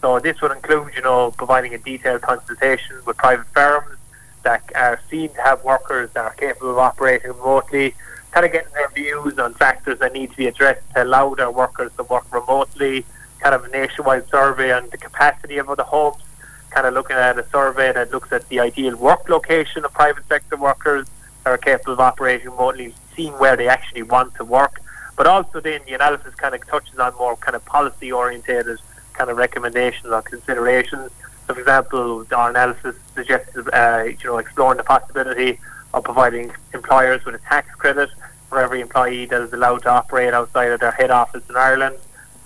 So 0.00 0.18
this 0.18 0.40
would 0.42 0.52
include, 0.52 0.94
you 0.94 1.02
know, 1.02 1.30
providing 1.30 1.74
a 1.74 1.78
detailed 1.78 2.22
consultation 2.22 2.96
with 3.06 3.16
private 3.16 3.46
firms 3.46 3.96
that 4.42 4.62
are 4.74 5.00
seen 5.08 5.30
to 5.30 5.40
have 5.42 5.62
workers 5.64 6.10
that 6.14 6.24
are 6.24 6.34
capable 6.34 6.72
of 6.72 6.78
operating 6.78 7.30
remotely, 7.30 7.94
kind 8.32 8.44
of 8.44 8.52
getting 8.52 8.72
their 8.72 8.88
views 8.90 9.38
on 9.38 9.54
factors 9.54 10.00
that 10.00 10.12
need 10.12 10.30
to 10.30 10.36
be 10.36 10.46
addressed 10.48 10.82
to 10.94 11.04
allow 11.04 11.34
their 11.34 11.50
workers 11.50 11.92
to 11.96 12.02
work 12.02 12.30
remotely, 12.32 13.04
kind 13.42 13.54
of 13.56 13.64
a 13.64 13.68
nationwide 13.68 14.28
survey 14.28 14.72
on 14.72 14.88
the 14.90 14.96
capacity 14.96 15.58
of 15.58 15.66
the 15.76 15.84
hubs, 15.84 16.22
kind 16.70 16.86
of 16.86 16.94
looking 16.94 17.16
at 17.16 17.36
a 17.38 17.46
survey 17.50 17.92
that 17.92 18.12
looks 18.12 18.30
at 18.32 18.48
the 18.48 18.60
ideal 18.60 18.96
work 18.96 19.28
location 19.28 19.84
of 19.84 19.92
private 19.92 20.26
sector 20.28 20.56
workers 20.56 21.06
that 21.42 21.50
are 21.50 21.58
capable 21.58 21.94
of 21.94 22.00
operating 22.00 22.50
remotely, 22.50 22.94
seeing 23.16 23.32
where 23.34 23.56
they 23.56 23.68
actually 23.68 24.02
want 24.02 24.32
to 24.36 24.44
work. 24.44 24.80
But 25.16 25.26
also 25.26 25.60
then 25.60 25.80
the 25.86 25.94
analysis 25.94 26.34
kind 26.36 26.54
of 26.54 26.66
touches 26.66 26.98
on 26.98 27.14
more 27.16 27.36
kind 27.36 27.56
of 27.56 27.64
policy 27.64 28.12
orientated 28.12 28.78
kind 29.12 29.28
of 29.28 29.36
recommendations 29.36 30.06
or 30.06 30.22
considerations. 30.22 31.10
For 31.46 31.58
example, 31.58 32.24
our 32.32 32.50
analysis 32.50 32.94
suggests, 33.14 33.56
uh, 33.56 34.04
you 34.06 34.16
know, 34.24 34.38
exploring 34.38 34.78
the 34.78 34.84
possibility 34.84 35.58
of 35.92 36.04
providing 36.04 36.52
employers 36.72 37.24
with 37.24 37.34
a 37.34 37.38
tax 37.38 37.74
credit 37.74 38.08
for 38.48 38.60
every 38.60 38.80
employee 38.80 39.26
that 39.26 39.42
is 39.42 39.52
allowed 39.52 39.82
to 39.82 39.90
operate 39.90 40.32
outside 40.32 40.70
of 40.70 40.80
their 40.80 40.92
head 40.92 41.10
office 41.10 41.42
in 41.50 41.56
Ireland. 41.56 41.96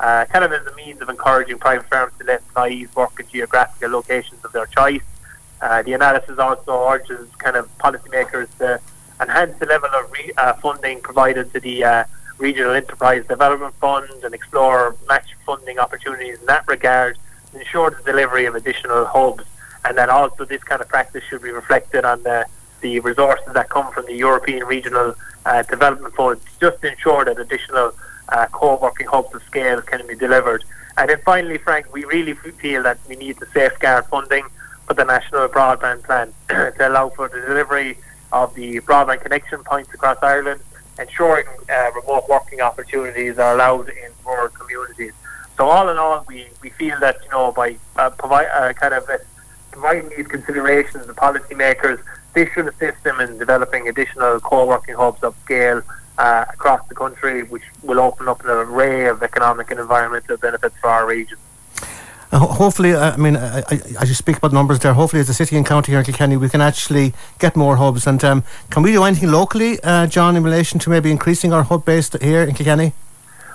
Uh, 0.01 0.25
kind 0.27 0.45
of 0.45 0.53
as 0.53 0.67
a 0.67 0.75
means 0.75 1.01
of 1.01 1.09
encouraging 1.09 1.59
private 1.59 1.87
firms 1.89 2.13
to 2.19 2.25
let 2.25 2.41
employees 2.43 2.95
work 2.95 3.19
in 3.19 3.27
geographical 3.29 3.91
locations 3.91 4.45
of 4.45 4.53
their 4.53 4.67
choice. 4.67 5.03
Uh, 5.61 5.83
the 5.83 5.95
analysis 5.95 6.39
also 6.39 6.89
urges 6.89 7.29
kind 7.39 7.57
of 7.57 7.67
policymakers 7.79 8.47
to 8.59 8.81
enhance 9.21 9.59
the 9.59 9.67
level 9.67 9.89
of 9.95 10.11
re- 10.13 10.33
uh, 10.37 10.53
funding 10.55 11.01
provided 11.01 11.53
to 11.53 11.61
the 11.61 11.83
uh, 11.83 12.05
Regional 12.39 12.73
Enterprise 12.73 13.25
Development 13.27 13.75
Fund 13.77 14.23
and 14.23 14.35
explore 14.35 14.95
match 15.09 15.35
funding 15.47 15.79
opportunities 15.79 16.39
in 16.39 16.47
that 16.47 16.69
regard 16.69 17.17
ensure 17.55 17.91
the 17.91 18.03
delivery 18.03 18.45
of 18.45 18.55
additional 18.55 19.07
hubs. 19.07 19.45
And 19.85 19.97
then 19.97 20.11
also 20.11 20.45
this 20.45 20.63
kind 20.63 20.83
of 20.83 20.89
practice 20.89 21.25
should 21.29 21.43
be 21.43 21.51
reflected 21.51 22.05
on 22.05 22.23
the, 22.23 22.47
the 22.81 23.01
resources 23.01 23.53
that 23.55 23.69
come 23.71 23.91
from 23.93 24.07
the 24.07 24.15
European 24.15 24.65
Regional 24.65 25.15
uh, 25.47 25.63
Development 25.63 26.13
Fund 26.15 26.41
just 26.61 26.83
to 26.83 26.91
ensure 26.91 27.25
that 27.25 27.39
additional 27.39 27.93
uh, 28.29 28.47
co-working 28.53 29.07
hubs 29.07 29.35
of 29.35 29.43
scale 29.45 29.81
can 29.83 30.07
be 30.07 30.15
delivered. 30.15 30.65
And 30.97 31.11
then 31.11 31.21
finally, 31.25 31.59
Frank, 31.59 31.93
we 31.93 32.05
really 32.05 32.35
feel 32.35 32.83
that 32.85 32.99
we 33.09 33.17
need 33.17 33.39
to 33.39 33.47
safeguard 33.47 34.07
funding 34.07 34.45
for 34.87 34.95
the 34.95 35.05
National 35.05 35.49
Broadband 35.49 36.05
Plan 36.05 36.33
to 36.49 36.89
allow 36.89 37.11
for 37.11 37.29
the 37.29 37.41
delivery 37.41 37.99
of 38.33 38.55
the 38.55 38.81
broadband 38.81 39.21
connection 39.23 39.63
points 39.65 39.93
across 39.93 40.19
Ireland, 40.23 40.61
ensuring 40.99 41.47
uh, 41.71 41.91
remote 41.95 42.29
working 42.29 42.61
opportunities 42.61 43.39
are 43.39 43.55
allowed 43.55 43.89
in 43.89 44.11
rural 44.25 44.49
communities. 44.49 45.13
So 45.57 45.67
all 45.67 45.89
in 45.89 45.97
all, 45.97 46.25
we, 46.29 46.47
we 46.63 46.71
feel 46.71 46.99
that 47.01 47.19
you 47.25 47.31
know 47.31 47.53
by 47.53 47.77
uh, 47.97 48.11
provide 48.11 48.49
uh, 48.49 48.73
kind 48.75 48.95
of 48.95 49.09
uh, 49.09 49.19
providing 49.71 50.11
these 50.17 50.27
considerations, 50.27 51.07
the 51.07 51.15
policymakers 51.15 52.01
this 52.37 52.51
should 52.53 52.69
assist 52.69 53.03
them 53.03 53.19
in 53.19 53.39
developing 53.39 53.89
additional 53.89 54.39
co-working 54.41 54.95
hubs 54.95 55.23
of 55.23 55.35
scale 55.43 55.81
uh, 56.19 56.45
across 56.49 56.87
the 56.89 56.95
country, 56.95 57.43
which 57.43 57.63
will 57.83 58.01
open 58.01 58.29
up 58.29 58.45
an 58.45 58.51
array 58.51 59.07
of 59.07 59.23
economic 59.23 59.71
and 59.71 59.81
environmental 59.81 60.37
benefits 60.37 60.77
for 60.81 60.89
our 60.89 61.07
region. 61.07 61.39
Uh, 62.33 62.41
hopefully, 62.41 62.93
uh, 62.93 63.13
I 63.13 63.17
mean, 63.17 63.37
I, 63.37 63.61
I, 63.61 63.81
as 64.01 64.09
you 64.09 64.15
speak 64.15 64.37
about 64.39 64.53
numbers 64.53 64.81
there, 64.81 64.95
hopefully 64.95 65.21
as 65.21 65.29
a 65.29 65.35
city 65.35 65.57
and 65.57 65.65
county 65.65 65.93
here 65.93 66.01
in 66.01 66.05
Kilkenny, 66.05 66.37
we 66.37 66.49
can 66.49 66.61
actually 66.61 67.15
get 67.39 67.55
more 67.55 67.77
hubs. 67.77 68.07
And 68.07 68.23
um, 68.25 68.45
can 68.71 68.83
we 68.83 68.93
do 68.93 69.05
anything 69.05 69.31
locally, 69.31 69.79
uh, 69.85 70.07
John, 70.09 70.37
in 70.37 70.43
relation 70.43 70.81
to 70.81 70.91
maybe 70.91 71.11
increasing 71.11 71.53
our 71.53 71.63
hub 71.63 71.85
base 71.85 72.11
here 72.21 72.43
in 72.43 72.55
Kilkenny? 72.55 72.93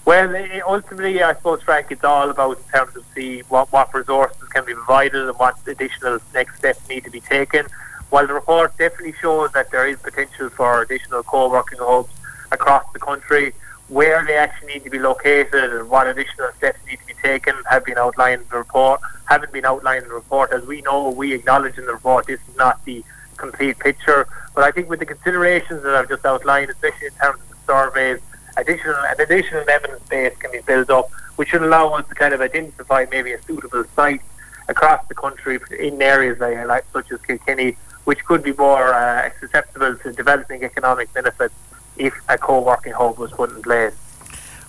Well, 0.05 0.33
ultimately, 0.65 1.21
I 1.21 1.33
suppose, 1.33 1.61
Frank, 1.61 1.87
it's 1.91 2.03
all 2.03 2.29
about 2.29 2.57
in 2.57 2.63
terms 2.63 2.95
of 2.95 3.03
see 3.13 3.41
what, 3.49 3.71
what 3.71 3.93
resources 3.93 4.41
can 4.49 4.65
be 4.65 4.73
provided 4.73 5.27
and 5.27 5.37
what 5.37 5.55
additional 5.67 6.19
next 6.33 6.57
steps 6.57 6.87
need 6.89 7.03
to 7.03 7.11
be 7.11 7.19
taken. 7.19 7.67
While 8.09 8.25
the 8.25 8.33
report 8.33 8.75
definitely 8.77 9.13
shows 9.21 9.51
that 9.51 9.69
there 9.69 9.87
is 9.87 9.99
potential 9.99 10.49
for 10.49 10.81
additional 10.81 11.23
co-working 11.23 11.79
hubs 11.79 12.09
across 12.51 12.85
the 12.93 12.99
country, 12.99 13.53
where 13.87 14.23
they 14.25 14.37
actually 14.37 14.73
need 14.73 14.83
to 14.83 14.89
be 14.89 14.99
located 14.99 15.73
and 15.73 15.89
what 15.89 16.07
additional 16.07 16.49
steps 16.53 16.79
need 16.87 16.97
to 16.99 17.07
be 17.07 17.13
taken 17.21 17.53
have 17.69 17.83
been 17.83 17.97
outlined 17.97 18.41
in 18.41 18.47
the 18.49 18.57
report, 18.57 19.01
haven't 19.25 19.51
been 19.51 19.65
outlined 19.65 20.03
in 20.03 20.09
the 20.09 20.15
report. 20.15 20.51
As 20.53 20.65
we 20.65 20.81
know, 20.81 21.09
we 21.09 21.33
acknowledge 21.33 21.77
in 21.77 21.85
the 21.85 21.93
report 21.93 22.25
this 22.25 22.39
is 22.47 22.55
not 22.55 22.83
the 22.85 23.03
complete 23.35 23.77
picture. 23.79 24.27
But 24.55 24.63
I 24.63 24.71
think 24.71 24.89
with 24.89 24.99
the 24.99 25.05
considerations 25.05 25.83
that 25.83 25.95
I've 25.95 26.07
just 26.07 26.25
outlined, 26.25 26.69
especially 26.69 27.07
in 27.07 27.13
terms 27.13 27.41
of 27.41 27.49
the 27.49 27.55
surveys, 27.67 28.19
additional 28.57 28.95
an 28.95 29.19
additional 29.19 29.69
evidence 29.69 30.03
base 30.07 30.37
can 30.37 30.51
be 30.51 30.59
built 30.59 30.89
up, 30.89 31.09
which 31.35 31.49
should 31.49 31.63
allow 31.63 31.89
us 31.93 32.07
to 32.07 32.15
kind 32.15 32.33
of 32.33 32.41
identify 32.41 33.05
maybe 33.11 33.33
a 33.33 33.41
suitable 33.43 33.83
site 33.95 34.21
across 34.67 35.05
the 35.07 35.15
country 35.15 35.59
in 35.79 36.01
areas 36.01 36.39
like, 36.39 36.65
like 36.67 36.85
such 36.93 37.11
as 37.11 37.21
Kilkenny, 37.21 37.75
which 38.05 38.23
could 38.25 38.43
be 38.43 38.53
more 38.53 38.93
uh, 38.93 39.29
susceptible 39.39 39.95
to 39.97 40.11
developing 40.13 40.63
economic 40.63 41.11
benefits 41.13 41.53
if 41.97 42.13
a 42.29 42.37
co-working 42.37 42.93
hub 42.93 43.17
was 43.17 43.31
put 43.31 43.49
in 43.51 43.61
place. 43.61 43.93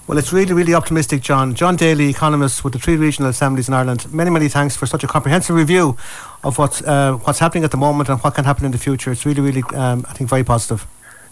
Well, 0.06 0.18
it's 0.18 0.32
really, 0.32 0.52
really 0.52 0.74
optimistic, 0.74 1.22
John. 1.22 1.54
John 1.54 1.76
Daly, 1.76 2.08
economist 2.10 2.64
with 2.64 2.72
the 2.72 2.78
three 2.78 2.96
regional 2.96 3.30
assemblies 3.30 3.68
in 3.68 3.74
Ireland. 3.74 4.12
Many, 4.12 4.30
many 4.30 4.48
thanks 4.48 4.76
for 4.76 4.84
such 4.84 5.04
a 5.04 5.06
comprehensive 5.06 5.54
review 5.54 5.96
of 6.42 6.58
what's 6.58 6.82
uh, 6.82 7.18
what's 7.22 7.38
happening 7.38 7.62
at 7.64 7.70
the 7.70 7.76
moment 7.76 8.08
and 8.08 8.18
what 8.20 8.34
can 8.34 8.44
happen 8.44 8.64
in 8.64 8.72
the 8.72 8.78
future. 8.78 9.12
It's 9.12 9.24
really, 9.24 9.40
really, 9.40 9.62
um, 9.74 10.04
I 10.08 10.12
think, 10.12 10.28
very 10.28 10.44
positive. 10.44 10.86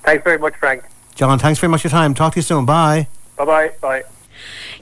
Thanks 0.04 0.22
very 0.22 0.38
much, 0.38 0.54
Frank. 0.56 0.84
John, 1.16 1.38
thanks 1.38 1.58
very 1.58 1.70
much 1.70 1.82
for 1.82 1.88
your 1.88 1.92
time. 1.92 2.14
Talk 2.14 2.34
to 2.34 2.38
you 2.38 2.42
soon. 2.42 2.64
Bye. 2.64 3.08
Bye-bye. 3.36 3.72
Bye. 3.80 4.04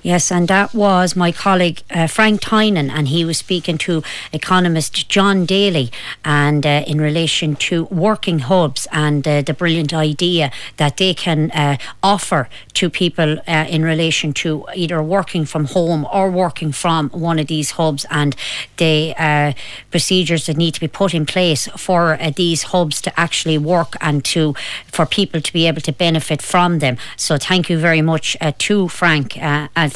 Yes, 0.02 0.30
and 0.30 0.46
that 0.46 0.74
was 0.74 1.16
my 1.16 1.32
colleague 1.32 1.82
uh, 1.90 2.06
Frank 2.06 2.40
Tynan, 2.40 2.88
and 2.88 3.08
he 3.08 3.24
was 3.24 3.38
speaking 3.38 3.78
to 3.78 4.04
economist 4.32 5.08
John 5.08 5.44
Daly, 5.44 5.90
and 6.24 6.64
uh, 6.64 6.84
in 6.86 7.00
relation 7.00 7.56
to 7.56 7.84
working 7.86 8.38
hubs 8.38 8.86
and 8.92 9.26
uh, 9.26 9.42
the 9.42 9.52
brilliant 9.52 9.92
idea 9.92 10.52
that 10.76 10.98
they 10.98 11.14
can 11.14 11.50
uh, 11.50 11.78
offer 12.00 12.48
to 12.74 12.88
people 12.88 13.38
uh, 13.48 13.66
in 13.68 13.82
relation 13.82 14.32
to 14.34 14.66
either 14.74 15.02
working 15.02 15.44
from 15.44 15.64
home 15.64 16.06
or 16.12 16.30
working 16.30 16.70
from 16.70 17.10
one 17.10 17.40
of 17.40 17.48
these 17.48 17.72
hubs, 17.72 18.06
and 18.08 18.36
the 18.76 19.14
uh, 19.18 19.52
procedures 19.90 20.46
that 20.46 20.56
need 20.56 20.74
to 20.74 20.80
be 20.80 20.88
put 20.88 21.12
in 21.12 21.26
place 21.26 21.66
for 21.76 22.16
these 22.36 22.64
hubs 22.64 23.00
to 23.00 23.18
actually 23.18 23.58
work 23.58 23.96
and 24.00 24.24
to 24.24 24.54
for 24.86 25.06
people 25.06 25.40
to 25.40 25.52
be 25.52 25.66
able 25.66 25.80
to 25.80 25.92
benefit 25.92 26.40
from 26.40 26.78
them. 26.78 26.96
So, 27.16 27.36
thank 27.36 27.68
you 27.68 27.78
very 27.78 28.02
much 28.02 28.36
to 28.58 28.88
Frank 28.88 29.36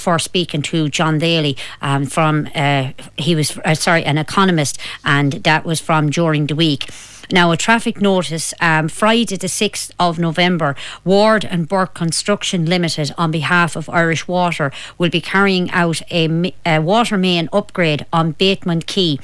for 0.03 0.19
speaking 0.19 0.63
to 0.63 0.89
John 0.89 1.19
Daly 1.19 1.57
um, 1.81 2.07
from, 2.07 2.49
uh, 2.55 2.93
he 3.17 3.35
was, 3.35 3.57
uh, 3.65 3.75
sorry, 3.75 4.05
an 4.05 4.19
economist, 4.19 4.79
and 5.05 5.33
that 5.45 5.65
was 5.65 5.81
from 5.81 6.11
during 6.11 6.47
the 6.47 6.57
week. 6.57 6.91
Now, 7.31 7.51
a 7.53 7.57
traffic 7.57 8.01
notice 8.01 8.53
um, 8.61 8.89
Friday, 8.89 9.37
the 9.37 9.47
6th 9.47 9.93
of 9.99 10.19
November, 10.19 10.75
Ward 11.05 11.45
and 11.45 11.69
Burke 11.69 11.95
Construction 11.95 12.67
Limited, 12.67 13.15
on 13.17 13.31
behalf 13.31 13.77
of 13.77 13.89
Irish 13.89 14.29
Water, 14.29 14.71
will 14.99 15.09
be 15.09 15.21
carrying 15.21 15.71
out 15.71 16.03
a, 16.11 16.53
a 16.67 16.81
water 16.81 17.17
main 17.17 17.49
upgrade 17.53 18.05
on 18.13 18.33
Bateman 18.33 18.83
Quay 18.83 19.19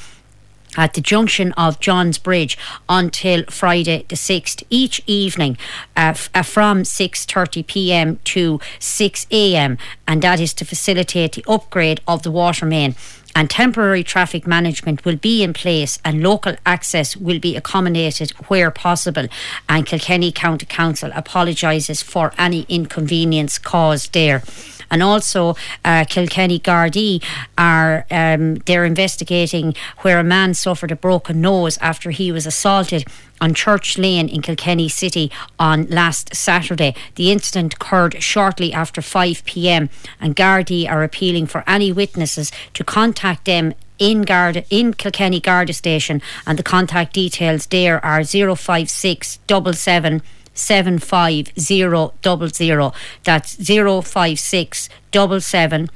at 0.76 0.94
the 0.94 1.00
junction 1.00 1.52
of 1.52 1.80
John's 1.80 2.18
Bridge 2.18 2.58
until 2.88 3.44
Friday 3.48 4.04
the 4.08 4.16
6th 4.16 4.62
each 4.70 5.00
evening 5.06 5.56
uh, 5.96 6.14
f- 6.14 6.30
uh, 6.34 6.42
from 6.42 6.82
6:30 6.82 7.66
p.m. 7.66 8.18
to 8.24 8.60
6 8.78 9.26
a.m. 9.30 9.78
and 10.06 10.22
that 10.22 10.40
is 10.40 10.54
to 10.54 10.64
facilitate 10.64 11.32
the 11.32 11.44
upgrade 11.48 12.00
of 12.06 12.22
the 12.22 12.30
water 12.30 12.66
main 12.66 12.94
and 13.34 13.48
temporary 13.48 14.02
traffic 14.02 14.46
management 14.46 15.04
will 15.04 15.16
be 15.16 15.42
in 15.42 15.52
place 15.52 15.98
and 16.04 16.22
local 16.22 16.56
access 16.66 17.16
will 17.16 17.38
be 17.38 17.56
accommodated 17.56 18.30
where 18.48 18.70
possible. 18.70 19.26
And 19.68 19.86
Kilkenny 19.86 20.32
County 20.32 20.66
Council 20.66 21.10
apologises 21.14 22.02
for 22.02 22.32
any 22.38 22.66
inconvenience 22.68 23.58
caused 23.58 24.12
there. 24.12 24.42
And 24.90 25.02
also 25.02 25.54
uh, 25.84 26.04
Kilkenny 26.08 26.58
Gardaí 26.58 27.22
are 27.56 28.06
um, 28.10 28.56
they're 28.66 28.84
investigating 28.84 29.74
where 29.98 30.18
a 30.18 30.24
man 30.24 30.54
suffered 30.54 30.90
a 30.90 30.96
broken 30.96 31.40
nose 31.40 31.78
after 31.78 32.10
he 32.10 32.32
was 32.32 32.46
assaulted 32.46 33.04
on 33.40 33.54
Church 33.54 33.98
Lane 33.98 34.28
in 34.28 34.42
Kilkenny 34.42 34.88
City 34.88 35.30
on 35.58 35.86
last 35.86 36.34
Saturday. 36.34 36.94
The 37.14 37.30
incident 37.30 37.74
occurred 37.74 38.22
shortly 38.22 38.72
after 38.72 39.02
5 39.02 39.44
pm, 39.44 39.90
and 40.20 40.36
Gardaí 40.36 40.88
are 40.88 41.02
appealing 41.02 41.46
for 41.46 41.64
any 41.66 41.92
witnesses 41.92 42.52
to 42.74 42.84
contact 42.84 43.44
them 43.44 43.74
in 43.98 44.22
Garda 44.22 44.64
in 44.70 44.94
Kilkenny 44.94 45.40
Garda 45.40 45.72
station 45.72 46.22
and 46.46 46.56
the 46.58 46.62
contact 46.62 47.14
details 47.14 47.66
there 47.66 48.04
are 48.04 48.22
056 48.22 49.38
77 49.48 50.22
75000. 50.54 52.92
That's 53.24 53.54
056 53.54 54.88
77 55.12 55.90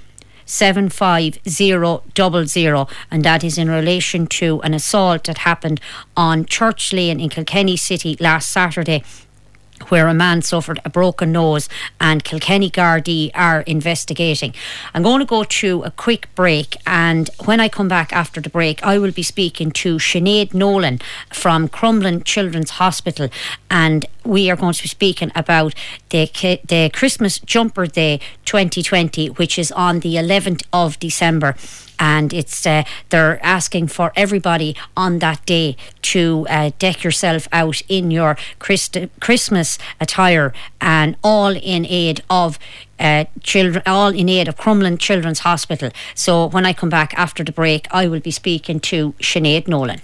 75000 0.52 2.92
and 3.10 3.24
that 3.24 3.42
is 3.42 3.58
in 3.58 3.70
relation 3.70 4.26
to 4.26 4.60
an 4.62 4.74
assault 4.74 5.24
that 5.24 5.38
happened 5.38 5.80
on 6.16 6.44
Church 6.44 6.92
Lane 6.92 7.20
in 7.20 7.30
Kilkenny 7.30 7.76
City 7.76 8.16
last 8.20 8.50
Saturday 8.50 9.02
where 9.88 10.08
a 10.08 10.14
man 10.14 10.42
suffered 10.42 10.80
a 10.84 10.90
broken 10.90 11.32
nose 11.32 11.68
and 12.00 12.24
Kilkenny 12.24 12.70
Gardaí 12.70 13.30
are 13.34 13.62
investigating. 13.62 14.54
I'm 14.94 15.02
going 15.02 15.20
to 15.20 15.26
go 15.26 15.44
to 15.44 15.82
a 15.82 15.90
quick 15.90 16.28
break 16.34 16.76
and 16.86 17.30
when 17.44 17.60
I 17.60 17.68
come 17.68 17.88
back 17.88 18.12
after 18.12 18.40
the 18.40 18.50
break 18.50 18.82
I 18.82 18.98
will 18.98 19.12
be 19.12 19.22
speaking 19.22 19.70
to 19.72 19.96
Sinead 19.96 20.54
Nolan 20.54 21.00
from 21.32 21.68
Crumlin 21.68 22.24
Children's 22.24 22.70
Hospital 22.70 23.28
and 23.70 24.06
we 24.24 24.50
are 24.50 24.56
going 24.56 24.74
to 24.74 24.82
be 24.82 24.88
speaking 24.88 25.32
about 25.34 25.74
the 26.10 26.30
the 26.66 26.90
Christmas 26.92 27.38
Jumper 27.40 27.86
Day 27.86 28.20
2020 28.44 29.28
which 29.30 29.58
is 29.58 29.72
on 29.72 30.00
the 30.00 30.14
11th 30.14 30.64
of 30.72 30.98
December 30.98 31.54
and 32.02 32.32
it's 32.34 32.66
uh, 32.66 32.82
they're 33.10 33.38
asking 33.44 33.86
for 33.86 34.12
everybody 34.16 34.74
on 34.96 35.20
that 35.20 35.40
day 35.46 35.76
to 36.02 36.46
uh, 36.50 36.70
deck 36.80 37.04
yourself 37.04 37.46
out 37.52 37.80
in 37.88 38.10
your 38.10 38.36
Christ- 38.58 38.98
Christmas 39.20 39.78
attire 40.00 40.52
and 40.80 41.16
all 41.22 41.54
in 41.54 41.86
aid 41.86 42.20
of 42.28 42.58
uh, 42.98 43.24
children, 43.42 43.82
all 43.86 44.08
in 44.08 44.28
aid 44.28 44.48
of 44.48 44.56
Crumlin 44.56 44.98
Children's 44.98 45.40
Hospital. 45.40 45.90
So 46.14 46.46
when 46.46 46.66
I 46.66 46.72
come 46.72 46.88
back 46.88 47.14
after 47.16 47.44
the 47.44 47.52
break, 47.52 47.86
I 47.92 48.08
will 48.08 48.20
be 48.20 48.32
speaking 48.32 48.80
to 48.80 49.12
Sinead 49.20 49.68
Nolan. 49.68 50.00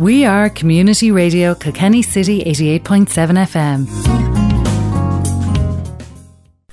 We 0.00 0.24
are 0.24 0.48
Community 0.48 1.10
Radio 1.10 1.54
Kilkenny 1.54 2.02
City 2.02 2.42
88.7 2.44 3.46
FM. 3.50 4.41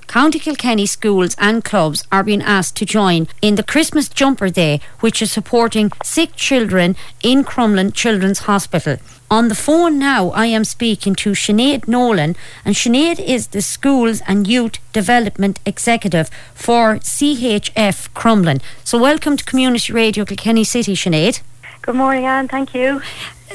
County 0.10 0.40
Kilkenny 0.40 0.88
schools 0.88 1.36
and 1.38 1.64
clubs 1.64 2.04
are 2.12 2.24
being 2.24 2.42
asked 2.42 2.76
to 2.78 2.84
join 2.84 3.28
in 3.44 3.54
the 3.54 3.64
Christmas 3.64 4.10
Jumper 4.10 4.50
Day, 4.50 4.82
which 5.02 5.22
is 5.22 5.32
supporting 5.32 5.92
sick 6.04 6.36
children 6.36 6.96
in 7.22 7.44
Crumlin 7.44 7.94
Children's 7.94 8.40
Hospital. 8.40 8.98
On 9.30 9.50
the 9.50 9.54
phone 9.54 10.00
now, 10.00 10.32
I 10.32 10.48
am 10.48 10.64
speaking 10.66 11.14
to 11.18 11.34
Sinead 11.34 11.88
Nolan, 11.88 12.36
and 12.66 12.74
Sinead 12.74 13.20
is 13.20 13.50
the 13.50 13.62
Schools 13.62 14.24
and 14.28 14.48
Youth 14.48 14.80
Development 14.94 15.60
Executive 15.64 16.32
for 16.56 16.96
CHF 16.96 18.10
Crumlin. 18.16 18.64
So, 18.84 18.98
welcome 18.98 19.38
to 19.38 19.46
Community 19.46 19.94
Radio 19.94 20.26
Kilkenny 20.26 20.64
City, 20.64 20.96
Sinead. 20.96 21.42
Good 21.84 21.94
morning, 21.94 22.26
Ann. 22.26 22.48
Thank 22.48 22.74
you. 22.74 23.04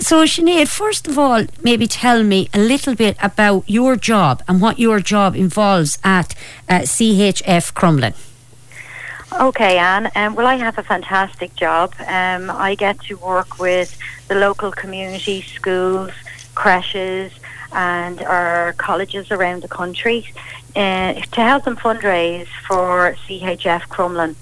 So, 0.01 0.25
Sinead, 0.25 0.69
first 0.69 1.07
of 1.07 1.19
all, 1.19 1.47
maybe 1.63 1.87
tell 1.87 2.25
me 2.25 2.49
a 2.53 2.59
little 2.59 2.97
bit 2.97 3.17
about 3.23 3.63
your 3.69 3.95
job 3.95 4.43
and 4.49 4.61
what 4.61 4.81
your 4.81 4.99
job 4.99 5.37
involves 5.37 5.99
at 6.03 6.35
uh, 6.69 6.81
CHF 6.81 7.73
Crumlin. 7.75 8.15
Okay, 9.41 9.79
Ann. 9.79 10.11
Um, 10.17 10.35
well, 10.35 10.49
I 10.49 10.57
have 10.57 10.79
a 10.79 10.83
fantastic 10.83 11.55
job. 11.55 11.95
Um, 12.01 12.51
I 12.51 12.75
get 12.75 13.01
to 13.03 13.17
work 13.19 13.59
with 13.61 13.97
the 14.27 14.35
local 14.35 14.73
community, 14.73 15.43
schools, 15.43 16.11
creches, 16.55 17.33
and 17.73 18.21
our 18.23 18.73
colleges 18.75 19.31
around 19.31 19.63
the 19.63 19.69
country 19.69 20.27
uh, 20.77 21.15
to 21.15 21.41
help 21.41 21.65
them 21.65 21.77
fundraise 21.77 22.49
for 22.67 23.17
CHF 23.27 23.83
Crumlin. 23.89 24.35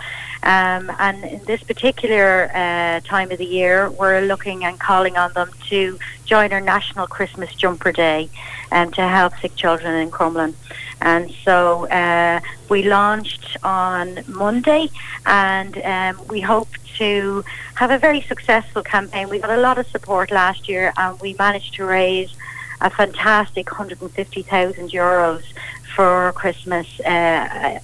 Um, 0.43 0.91
and 0.99 1.25
in 1.25 1.45
this 1.45 1.63
particular 1.63 2.51
uh, 2.53 3.01
time 3.01 3.31
of 3.31 3.39
the 3.39 3.47
year, 3.47 3.91
we're 3.91 4.23
looking 4.23 4.65
and 4.65 4.79
calling 4.79 5.17
on 5.17 5.33
them 5.35 5.51
to 5.69 5.99
join 6.25 6.53
our 6.53 6.61
National 6.61 7.07
Christmas 7.07 7.55
Jumper 7.55 7.93
Day 7.93 8.29
and 8.73 8.89
um, 8.89 8.93
to 8.95 9.03
help 9.07 9.35
sick 9.41 9.55
children 9.55 9.95
in 9.95 10.11
Crumlin. 10.11 10.55
And 11.01 11.33
so 11.45 11.89
uh, 11.89 12.41
we 12.69 12.83
launched 12.85 13.57
on 13.63 14.25
Monday, 14.27 14.89
and 15.27 15.77
um, 15.79 16.27
we 16.29 16.41
hope 16.41 16.69
to 16.99 17.45
have 17.75 17.91
a 17.91 17.99
very 17.99 18.23
successful 18.23 18.83
campaign. 18.83 19.29
We 19.29 19.39
got 19.39 19.51
a 19.51 19.61
lot 19.61 19.79
of 19.79 19.87
support 19.89 20.31
last 20.31 20.69
year, 20.69 20.93
and 20.97 21.21
we 21.21 21.35
managed 21.39 21.75
to 21.75 21.85
raise 21.85 22.35
a 22.81 22.91
fantastic 22.91 23.71
150,000 23.71 24.91
euros 24.91 25.43
for 25.95 26.33
Christmas 26.35 27.01
uh, 27.01 27.79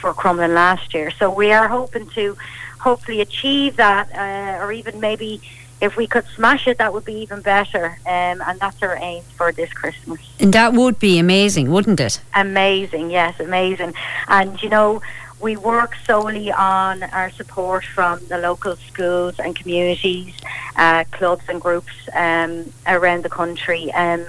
for 0.00 0.14
Crumlin 0.14 0.54
last 0.54 0.94
year. 0.94 1.10
So 1.10 1.30
we 1.30 1.52
are 1.52 1.68
hoping 1.68 2.06
to 2.10 2.36
hopefully 2.78 3.20
achieve 3.20 3.76
that, 3.76 4.08
uh, 4.14 4.62
or 4.62 4.72
even 4.72 5.00
maybe 5.00 5.40
if 5.80 5.96
we 5.96 6.06
could 6.06 6.24
smash 6.34 6.66
it, 6.66 6.78
that 6.78 6.92
would 6.92 7.04
be 7.04 7.14
even 7.14 7.40
better. 7.40 7.98
Um, 8.06 8.42
and 8.46 8.58
that's 8.60 8.82
our 8.82 8.96
aim 8.96 9.22
for 9.36 9.52
this 9.52 9.72
Christmas. 9.72 10.20
And 10.40 10.52
that 10.52 10.72
would 10.72 10.98
be 10.98 11.18
amazing, 11.18 11.70
wouldn't 11.70 12.00
it? 12.00 12.20
Amazing, 12.34 13.10
yes, 13.10 13.38
amazing. 13.40 13.94
And 14.28 14.62
you 14.62 14.68
know, 14.68 15.02
we 15.40 15.56
work 15.56 15.94
solely 16.06 16.50
on 16.50 17.02
our 17.02 17.30
support 17.30 17.84
from 17.84 18.24
the 18.26 18.38
local 18.38 18.76
schools 18.76 19.38
and 19.38 19.54
communities, 19.54 20.32
uh, 20.76 21.04
clubs 21.10 21.44
and 21.48 21.60
groups 21.60 21.92
um, 22.14 22.72
around 22.86 23.24
the 23.24 23.28
country. 23.28 23.92
Um, 23.92 24.26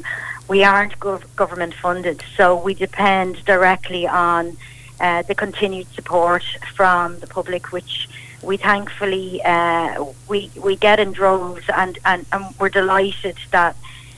we 0.49 0.63
aren't 0.63 0.99
gov- 0.99 1.23
government 1.35 1.73
funded, 1.73 2.23
so 2.35 2.55
we 2.55 2.73
depend 2.73 3.43
directly 3.45 4.05
on 4.07 4.57
uh, 4.99 5.21
the 5.23 5.35
continued 5.35 5.87
support 5.93 6.43
from 6.75 7.19
the 7.19 7.27
public, 7.27 7.71
which 7.71 8.09
we 8.41 8.57
thankfully 8.57 9.41
uh, 9.43 10.05
we 10.27 10.49
we 10.63 10.75
get 10.75 10.99
in 10.99 11.11
droves, 11.11 11.65
and, 11.75 11.97
and, 12.05 12.25
and 12.31 12.55
we're 12.59 12.69
delighted 12.69 13.37
that 13.51 13.75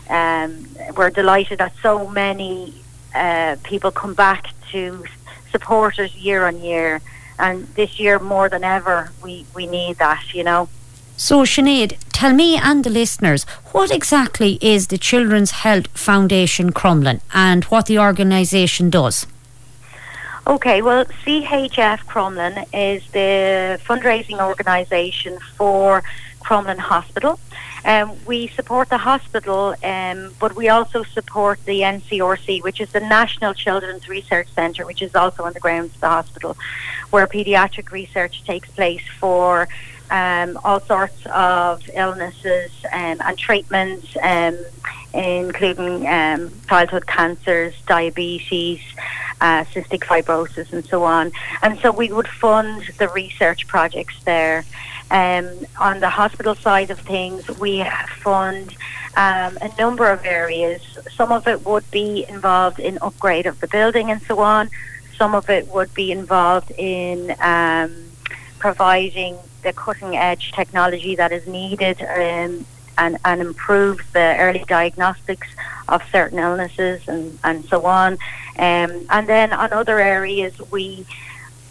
um, 0.10 0.66
we're 0.96 1.10
delighted 1.10 1.60
that 1.60 1.74
so 1.82 2.08
many 2.08 2.74
uh, 3.16 3.56
people 3.64 3.92
come 3.92 4.14
back 4.14 4.50
to 4.72 5.04
support 5.52 6.00
us 6.00 6.16
year 6.16 6.46
on 6.46 6.62
year, 6.62 7.02
and 7.38 7.68
this 7.76 8.00
year 8.00 8.20
more 8.20 8.50
than 8.50 8.64
ever, 8.64 9.12
we 9.24 9.46
we 9.56 9.68
need 9.68 9.98
that, 9.98 10.34
you 10.34 10.44
know. 10.44 10.70
So, 11.18 11.44
Sinead, 11.44 11.98
tell 12.14 12.34
me 12.34 12.56
and 12.56 12.84
the 12.86 12.90
listeners, 12.90 13.44
what 13.74 13.92
exactly 13.92 14.58
is 14.62 14.88
the 14.88 14.98
Children's 14.98 15.52
Health 15.52 15.88
Foundation 15.88 16.72
Crumlin 16.72 17.20
and 17.34 17.66
what 17.66 17.88
the 17.88 18.00
organisation 18.00 18.90
does? 18.90 19.28
Okay, 20.50 20.82
well, 20.82 21.06
CHF 21.06 22.00
Crumlin 22.08 22.66
is 22.74 23.04
the 23.12 23.80
fundraising 23.86 24.42
organisation 24.42 25.38
for 25.56 26.02
Crumlin 26.40 26.80
Hospital. 26.80 27.40
Um, 27.86 28.18
we 28.26 28.48
support 28.48 28.90
the 28.90 28.98
hospital, 28.98 29.76
um, 29.84 30.34
but 30.40 30.56
we 30.56 30.70
also 30.70 31.04
support 31.04 31.64
the 31.66 31.82
NCRC, 31.82 32.64
which 32.64 32.82
is 32.82 32.92
the 32.92 33.00
National 33.00 33.54
Children's 33.54 34.10
Research 34.10 34.48
Centre, 34.56 34.88
which 34.88 35.04
is 35.04 35.14
also 35.14 35.44
on 35.44 35.54
the 35.54 35.60
grounds 35.60 35.94
of 35.94 36.02
the 36.02 36.10
hospital, 36.10 36.58
where 37.12 37.28
paediatric 37.28 37.92
research 37.92 38.44
takes 38.44 38.72
place 38.72 39.04
for 39.20 39.68
um, 40.10 40.60
all 40.64 40.80
sorts 40.80 41.28
of 41.28 41.88
illnesses 41.94 42.72
um, 42.92 43.22
and 43.24 43.38
treatments, 43.38 44.18
um, 44.24 44.58
including 45.14 46.08
um, 46.08 46.52
childhood 46.68 47.08
cancers, 47.08 47.74
diabetes, 47.88 48.82
uh, 49.42 49.64
cystic 49.66 50.02
fibrosis, 50.02 50.72
and 50.74 50.86
so 50.86 51.04
on. 51.04 51.32
And 51.62 51.80
so 51.80 51.92
we 51.92 52.12
would 52.12 52.28
fund 52.28 52.84
the 52.98 53.08
research 53.10 53.68
projects 53.68 54.22
there. 54.24 54.66
Um, 55.12 55.50
on 55.80 56.02
the 56.02 56.10
hospital 56.10 56.56
side 56.56 56.92
of 56.92 57.00
things, 57.00 57.48
we 57.60 57.84
fund 58.18 58.76
um, 59.18 59.58
a 59.62 59.72
number 59.78 60.10
of 60.10 60.24
areas. 60.26 60.82
Some 61.12 61.32
of 61.32 61.48
it 61.48 61.66
would 61.66 61.90
be 61.90 62.26
involved 62.30 62.80
in 62.80 63.00
upgrade 63.02 63.48
of 63.48 63.60
the 63.60 63.68
building 63.68 64.12
and 64.12 64.22
so 64.22 64.40
on. 64.40 64.70
Some 65.18 65.34
of 65.34 65.50
it 65.50 65.68
would 65.70 65.94
be 65.94 66.12
involved 66.12 66.72
in 66.78 67.36
um, 67.42 67.94
providing 68.60 69.38
the 69.64 69.74
cutting 69.74 70.16
edge 70.16 70.52
technology 70.52 71.16
that 71.16 71.32
is 71.32 71.46
needed 71.48 72.02
um, 72.02 72.66
and, 73.00 73.18
and 73.26 73.42
improve 73.42 74.02
the 74.14 74.38
early 74.38 74.64
diagnostics 74.68 75.48
of 75.88 76.04
certain 76.12 76.38
illnesses 76.38 77.02
and, 77.08 77.38
and 77.44 77.66
so 77.66 77.86
on. 77.86 78.14
Um, 78.58 79.06
and 79.10 79.28
then 79.28 79.54
on 79.54 79.74
other 79.74 80.00
areas, 80.00 80.54
we 80.72 81.06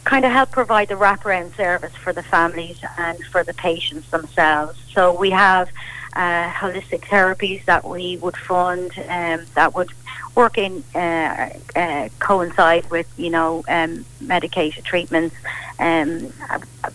kind 0.04 0.24
of 0.24 0.32
help 0.32 0.50
provide 0.50 0.88
the 0.88 0.94
wraparound 0.94 1.54
service 1.54 1.94
for 1.94 2.12
the 2.12 2.22
families 2.22 2.78
and 2.96 3.22
for 3.26 3.44
the 3.44 3.54
patients 3.54 4.10
themselves. 4.10 4.78
So 4.94 5.12
we 5.12 5.30
have 5.30 5.68
uh, 6.14 6.50
holistic 6.50 7.02
therapies 7.02 7.64
that 7.66 7.84
we 7.84 8.16
would 8.16 8.36
fund 8.36 8.90
um, 9.08 9.44
that 9.54 9.74
would 9.74 9.90
work 10.34 10.56
in 10.56 10.82
uh, 10.94 11.50
uh, 11.76 12.08
coincide 12.18 12.88
with 12.90 13.06
you 13.16 13.30
know 13.30 13.64
um, 13.68 14.04
medicated 14.20 14.84
treatments, 14.84 15.36
um, 15.78 16.32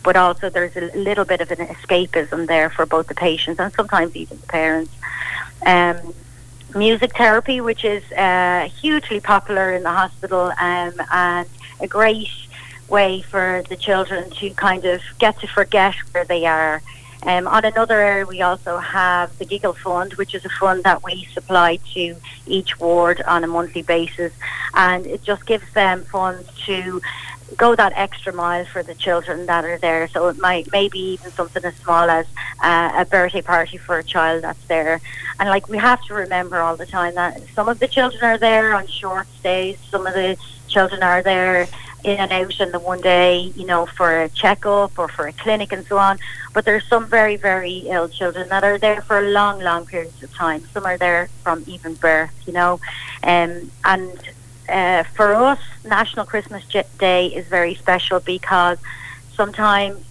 but 0.03 0.15
also 0.15 0.49
there's 0.49 0.75
a 0.75 0.95
little 0.97 1.25
bit 1.25 1.41
of 1.41 1.49
an 1.51 1.65
escapism 1.67 2.47
there 2.47 2.69
for 2.69 2.85
both 2.85 3.07
the 3.07 3.15
patients 3.15 3.59
and 3.59 3.73
sometimes 3.73 4.15
even 4.15 4.39
the 4.39 4.47
parents. 4.47 4.91
Um, 5.65 6.13
music 6.75 7.15
therapy, 7.15 7.61
which 7.61 7.85
is 7.85 8.03
uh, 8.13 8.69
hugely 8.81 9.19
popular 9.19 9.73
in 9.73 9.83
the 9.83 9.91
hospital 9.91 10.51
um, 10.59 10.93
and 11.11 11.47
a 11.79 11.87
great 11.87 12.29
way 12.89 13.21
for 13.21 13.63
the 13.69 13.75
children 13.75 14.29
to 14.31 14.49
kind 14.51 14.85
of 14.85 15.01
get 15.19 15.39
to 15.39 15.47
forget 15.47 15.95
where 16.11 16.25
they 16.25 16.45
are. 16.45 16.81
Um, 17.25 17.47
on 17.47 17.63
another 17.63 18.01
area, 18.01 18.25
we 18.25 18.41
also 18.41 18.77
have 18.79 19.37
the 19.37 19.45
Giggle 19.45 19.73
Fund, 19.73 20.13
which 20.15 20.35
is 20.35 20.43
a 20.43 20.49
fund 20.49 20.83
that 20.83 21.03
we 21.03 21.23
supply 21.33 21.77
to 21.93 22.17
each 22.45 22.77
ward 22.81 23.21
on 23.21 23.45
a 23.45 23.47
monthly 23.47 23.81
basis, 23.81 24.33
and 24.73 25.05
it 25.05 25.23
just 25.23 25.45
gives 25.45 25.71
them 25.73 26.03
funds 26.03 26.47
to 26.65 27.01
go 27.57 27.75
that 27.75 27.93
extra 27.95 28.33
mile 28.33 28.65
for 28.65 28.83
the 28.83 28.95
children 28.95 29.45
that 29.45 29.65
are 29.65 29.77
there. 29.77 30.07
So 30.07 30.27
it 30.27 30.39
might 30.39 30.71
maybe 30.71 30.99
even 30.99 31.31
something 31.31 31.63
as 31.63 31.75
small 31.77 32.09
as 32.09 32.25
uh, 32.61 32.91
a 32.95 33.05
birthday 33.05 33.41
party 33.41 33.77
for 33.77 33.97
a 33.97 34.03
child 34.03 34.43
that's 34.43 34.63
there. 34.65 35.01
And 35.39 35.49
like 35.49 35.69
we 35.69 35.77
have 35.77 36.01
to 36.05 36.13
remember 36.13 36.59
all 36.59 36.75
the 36.75 36.85
time 36.85 37.15
that 37.15 37.41
some 37.55 37.67
of 37.69 37.79
the 37.79 37.87
children 37.87 38.23
are 38.23 38.37
there 38.37 38.73
on 38.73 38.87
short 38.87 39.27
stays, 39.39 39.77
some 39.89 40.05
of 40.07 40.13
the 40.13 40.37
children 40.67 41.03
are 41.03 41.21
there 41.21 41.67
in 42.03 42.17
and 42.19 42.31
out 42.31 42.59
in 42.59 42.71
the 42.71 42.79
one 42.79 42.99
day, 43.01 43.51
you 43.55 43.65
know, 43.65 43.85
for 43.85 44.23
a 44.23 44.29
checkup 44.29 44.97
or 44.99 45.07
for 45.07 45.27
a 45.27 45.33
clinic 45.33 45.71
and 45.71 45.85
so 45.85 45.97
on. 45.97 46.19
But 46.53 46.65
there's 46.65 46.85
some 46.87 47.07
very, 47.07 47.37
very 47.37 47.77
ill 47.87 48.09
children 48.09 48.49
that 48.49 48.63
are 48.63 48.77
there 48.77 49.01
for 49.01 49.21
long, 49.21 49.59
long 49.59 49.85
periods 49.85 50.21
of 50.21 50.33
time. 50.33 50.65
Some 50.73 50.85
are 50.85 50.97
there 50.97 51.29
from 51.43 51.63
even 51.65 51.95
birth, 51.95 52.33
you 52.45 52.53
know. 52.53 52.79
Um, 53.23 53.71
and 53.85 54.19
uh, 54.69 55.03
for 55.03 55.33
us, 55.35 55.59
National 55.83 56.25
Christmas 56.25 56.63
Day 56.97 57.27
is 57.27 57.45
very 57.47 57.75
special 57.75 58.19
because 58.19 58.77
sometimes 59.33 60.03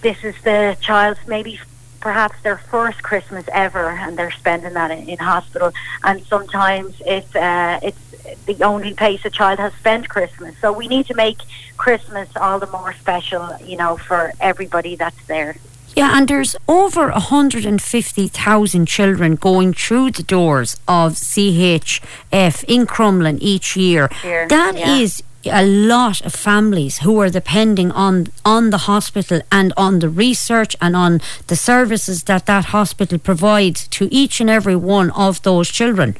this 0.00 0.22
is 0.22 0.34
the 0.42 0.76
child's 0.80 1.20
maybe 1.26 1.58
perhaps 2.00 2.36
their 2.42 2.58
first 2.58 3.02
Christmas 3.02 3.46
ever, 3.52 3.88
and 3.88 4.18
they're 4.18 4.30
spending 4.30 4.74
that 4.74 4.90
in, 4.90 5.08
in 5.08 5.18
hospital. 5.18 5.72
And 6.02 6.22
sometimes 6.26 6.94
it's 7.06 7.34
uh, 7.34 7.80
it's 7.82 7.98
the 8.46 8.62
only 8.62 8.94
place 8.94 9.24
a 9.24 9.30
child 9.30 9.58
has 9.58 9.72
spent 9.74 10.08
Christmas. 10.08 10.54
So 10.60 10.72
we 10.72 10.88
need 10.88 11.06
to 11.06 11.14
make 11.14 11.38
Christmas 11.76 12.28
all 12.36 12.58
the 12.58 12.66
more 12.68 12.92
special, 12.92 13.56
you 13.64 13.76
know, 13.76 13.96
for 13.96 14.32
everybody 14.40 14.96
that's 14.96 15.26
there. 15.26 15.56
Yeah, 15.96 16.16
and 16.16 16.26
there's 16.26 16.56
over 16.66 17.10
150,000 17.10 18.86
children 18.86 19.36
going 19.36 19.72
through 19.72 20.10
the 20.10 20.24
doors 20.24 20.76
of 20.88 21.12
CHF 21.14 22.64
in 22.66 22.86
Crumlin 22.86 23.38
each 23.40 23.76
year. 23.76 24.08
Here, 24.22 24.48
That 24.48 24.76
yeah. 24.76 24.96
is 24.96 25.22
a 25.46 25.64
lot 25.64 26.20
of 26.22 26.34
families 26.34 26.98
who 26.98 27.20
are 27.20 27.28
depending 27.28 27.92
on 27.92 28.28
on 28.44 28.70
the 28.70 28.78
hospital 28.78 29.40
and 29.52 29.72
on 29.76 29.98
the 29.98 30.08
research 30.08 30.74
and 30.80 30.96
on 30.96 31.20
the 31.48 31.56
services 31.56 32.24
that 32.24 32.46
that 32.46 32.66
hospital 32.66 33.18
provides 33.18 33.86
to 33.88 34.08
each 34.10 34.40
and 34.40 34.48
every 34.48 34.76
one 34.76 35.10
of 35.10 35.42
those 35.42 35.68
children. 35.68 36.16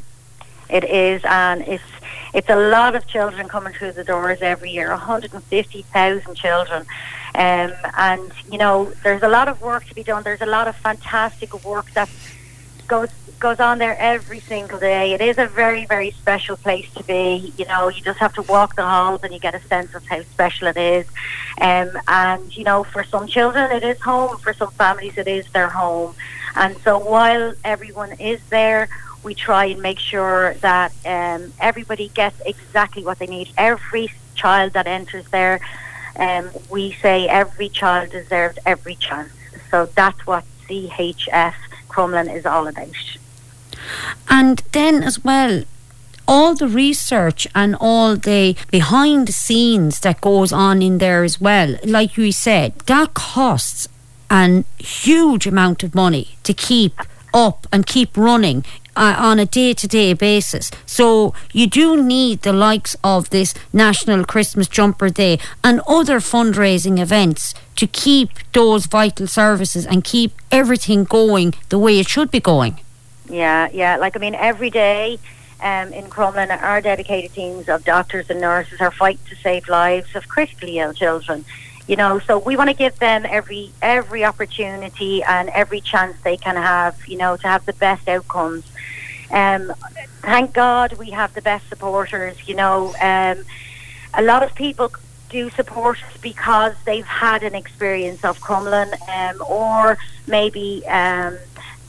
It 0.69 0.85
is, 0.85 1.23
and 1.25 1.63
it's 1.63 1.83
it's 2.35 2.49
a 2.49 2.57
lot 2.57 2.97
of 2.97 3.07
children 3.07 3.49
coming 3.49 3.73
through 3.73 3.93
the 3.93 4.05
doors 4.05 4.39
every 4.43 4.71
year. 4.71 4.91
150,000 4.91 6.35
children. 6.35 6.85
Um, 7.35 7.73
and, 7.99 8.33
you 8.51 8.59
know, 8.59 8.93
there's 9.03 9.23
a 9.23 9.29
lot 9.29 9.49
of 9.49 9.61
work 9.61 9.87
to 9.87 9.95
be 9.95 10.05
done. 10.05 10.23
There's 10.23 10.41
a 10.41 10.47
lot 10.47 10.69
of 10.69 10.77
fantastic 10.77 11.65
work 11.65 11.91
that 11.93 12.09
goes 12.87 13.11
goes 13.41 13.61
on 13.61 13.79
there 13.79 13.97
every 13.99 14.41
single 14.41 14.79
day. 14.79 15.13
It 15.13 15.21
is 15.21 15.37
a 15.37 15.47
very, 15.47 15.85
very 15.85 16.13
special 16.13 16.57
place 16.57 16.91
to 16.95 17.03
be. 17.05 17.53
You 17.59 17.67
know, 17.67 17.89
you 17.89 18.01
just 18.01 18.19
have 18.19 18.33
to 18.35 18.43
walk 18.43 18.77
the 18.77 18.83
halls 18.83 19.21
and 19.23 19.35
you 19.35 19.41
get 19.41 19.55
a 19.55 19.61
sense 19.61 19.95
of 19.95 20.07
how 20.07 20.23
special 20.23 20.69
it 20.69 20.77
is. 20.77 21.07
Um, 21.61 21.91
and, 22.09 22.57
you 22.57 22.65
know, 22.65 22.85
for 22.85 23.05
some 23.05 23.27
children 23.27 23.71
it 23.73 23.83
is 23.83 24.01
home. 24.01 24.39
For 24.39 24.55
some 24.55 24.71
families 24.71 25.19
it 25.19 25.29
is 25.29 25.47
their 25.53 25.69
home. 25.69 26.15
And 26.57 26.77
so 26.79 26.99
while 26.99 27.53
everyone 27.65 28.13
is 28.15 28.41
there, 28.49 28.89
we 29.23 29.35
try 29.35 29.67
and 29.67 29.83
make 29.83 29.99
sure 29.99 30.55
that 30.55 30.93
um, 31.05 31.53
everybody 31.61 32.09
gets 32.09 32.41
exactly 32.47 33.05
what 33.05 33.19
they 33.19 33.27
need. 33.27 33.51
Every 33.59 34.11
child 34.35 34.73
that 34.73 34.87
enters 34.87 35.27
there, 35.31 35.61
um, 36.17 36.51
we 36.71 36.93
say 36.93 37.29
every 37.29 37.69
child 37.69 38.11
deserves 38.11 38.59
every 38.65 38.95
chance. 38.97 39.33
So 39.71 39.87
that's 39.87 40.27
what 40.27 40.45
CHF 40.69 41.55
Crumlin 41.89 42.35
is 42.35 42.47
all 42.47 42.67
about. 42.67 43.19
And 44.29 44.63
then 44.73 45.03
as 45.03 45.23
well, 45.23 45.65
all 46.27 46.55
the 46.55 46.69
research 46.69 47.47
and 47.55 47.77
all 47.81 48.17
the 48.17 48.57
behind 48.71 49.29
the 49.29 49.33
scenes 49.33 50.01
that 50.01 50.21
goes 50.21 50.53
on 50.53 50.81
in 50.81 50.99
there 50.99 51.23
as 51.23 51.41
well, 51.41 51.77
like 51.85 52.17
you 52.17 52.33
said, 52.33 52.79
that 52.87 53.15
costs 53.15 53.89
an 54.31 54.65
huge 54.79 55.47
amount 55.47 55.83
of 55.83 55.95
money 55.95 56.37
to 56.45 56.55
keep 56.55 56.99
up 57.33 57.67
and 57.73 57.87
keep 57.87 58.17
running 58.17 58.65
uh, 58.97 59.15
on 59.19 59.39
a 59.39 59.47
day 59.47 59.75
to 59.75 59.89
day 59.89 60.13
basis. 60.13 60.71
So 60.87 61.35
you 61.53 61.67
do 61.67 62.03
need 62.03 62.43
the 62.43 62.53
likes 62.53 62.97
of 63.03 63.31
this 63.31 63.55
National 63.73 64.25
Christmas 64.25 64.69
Jumper 64.69 65.11
Day 65.11 65.39
and 65.63 65.81
other 65.87 66.21
fundraising 66.21 66.99
events 66.99 67.55
to 67.77 67.87
keep 67.87 68.31
those 68.53 68.87
vital 68.87 69.27
services 69.27 69.87
and 69.87 70.05
keep 70.05 70.33
everything 70.51 71.05
going 71.05 71.55
the 71.69 71.79
way 71.79 71.99
it 71.99 72.09
should 72.09 72.31
be 72.31 72.41
going. 72.41 72.81
Yeah, 73.29 73.69
yeah. 73.73 73.97
Like, 73.97 74.17
I 74.17 74.21
mean, 74.21 74.35
every 74.35 74.71
day 74.71 75.19
um, 75.61 75.93
in 75.93 76.05
Crumlin, 76.05 76.51
our 76.63 76.81
dedicated 76.81 77.33
teams 77.33 77.69
of 77.69 77.85
doctors 77.85 78.29
and 78.31 78.41
nurses 78.41 78.81
are 78.81 78.91
fighting 78.91 79.25
to 79.29 79.37
save 79.37 79.69
lives 79.69 80.15
of 80.15 80.29
critically 80.29 80.79
ill 80.79 80.93
children. 80.93 81.45
You 81.87 81.97
know, 81.97 82.19
so 82.19 82.39
we 82.39 82.57
want 82.57 82.71
to 82.71 82.77
give 82.77 82.99
them 82.99 83.27
every 83.29 83.71
every 83.83 84.25
opportunity 84.25 85.23
and 85.23 85.51
every 85.51 85.81
chance 85.81 86.17
they 86.23 86.37
can 86.37 86.57
have. 86.57 87.07
You 87.07 87.19
know, 87.19 87.37
to 87.37 87.47
have 87.47 87.67
the 87.67 87.75
best 87.75 88.09
outcomes. 88.09 88.65
Um, 89.31 89.73
thank 90.23 90.53
God 90.55 90.95
we 90.95 91.11
have 91.11 91.35
the 91.35 91.43
best 91.43 91.69
supporters. 91.69 92.37
You 92.49 92.55
know, 92.55 92.95
um, 93.01 93.45
a 94.15 94.23
lot 94.23 94.43
of 94.43 94.55
people 94.55 94.93
do 95.29 95.51
support 95.51 96.03
us 96.05 96.17
because 96.23 96.75
they've 96.85 97.07
had 97.07 97.43
an 97.43 97.55
experience 97.55 98.25
of 98.25 98.41
Crumlin, 98.41 98.91
um, 99.09 99.43
or 99.49 99.99
maybe 100.27 100.87
um, 100.87 101.37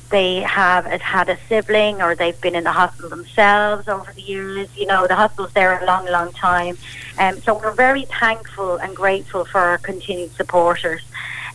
they 0.09 0.41
have 0.41 0.85
had 0.85 1.29
a 1.29 1.37
sibling 1.47 2.01
or 2.01 2.15
they've 2.15 2.39
been 2.41 2.55
in 2.55 2.63
the 2.63 2.71
hospital 2.71 3.09
themselves 3.09 3.87
over 3.87 4.11
the 4.13 4.21
years. 4.21 4.69
You 4.77 4.85
know, 4.85 5.07
the 5.07 5.15
hospital's 5.15 5.53
there 5.53 5.81
a 5.81 5.85
long, 5.85 6.05
long 6.05 6.31
time. 6.33 6.77
Um, 7.17 7.39
so 7.41 7.57
we're 7.57 7.71
very 7.71 8.05
thankful 8.05 8.77
and 8.77 8.95
grateful 8.95 9.45
for 9.45 9.59
our 9.59 9.77
continued 9.77 10.33
supporters. 10.35 11.01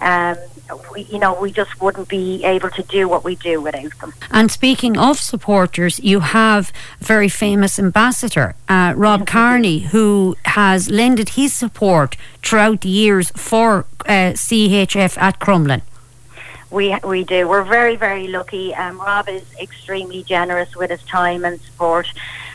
Um, 0.01 0.37
we, 0.93 1.03
you 1.03 1.19
know, 1.19 1.39
we 1.39 1.53
just 1.53 1.81
wouldn't 1.81 2.09
be 2.09 2.43
able 2.45 2.71
to 2.71 2.83
do 2.83 3.09
what 3.09 3.25
we 3.25 3.37
do 3.37 3.61
without 3.61 3.99
them. 3.99 4.15
And 4.31 4.51
speaking 4.51 4.97
of 4.97 5.19
supporters, 5.19 6.01
you 6.01 6.21
have 6.21 6.73
a 7.01 7.05
very 7.05 7.29
famous 7.29 7.79
ambassador, 7.79 8.55
uh, 8.69 8.95
Rob 8.97 9.27
Kearney, 9.27 9.81
who 9.81 10.37
has 10.45 10.91
lended 10.91 11.31
his 11.31 11.53
support 11.53 12.17
throughout 12.43 12.81
the 12.81 12.89
years 12.89 13.31
for 13.37 13.85
uh, 14.07 14.33
CHF 14.35 15.19
at 15.19 15.39
Crumlin. 15.39 15.83
We 16.71 16.97
we 17.03 17.25
do. 17.25 17.49
We're 17.49 17.65
very 17.65 17.97
very 17.97 18.29
lucky. 18.29 18.75
Um, 18.75 19.01
Rob 19.01 19.29
is 19.29 19.43
extremely 19.61 20.23
generous 20.23 20.77
with 20.77 20.91
his 20.91 21.03
time 21.03 21.45
and 21.45 21.61
support 21.61 22.07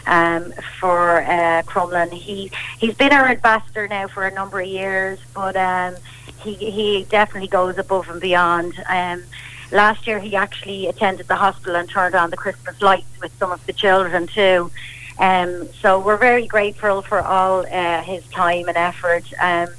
um, 0.08 0.54
for 0.80 1.22
uh, 1.24 1.64
Crumlin. 1.64 2.12
He 2.14 2.52
he's 2.80 2.96
been 2.96 3.12
our 3.12 3.28
ambassador 3.28 3.88
now 3.88 4.08
for 4.08 4.26
a 4.26 4.32
number 4.34 4.62
of 4.62 4.68
years, 4.68 5.20
but 5.34 5.58
um, 5.58 5.96
he 6.40 6.54
he 6.54 7.06
definitely 7.10 7.50
goes 7.50 7.78
above 7.78 8.10
and 8.10 8.22
beyond. 8.22 8.82
Um, 8.88 9.24
last 9.72 10.08
year 10.08 10.20
he 10.20 10.36
actually 10.36 10.88
attended 10.88 11.28
the 11.28 11.36
hospital 11.36 11.76
and 11.76 11.90
turned 11.90 12.16
on 12.16 12.30
the 12.30 12.38
Christmas 12.38 12.82
lights 12.82 13.20
with 13.22 13.38
some 13.38 13.52
of 13.52 13.66
the 13.66 13.74
children 13.74 14.28
too. 14.28 14.72
Um, 15.18 15.68
so 15.82 16.00
we're 16.00 16.18
very 16.18 16.46
grateful 16.46 17.02
for 17.02 17.20
all 17.22 17.66
uh, 17.66 18.02
his 18.02 18.26
time 18.28 18.68
and 18.68 18.78
effort. 18.78 19.26
Um, 19.42 19.70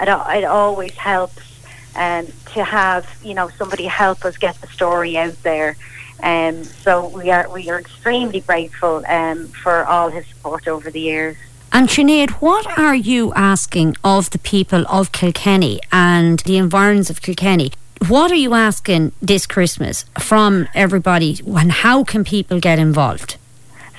it, 0.00 0.08
it 0.08 0.44
always 0.44 0.92
helps 0.92 1.51
um, 1.96 2.26
to 2.54 2.64
have 2.64 3.06
you 3.22 3.34
know 3.34 3.48
somebody 3.50 3.84
help 3.84 4.24
us 4.24 4.36
get 4.36 4.60
the 4.60 4.66
story 4.68 5.16
out 5.16 5.40
there. 5.42 5.76
Um, 6.22 6.64
so 6.64 7.08
we 7.08 7.30
are 7.30 7.48
we 7.50 7.68
are 7.70 7.80
extremely 7.80 8.40
grateful 8.40 9.04
um, 9.06 9.48
for 9.48 9.84
all 9.84 10.10
his 10.10 10.26
support 10.26 10.68
over 10.68 10.90
the 10.90 11.00
years. 11.00 11.36
And 11.74 11.88
Sinead, 11.88 12.30
what 12.32 12.78
are 12.78 12.94
you 12.94 13.32
asking 13.34 13.96
of 14.04 14.28
the 14.30 14.38
people 14.38 14.84
of 14.88 15.10
Kilkenny 15.10 15.80
and 15.90 16.40
the 16.40 16.58
environs 16.58 17.08
of 17.08 17.22
Kilkenny? 17.22 17.72
What 18.08 18.30
are 18.30 18.36
you 18.36 18.52
asking 18.52 19.12
this 19.22 19.46
Christmas 19.46 20.04
from 20.18 20.68
everybody 20.74 21.40
and 21.46 21.72
how 21.72 22.04
can 22.04 22.24
people 22.24 22.60
get 22.60 22.78
involved? 22.78 23.36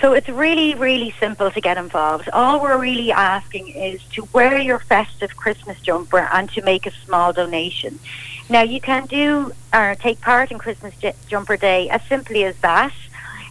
So 0.03 0.11
it's 0.11 0.27
really, 0.27 0.75
really 0.75 1.15
simple 1.17 1.49
to 1.49 1.61
get 1.61 1.77
involved. 1.77 2.27
All 2.33 2.61
we're 2.61 2.77
really 2.77 3.13
asking 3.13 3.69
is 3.69 4.01
to 4.15 4.27
wear 4.33 4.59
your 4.59 4.79
festive 4.79 5.33
Christmas 5.37 5.79
jumper 5.79 6.27
and 6.33 6.51
to 6.51 6.61
make 6.61 6.85
a 6.85 6.91
small 7.05 7.31
donation. 7.31 8.01
Now 8.49 8.63
you 8.63 8.81
can 8.81 9.05
do 9.05 9.53
or 9.73 9.91
uh, 9.91 9.95
take 9.95 10.19
part 10.19 10.51
in 10.51 10.59
Christmas 10.59 10.93
J- 11.01 11.13
Jumper 11.29 11.55
Day 11.55 11.87
as 11.87 12.01
simply 12.09 12.43
as 12.43 12.53
that, 12.61 12.91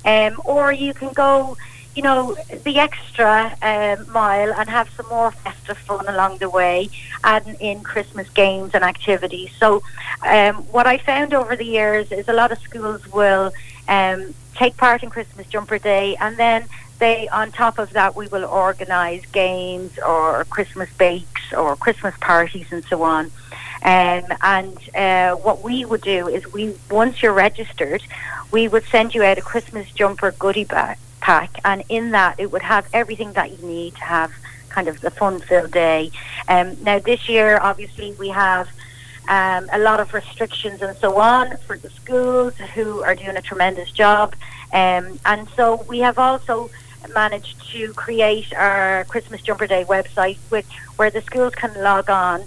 um, 0.04 0.42
or 0.44 0.70
you 0.74 0.92
can 0.92 1.14
go, 1.14 1.56
you 1.94 2.02
know, 2.02 2.36
the 2.66 2.78
extra 2.78 3.56
um, 3.62 4.12
mile 4.12 4.52
and 4.52 4.68
have 4.68 4.90
some 4.94 5.06
more 5.08 5.32
festive 5.32 5.78
fun 5.78 6.06
along 6.06 6.36
the 6.36 6.50
way, 6.50 6.90
adding 7.24 7.54
in 7.60 7.82
Christmas 7.82 8.28
games 8.34 8.72
and 8.74 8.84
activities. 8.84 9.48
So, 9.58 9.82
um, 10.20 10.56
what 10.70 10.86
I 10.86 10.98
found 10.98 11.32
over 11.32 11.56
the 11.56 11.64
years 11.64 12.08
is 12.10 12.28
a 12.28 12.34
lot 12.34 12.52
of 12.52 12.58
schools 12.58 13.00
will 13.08 13.52
um, 13.88 14.34
take 14.54 14.76
part 14.76 15.02
in 15.02 15.10
Christmas 15.10 15.46
Jumper 15.46 15.78
Day, 15.78 16.16
and 16.16 16.36
then 16.36 16.66
they, 16.98 17.28
on 17.28 17.50
top 17.50 17.78
of 17.78 17.90
that, 17.94 18.14
we 18.14 18.28
will 18.28 18.44
organise 18.44 19.24
games 19.26 19.98
or 19.98 20.44
Christmas 20.44 20.88
bakes 20.98 21.52
or 21.52 21.74
Christmas 21.76 22.14
parties 22.20 22.66
and 22.70 22.84
so 22.84 23.02
on. 23.02 23.26
Um, 23.84 24.24
and 24.40 24.78
uh, 24.94 25.34
what 25.34 25.62
we 25.62 25.84
would 25.84 26.02
do 26.02 26.28
is 26.28 26.52
we, 26.52 26.76
once 26.90 27.20
you're 27.20 27.32
registered, 27.32 28.02
we 28.52 28.68
would 28.68 28.84
send 28.84 29.14
you 29.14 29.24
out 29.24 29.38
a 29.38 29.42
Christmas 29.42 29.90
jumper 29.90 30.30
goodie 30.38 30.64
bag, 30.64 30.98
pack, 31.20 31.50
and 31.64 31.82
in 31.88 32.12
that 32.12 32.38
it 32.38 32.52
would 32.52 32.62
have 32.62 32.86
everything 32.92 33.32
that 33.32 33.50
you 33.50 33.66
need 33.66 33.96
to 33.96 34.04
have 34.04 34.32
kind 34.68 34.86
of 34.86 35.00
the 35.00 35.10
fun-filled 35.10 35.72
day. 35.72 36.10
Um, 36.48 36.76
now 36.84 37.00
this 37.00 37.28
year, 37.28 37.58
obviously, 37.60 38.12
we 38.12 38.28
have 38.28 38.68
um, 39.28 39.68
a 39.72 39.78
lot 39.78 40.00
of 40.00 40.12
restrictions 40.14 40.82
and 40.82 40.96
so 40.98 41.18
on 41.18 41.56
for 41.58 41.76
the 41.78 41.90
schools 41.90 42.54
who 42.74 43.02
are 43.02 43.14
doing 43.14 43.36
a 43.36 43.42
tremendous 43.42 43.90
job. 43.90 44.34
Um, 44.72 45.18
and 45.24 45.48
so 45.56 45.84
we 45.88 46.00
have 46.00 46.18
also 46.18 46.70
managed 47.14 47.60
to 47.72 47.92
create 47.94 48.52
our 48.54 49.04
Christmas 49.04 49.42
Jumper 49.42 49.66
Day 49.66 49.84
website, 49.84 50.38
which 50.48 50.66
where 50.96 51.10
the 51.10 51.22
schools 51.22 51.54
can 51.54 51.74
log 51.82 52.10
on 52.10 52.44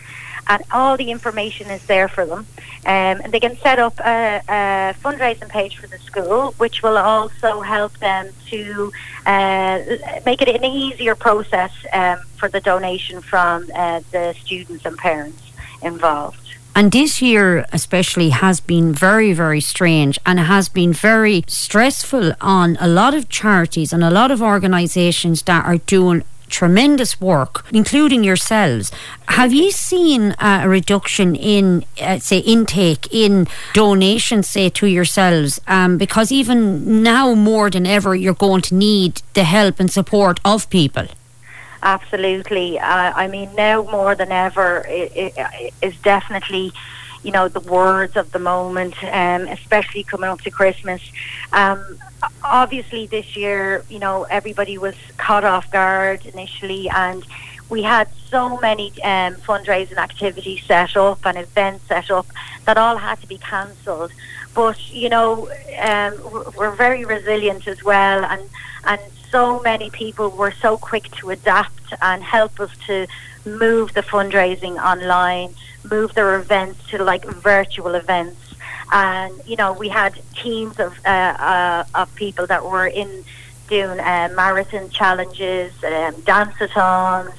and 0.48 0.64
all 0.72 0.96
the 0.98 1.12
information 1.12 1.70
is 1.70 1.86
there 1.86 2.08
for 2.08 2.26
them. 2.26 2.48
Um, 2.86 3.22
and 3.22 3.32
they 3.32 3.40
can 3.40 3.56
set 3.58 3.78
up 3.78 4.00
a, 4.00 4.42
a, 4.50 4.96
fundraising 5.04 5.50
page 5.50 5.78
for 5.78 5.86
the 5.88 6.00
school, 6.00 6.56
which 6.58 6.82
will 6.82 6.98
also 6.98 7.62
help 7.62 7.96
them 8.00 8.32
to 8.48 8.92
uh, 9.26 9.80
make 10.26 10.42
it 10.42 10.50
an 10.50 10.66
easier 10.66 11.14
process 11.14 11.72
um, 11.94 12.18
for 12.38 12.50
the 12.50 12.62
donation 12.62 13.22
from 13.22 13.70
uh, 13.76 14.02
the 14.12 14.34
students 14.42 14.86
and 14.86 14.98
parents. 14.98 15.44
involved. 15.82 16.59
And 16.80 16.94
this 16.94 17.22
year, 17.22 17.66
especially, 17.74 18.30
has 18.30 18.62
been 18.62 18.94
very, 18.94 19.34
very 19.34 19.60
strange 19.60 20.18
and 20.26 20.40
has 20.40 20.70
been 20.70 20.94
very 20.94 21.44
stressful 21.46 22.32
on 22.40 22.78
a 22.80 22.88
lot 22.88 23.14
of 23.14 23.28
charities 23.28 23.92
and 23.92 24.02
a 24.02 24.10
lot 24.10 24.32
of 24.32 24.42
organisations 24.42 25.42
that 25.42 25.66
are 25.66 25.80
doing 25.80 26.24
tremendous 26.48 27.20
work, 27.20 27.66
including 27.74 28.24
yourselves. 28.24 28.94
Have 29.28 29.52
you 29.52 29.72
seen 29.72 30.34
a 30.40 30.70
reduction 30.70 31.36
in, 31.36 31.84
uh, 32.02 32.20
say, 32.20 32.38
intake 32.38 33.14
in 33.14 33.48
donations, 33.74 34.48
say, 34.48 34.70
to 34.70 34.88
yourselves? 34.88 35.60
Um, 35.68 35.98
because 35.98 36.32
even 36.32 37.04
now, 37.04 37.34
more 37.34 37.70
than 37.70 37.86
ever, 37.86 38.16
you're 38.16 38.34
going 38.34 38.62
to 38.62 38.76
need 38.76 39.22
the 39.34 39.44
help 39.44 39.82
and 39.82 39.92
support 39.92 40.40
of 40.46 40.70
people. 40.70 41.10
Absolutely. 41.82 42.80
Uh, 42.80 43.14
I 43.16 43.28
mean, 43.28 43.54
now 43.56 43.84
more 43.84 44.16
than 44.16 44.32
ever, 44.32 44.86
it, 44.88 45.34
it 45.38 45.74
is 45.82 45.96
definitely 46.02 46.74
you 47.24 47.32
know 47.32 47.48
the 47.50 47.60
words 47.62 48.16
of 48.16 48.32
the 48.32 48.40
moment, 48.40 48.96
um, 49.04 49.48
especially 49.48 50.04
coming 50.04 50.30
up 50.30 50.42
to 50.42 50.52
Christmas. 50.52 51.02
Um, 51.54 51.98
obviously, 52.44 53.08
this 53.08 53.36
year, 53.36 53.84
you 53.90 54.00
know, 54.00 54.24
everybody 54.24 54.78
was 54.78 54.96
caught 55.18 55.44
off 55.44 55.72
guard 55.72 56.26
initially, 56.26 56.90
and 56.90 57.26
we 57.70 57.84
had 57.84 58.10
so 58.30 58.58
many 58.60 58.88
um, 59.04 59.36
fundraising 59.36 59.98
activities 59.98 60.64
set 60.66 60.98
up 60.98 61.26
and 61.26 61.38
events 61.38 61.88
set 61.88 62.10
up 62.12 62.28
that 62.66 62.78
all 62.78 62.98
had 62.98 63.22
to 63.22 63.28
be 63.28 63.38
cancelled. 63.38 64.12
But 64.54 64.78
you 64.94 65.10
know, 65.10 65.50
um, 65.80 66.14
we're 66.58 66.76
very 66.76 67.06
resilient 67.06 67.68
as 67.68 67.84
well, 67.84 68.26
and 68.26 68.42
and 68.86 69.02
so 69.32 69.60
many 69.62 69.90
people 69.90 70.30
were 70.30 70.52
so 70.52 70.78
quick 70.78 71.10
to 71.18 71.30
adapt 71.30 71.94
and 72.02 72.24
help 72.24 72.60
us 72.60 72.72
to 72.88 73.08
move 73.46 73.94
the 73.94 74.02
fundraising 74.02 74.78
online, 74.82 75.54
move 75.90 76.14
their 76.14 76.36
events 76.40 76.88
to 76.90 77.04
like 77.04 77.26
virtual 77.26 77.96
events. 77.96 78.40
And 78.92 79.34
you 79.46 79.56
know, 79.56 79.74
we 79.74 79.90
had 79.90 80.20
teams 80.36 80.80
of 80.80 80.98
uh, 81.06 81.10
uh, 81.10 81.84
of 81.96 82.14
people 82.16 82.48
that 82.48 82.66
were 82.66 82.88
in 82.88 83.24
doing 83.68 84.00
uh, 84.00 84.30
marathon 84.36 84.90
challenges, 84.90 85.72
um, 85.84 86.20
dance-a-thons, 86.22 87.32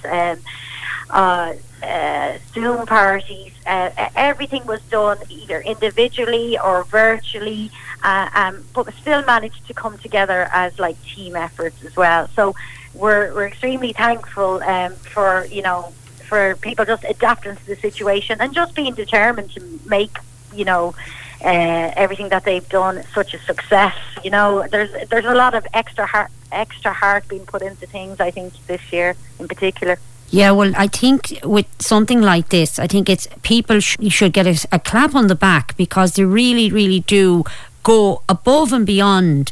um, 1.10 1.56
uh, 1.82 2.20
uh, 2.30 2.38
Zoom 2.52 2.86
parties. 2.86 3.52
Uh, 3.66 3.90
everything 4.16 4.64
was 4.66 4.80
done 4.82 5.18
either 5.28 5.60
individually 5.60 6.58
or 6.58 6.84
virtually, 6.84 7.70
uh, 8.02 8.28
um, 8.34 8.64
but 8.74 8.92
still 8.94 9.24
managed 9.24 9.66
to 9.66 9.74
come 9.74 9.98
together 9.98 10.48
as 10.52 10.78
like 10.78 10.96
team 11.04 11.36
efforts 11.36 11.84
as 11.84 11.96
well. 11.96 12.28
So 12.36 12.54
we're 12.94 13.34
we're 13.34 13.46
extremely 13.46 13.92
thankful 13.92 14.62
um, 14.62 14.94
for 14.94 15.46
you 15.46 15.62
know 15.62 15.92
for 16.28 16.56
people 16.56 16.84
just 16.84 17.04
adapting 17.04 17.56
to 17.56 17.66
the 17.66 17.76
situation 17.76 18.40
and 18.40 18.54
just 18.54 18.74
being 18.74 18.94
determined 18.94 19.50
to 19.52 19.80
make 19.86 20.16
you 20.54 20.64
know. 20.64 20.94
Uh, 21.42 21.90
everything 21.96 22.28
that 22.28 22.44
they've 22.44 22.68
done 22.68 23.02
such 23.14 23.32
a 23.32 23.38
success. 23.38 23.96
You 24.22 24.30
know, 24.30 24.68
there's 24.70 25.08
there's 25.08 25.24
a 25.24 25.32
lot 25.34 25.54
of 25.54 25.66
extra 25.72 26.04
heart, 26.04 26.30
extra 26.52 26.92
heart 26.92 27.26
being 27.28 27.46
put 27.46 27.62
into 27.62 27.86
things. 27.86 28.20
I 28.20 28.30
think 28.30 28.52
this 28.66 28.92
year 28.92 29.16
in 29.38 29.48
particular. 29.48 29.98
Yeah, 30.30 30.52
well, 30.52 30.72
I 30.76 30.86
think 30.86 31.40
with 31.42 31.66
something 31.80 32.22
like 32.22 32.50
this, 32.50 32.78
I 32.78 32.86
think 32.86 33.08
it's 33.08 33.26
people 33.42 33.80
sh- 33.80 33.96
should 34.08 34.32
get 34.32 34.46
a, 34.46 34.66
a 34.70 34.78
clap 34.78 35.14
on 35.16 35.26
the 35.26 35.34
back 35.34 35.76
because 35.76 36.14
they 36.14 36.24
really, 36.24 36.70
really 36.70 37.00
do 37.00 37.44
go 37.82 38.22
above 38.28 38.72
and 38.72 38.86
beyond 38.86 39.50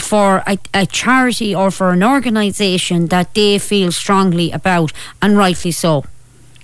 for 0.00 0.42
a, 0.46 0.58
a, 0.74 0.84
charity 0.84 1.54
or 1.54 1.70
for 1.70 1.90
an 1.90 2.02
organisation 2.02 3.06
that 3.06 3.34
they 3.34 3.58
feel 3.58 3.92
strongly 3.92 4.50
about, 4.50 4.92
and 5.22 5.38
rightly 5.38 5.70
so. 5.70 6.04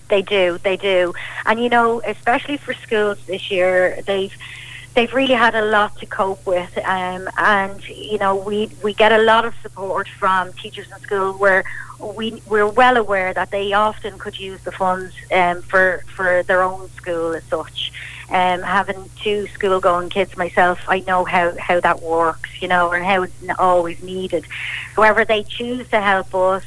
They 0.09 0.23
do, 0.23 0.59
they 0.63 0.77
do, 0.77 1.15
and 1.47 1.63
you 1.63 1.69
know, 1.69 2.03
especially 2.05 2.57
for 2.57 2.75
schools 2.75 3.19
this 3.27 3.51
year, 3.51 4.03
they've 4.07 4.37
they've 4.95 5.12
really 5.12 5.34
had 5.34 5.55
a 5.55 5.64
lot 5.64 5.97
to 5.99 6.07
cope 6.07 6.45
with, 6.47 6.76
um, 6.78 7.28
and 7.38 7.88
you 7.88 8.18
know, 8.18 8.36
we 8.36 8.70
we 8.82 8.95
get 8.95 9.12
a 9.12 9.22
lot 9.22 9.45
of 9.45 9.55
support 9.62 10.09
from 10.09 10.53
teachers 10.55 10.90
in 10.90 10.99
school 11.01 11.32
where 11.34 11.64
we 11.99 12.43
we're 12.49 12.66
well 12.66 12.97
aware 12.97 13.32
that 13.32 13.51
they 13.51 13.72
often 13.72 14.18
could 14.18 14.38
use 14.38 14.61
the 14.62 14.72
funds 14.72 15.14
um, 15.32 15.62
for 15.62 16.03
for 16.14 16.43
their 16.45 16.62
own 16.62 16.90
school 16.90 17.34
as 17.34 17.45
such. 17.45 17.93
Um, 18.28 18.62
having 18.62 19.11
two 19.22 19.47
school 19.49 19.78
going 19.78 20.09
kids 20.09 20.38
myself, 20.38 20.80
I 20.88 21.01
know 21.01 21.22
how, 21.24 21.55
how 21.59 21.80
that 21.80 22.01
works, 22.01 22.62
you 22.62 22.68
know, 22.68 22.90
and 22.90 23.05
how 23.05 23.24
it's 23.24 23.34
always 23.59 24.03
needed. 24.03 24.47
However, 24.97 25.26
they 25.26 25.43
choose 25.43 25.86
to 25.90 26.01
help 26.01 26.34
us. 26.34 26.64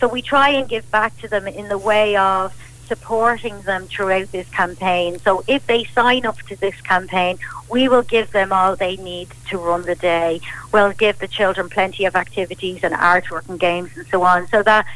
So 0.00 0.06
we 0.06 0.20
try 0.20 0.50
and 0.50 0.68
give 0.68 0.90
back 0.90 1.16
to 1.20 1.28
them 1.28 1.48
in 1.48 1.68
the 1.68 1.78
way 1.78 2.14
of 2.16 2.54
supporting 2.88 3.60
them 3.62 3.86
throughout 3.86 4.32
this 4.32 4.48
campaign. 4.48 5.18
So 5.20 5.44
if 5.46 5.66
they 5.66 5.84
sign 5.84 6.26
up 6.26 6.38
to 6.48 6.56
this 6.56 6.80
campaign, 6.80 7.38
we 7.70 7.88
will 7.88 8.02
give 8.02 8.32
them 8.32 8.52
all 8.52 8.74
they 8.74 8.96
need 8.96 9.28
to 9.50 9.58
run 9.58 9.82
the 9.82 9.94
day. 9.94 10.40
We'll 10.72 10.92
give 10.92 11.18
the 11.18 11.28
children 11.28 11.68
plenty 11.68 12.06
of 12.06 12.16
activities 12.16 12.80
and 12.82 12.94
artwork 12.94 13.48
and 13.48 13.60
games 13.60 13.90
and 13.96 14.06
so 14.08 14.22
on, 14.22 14.48
so 14.48 14.62
that 14.62 14.86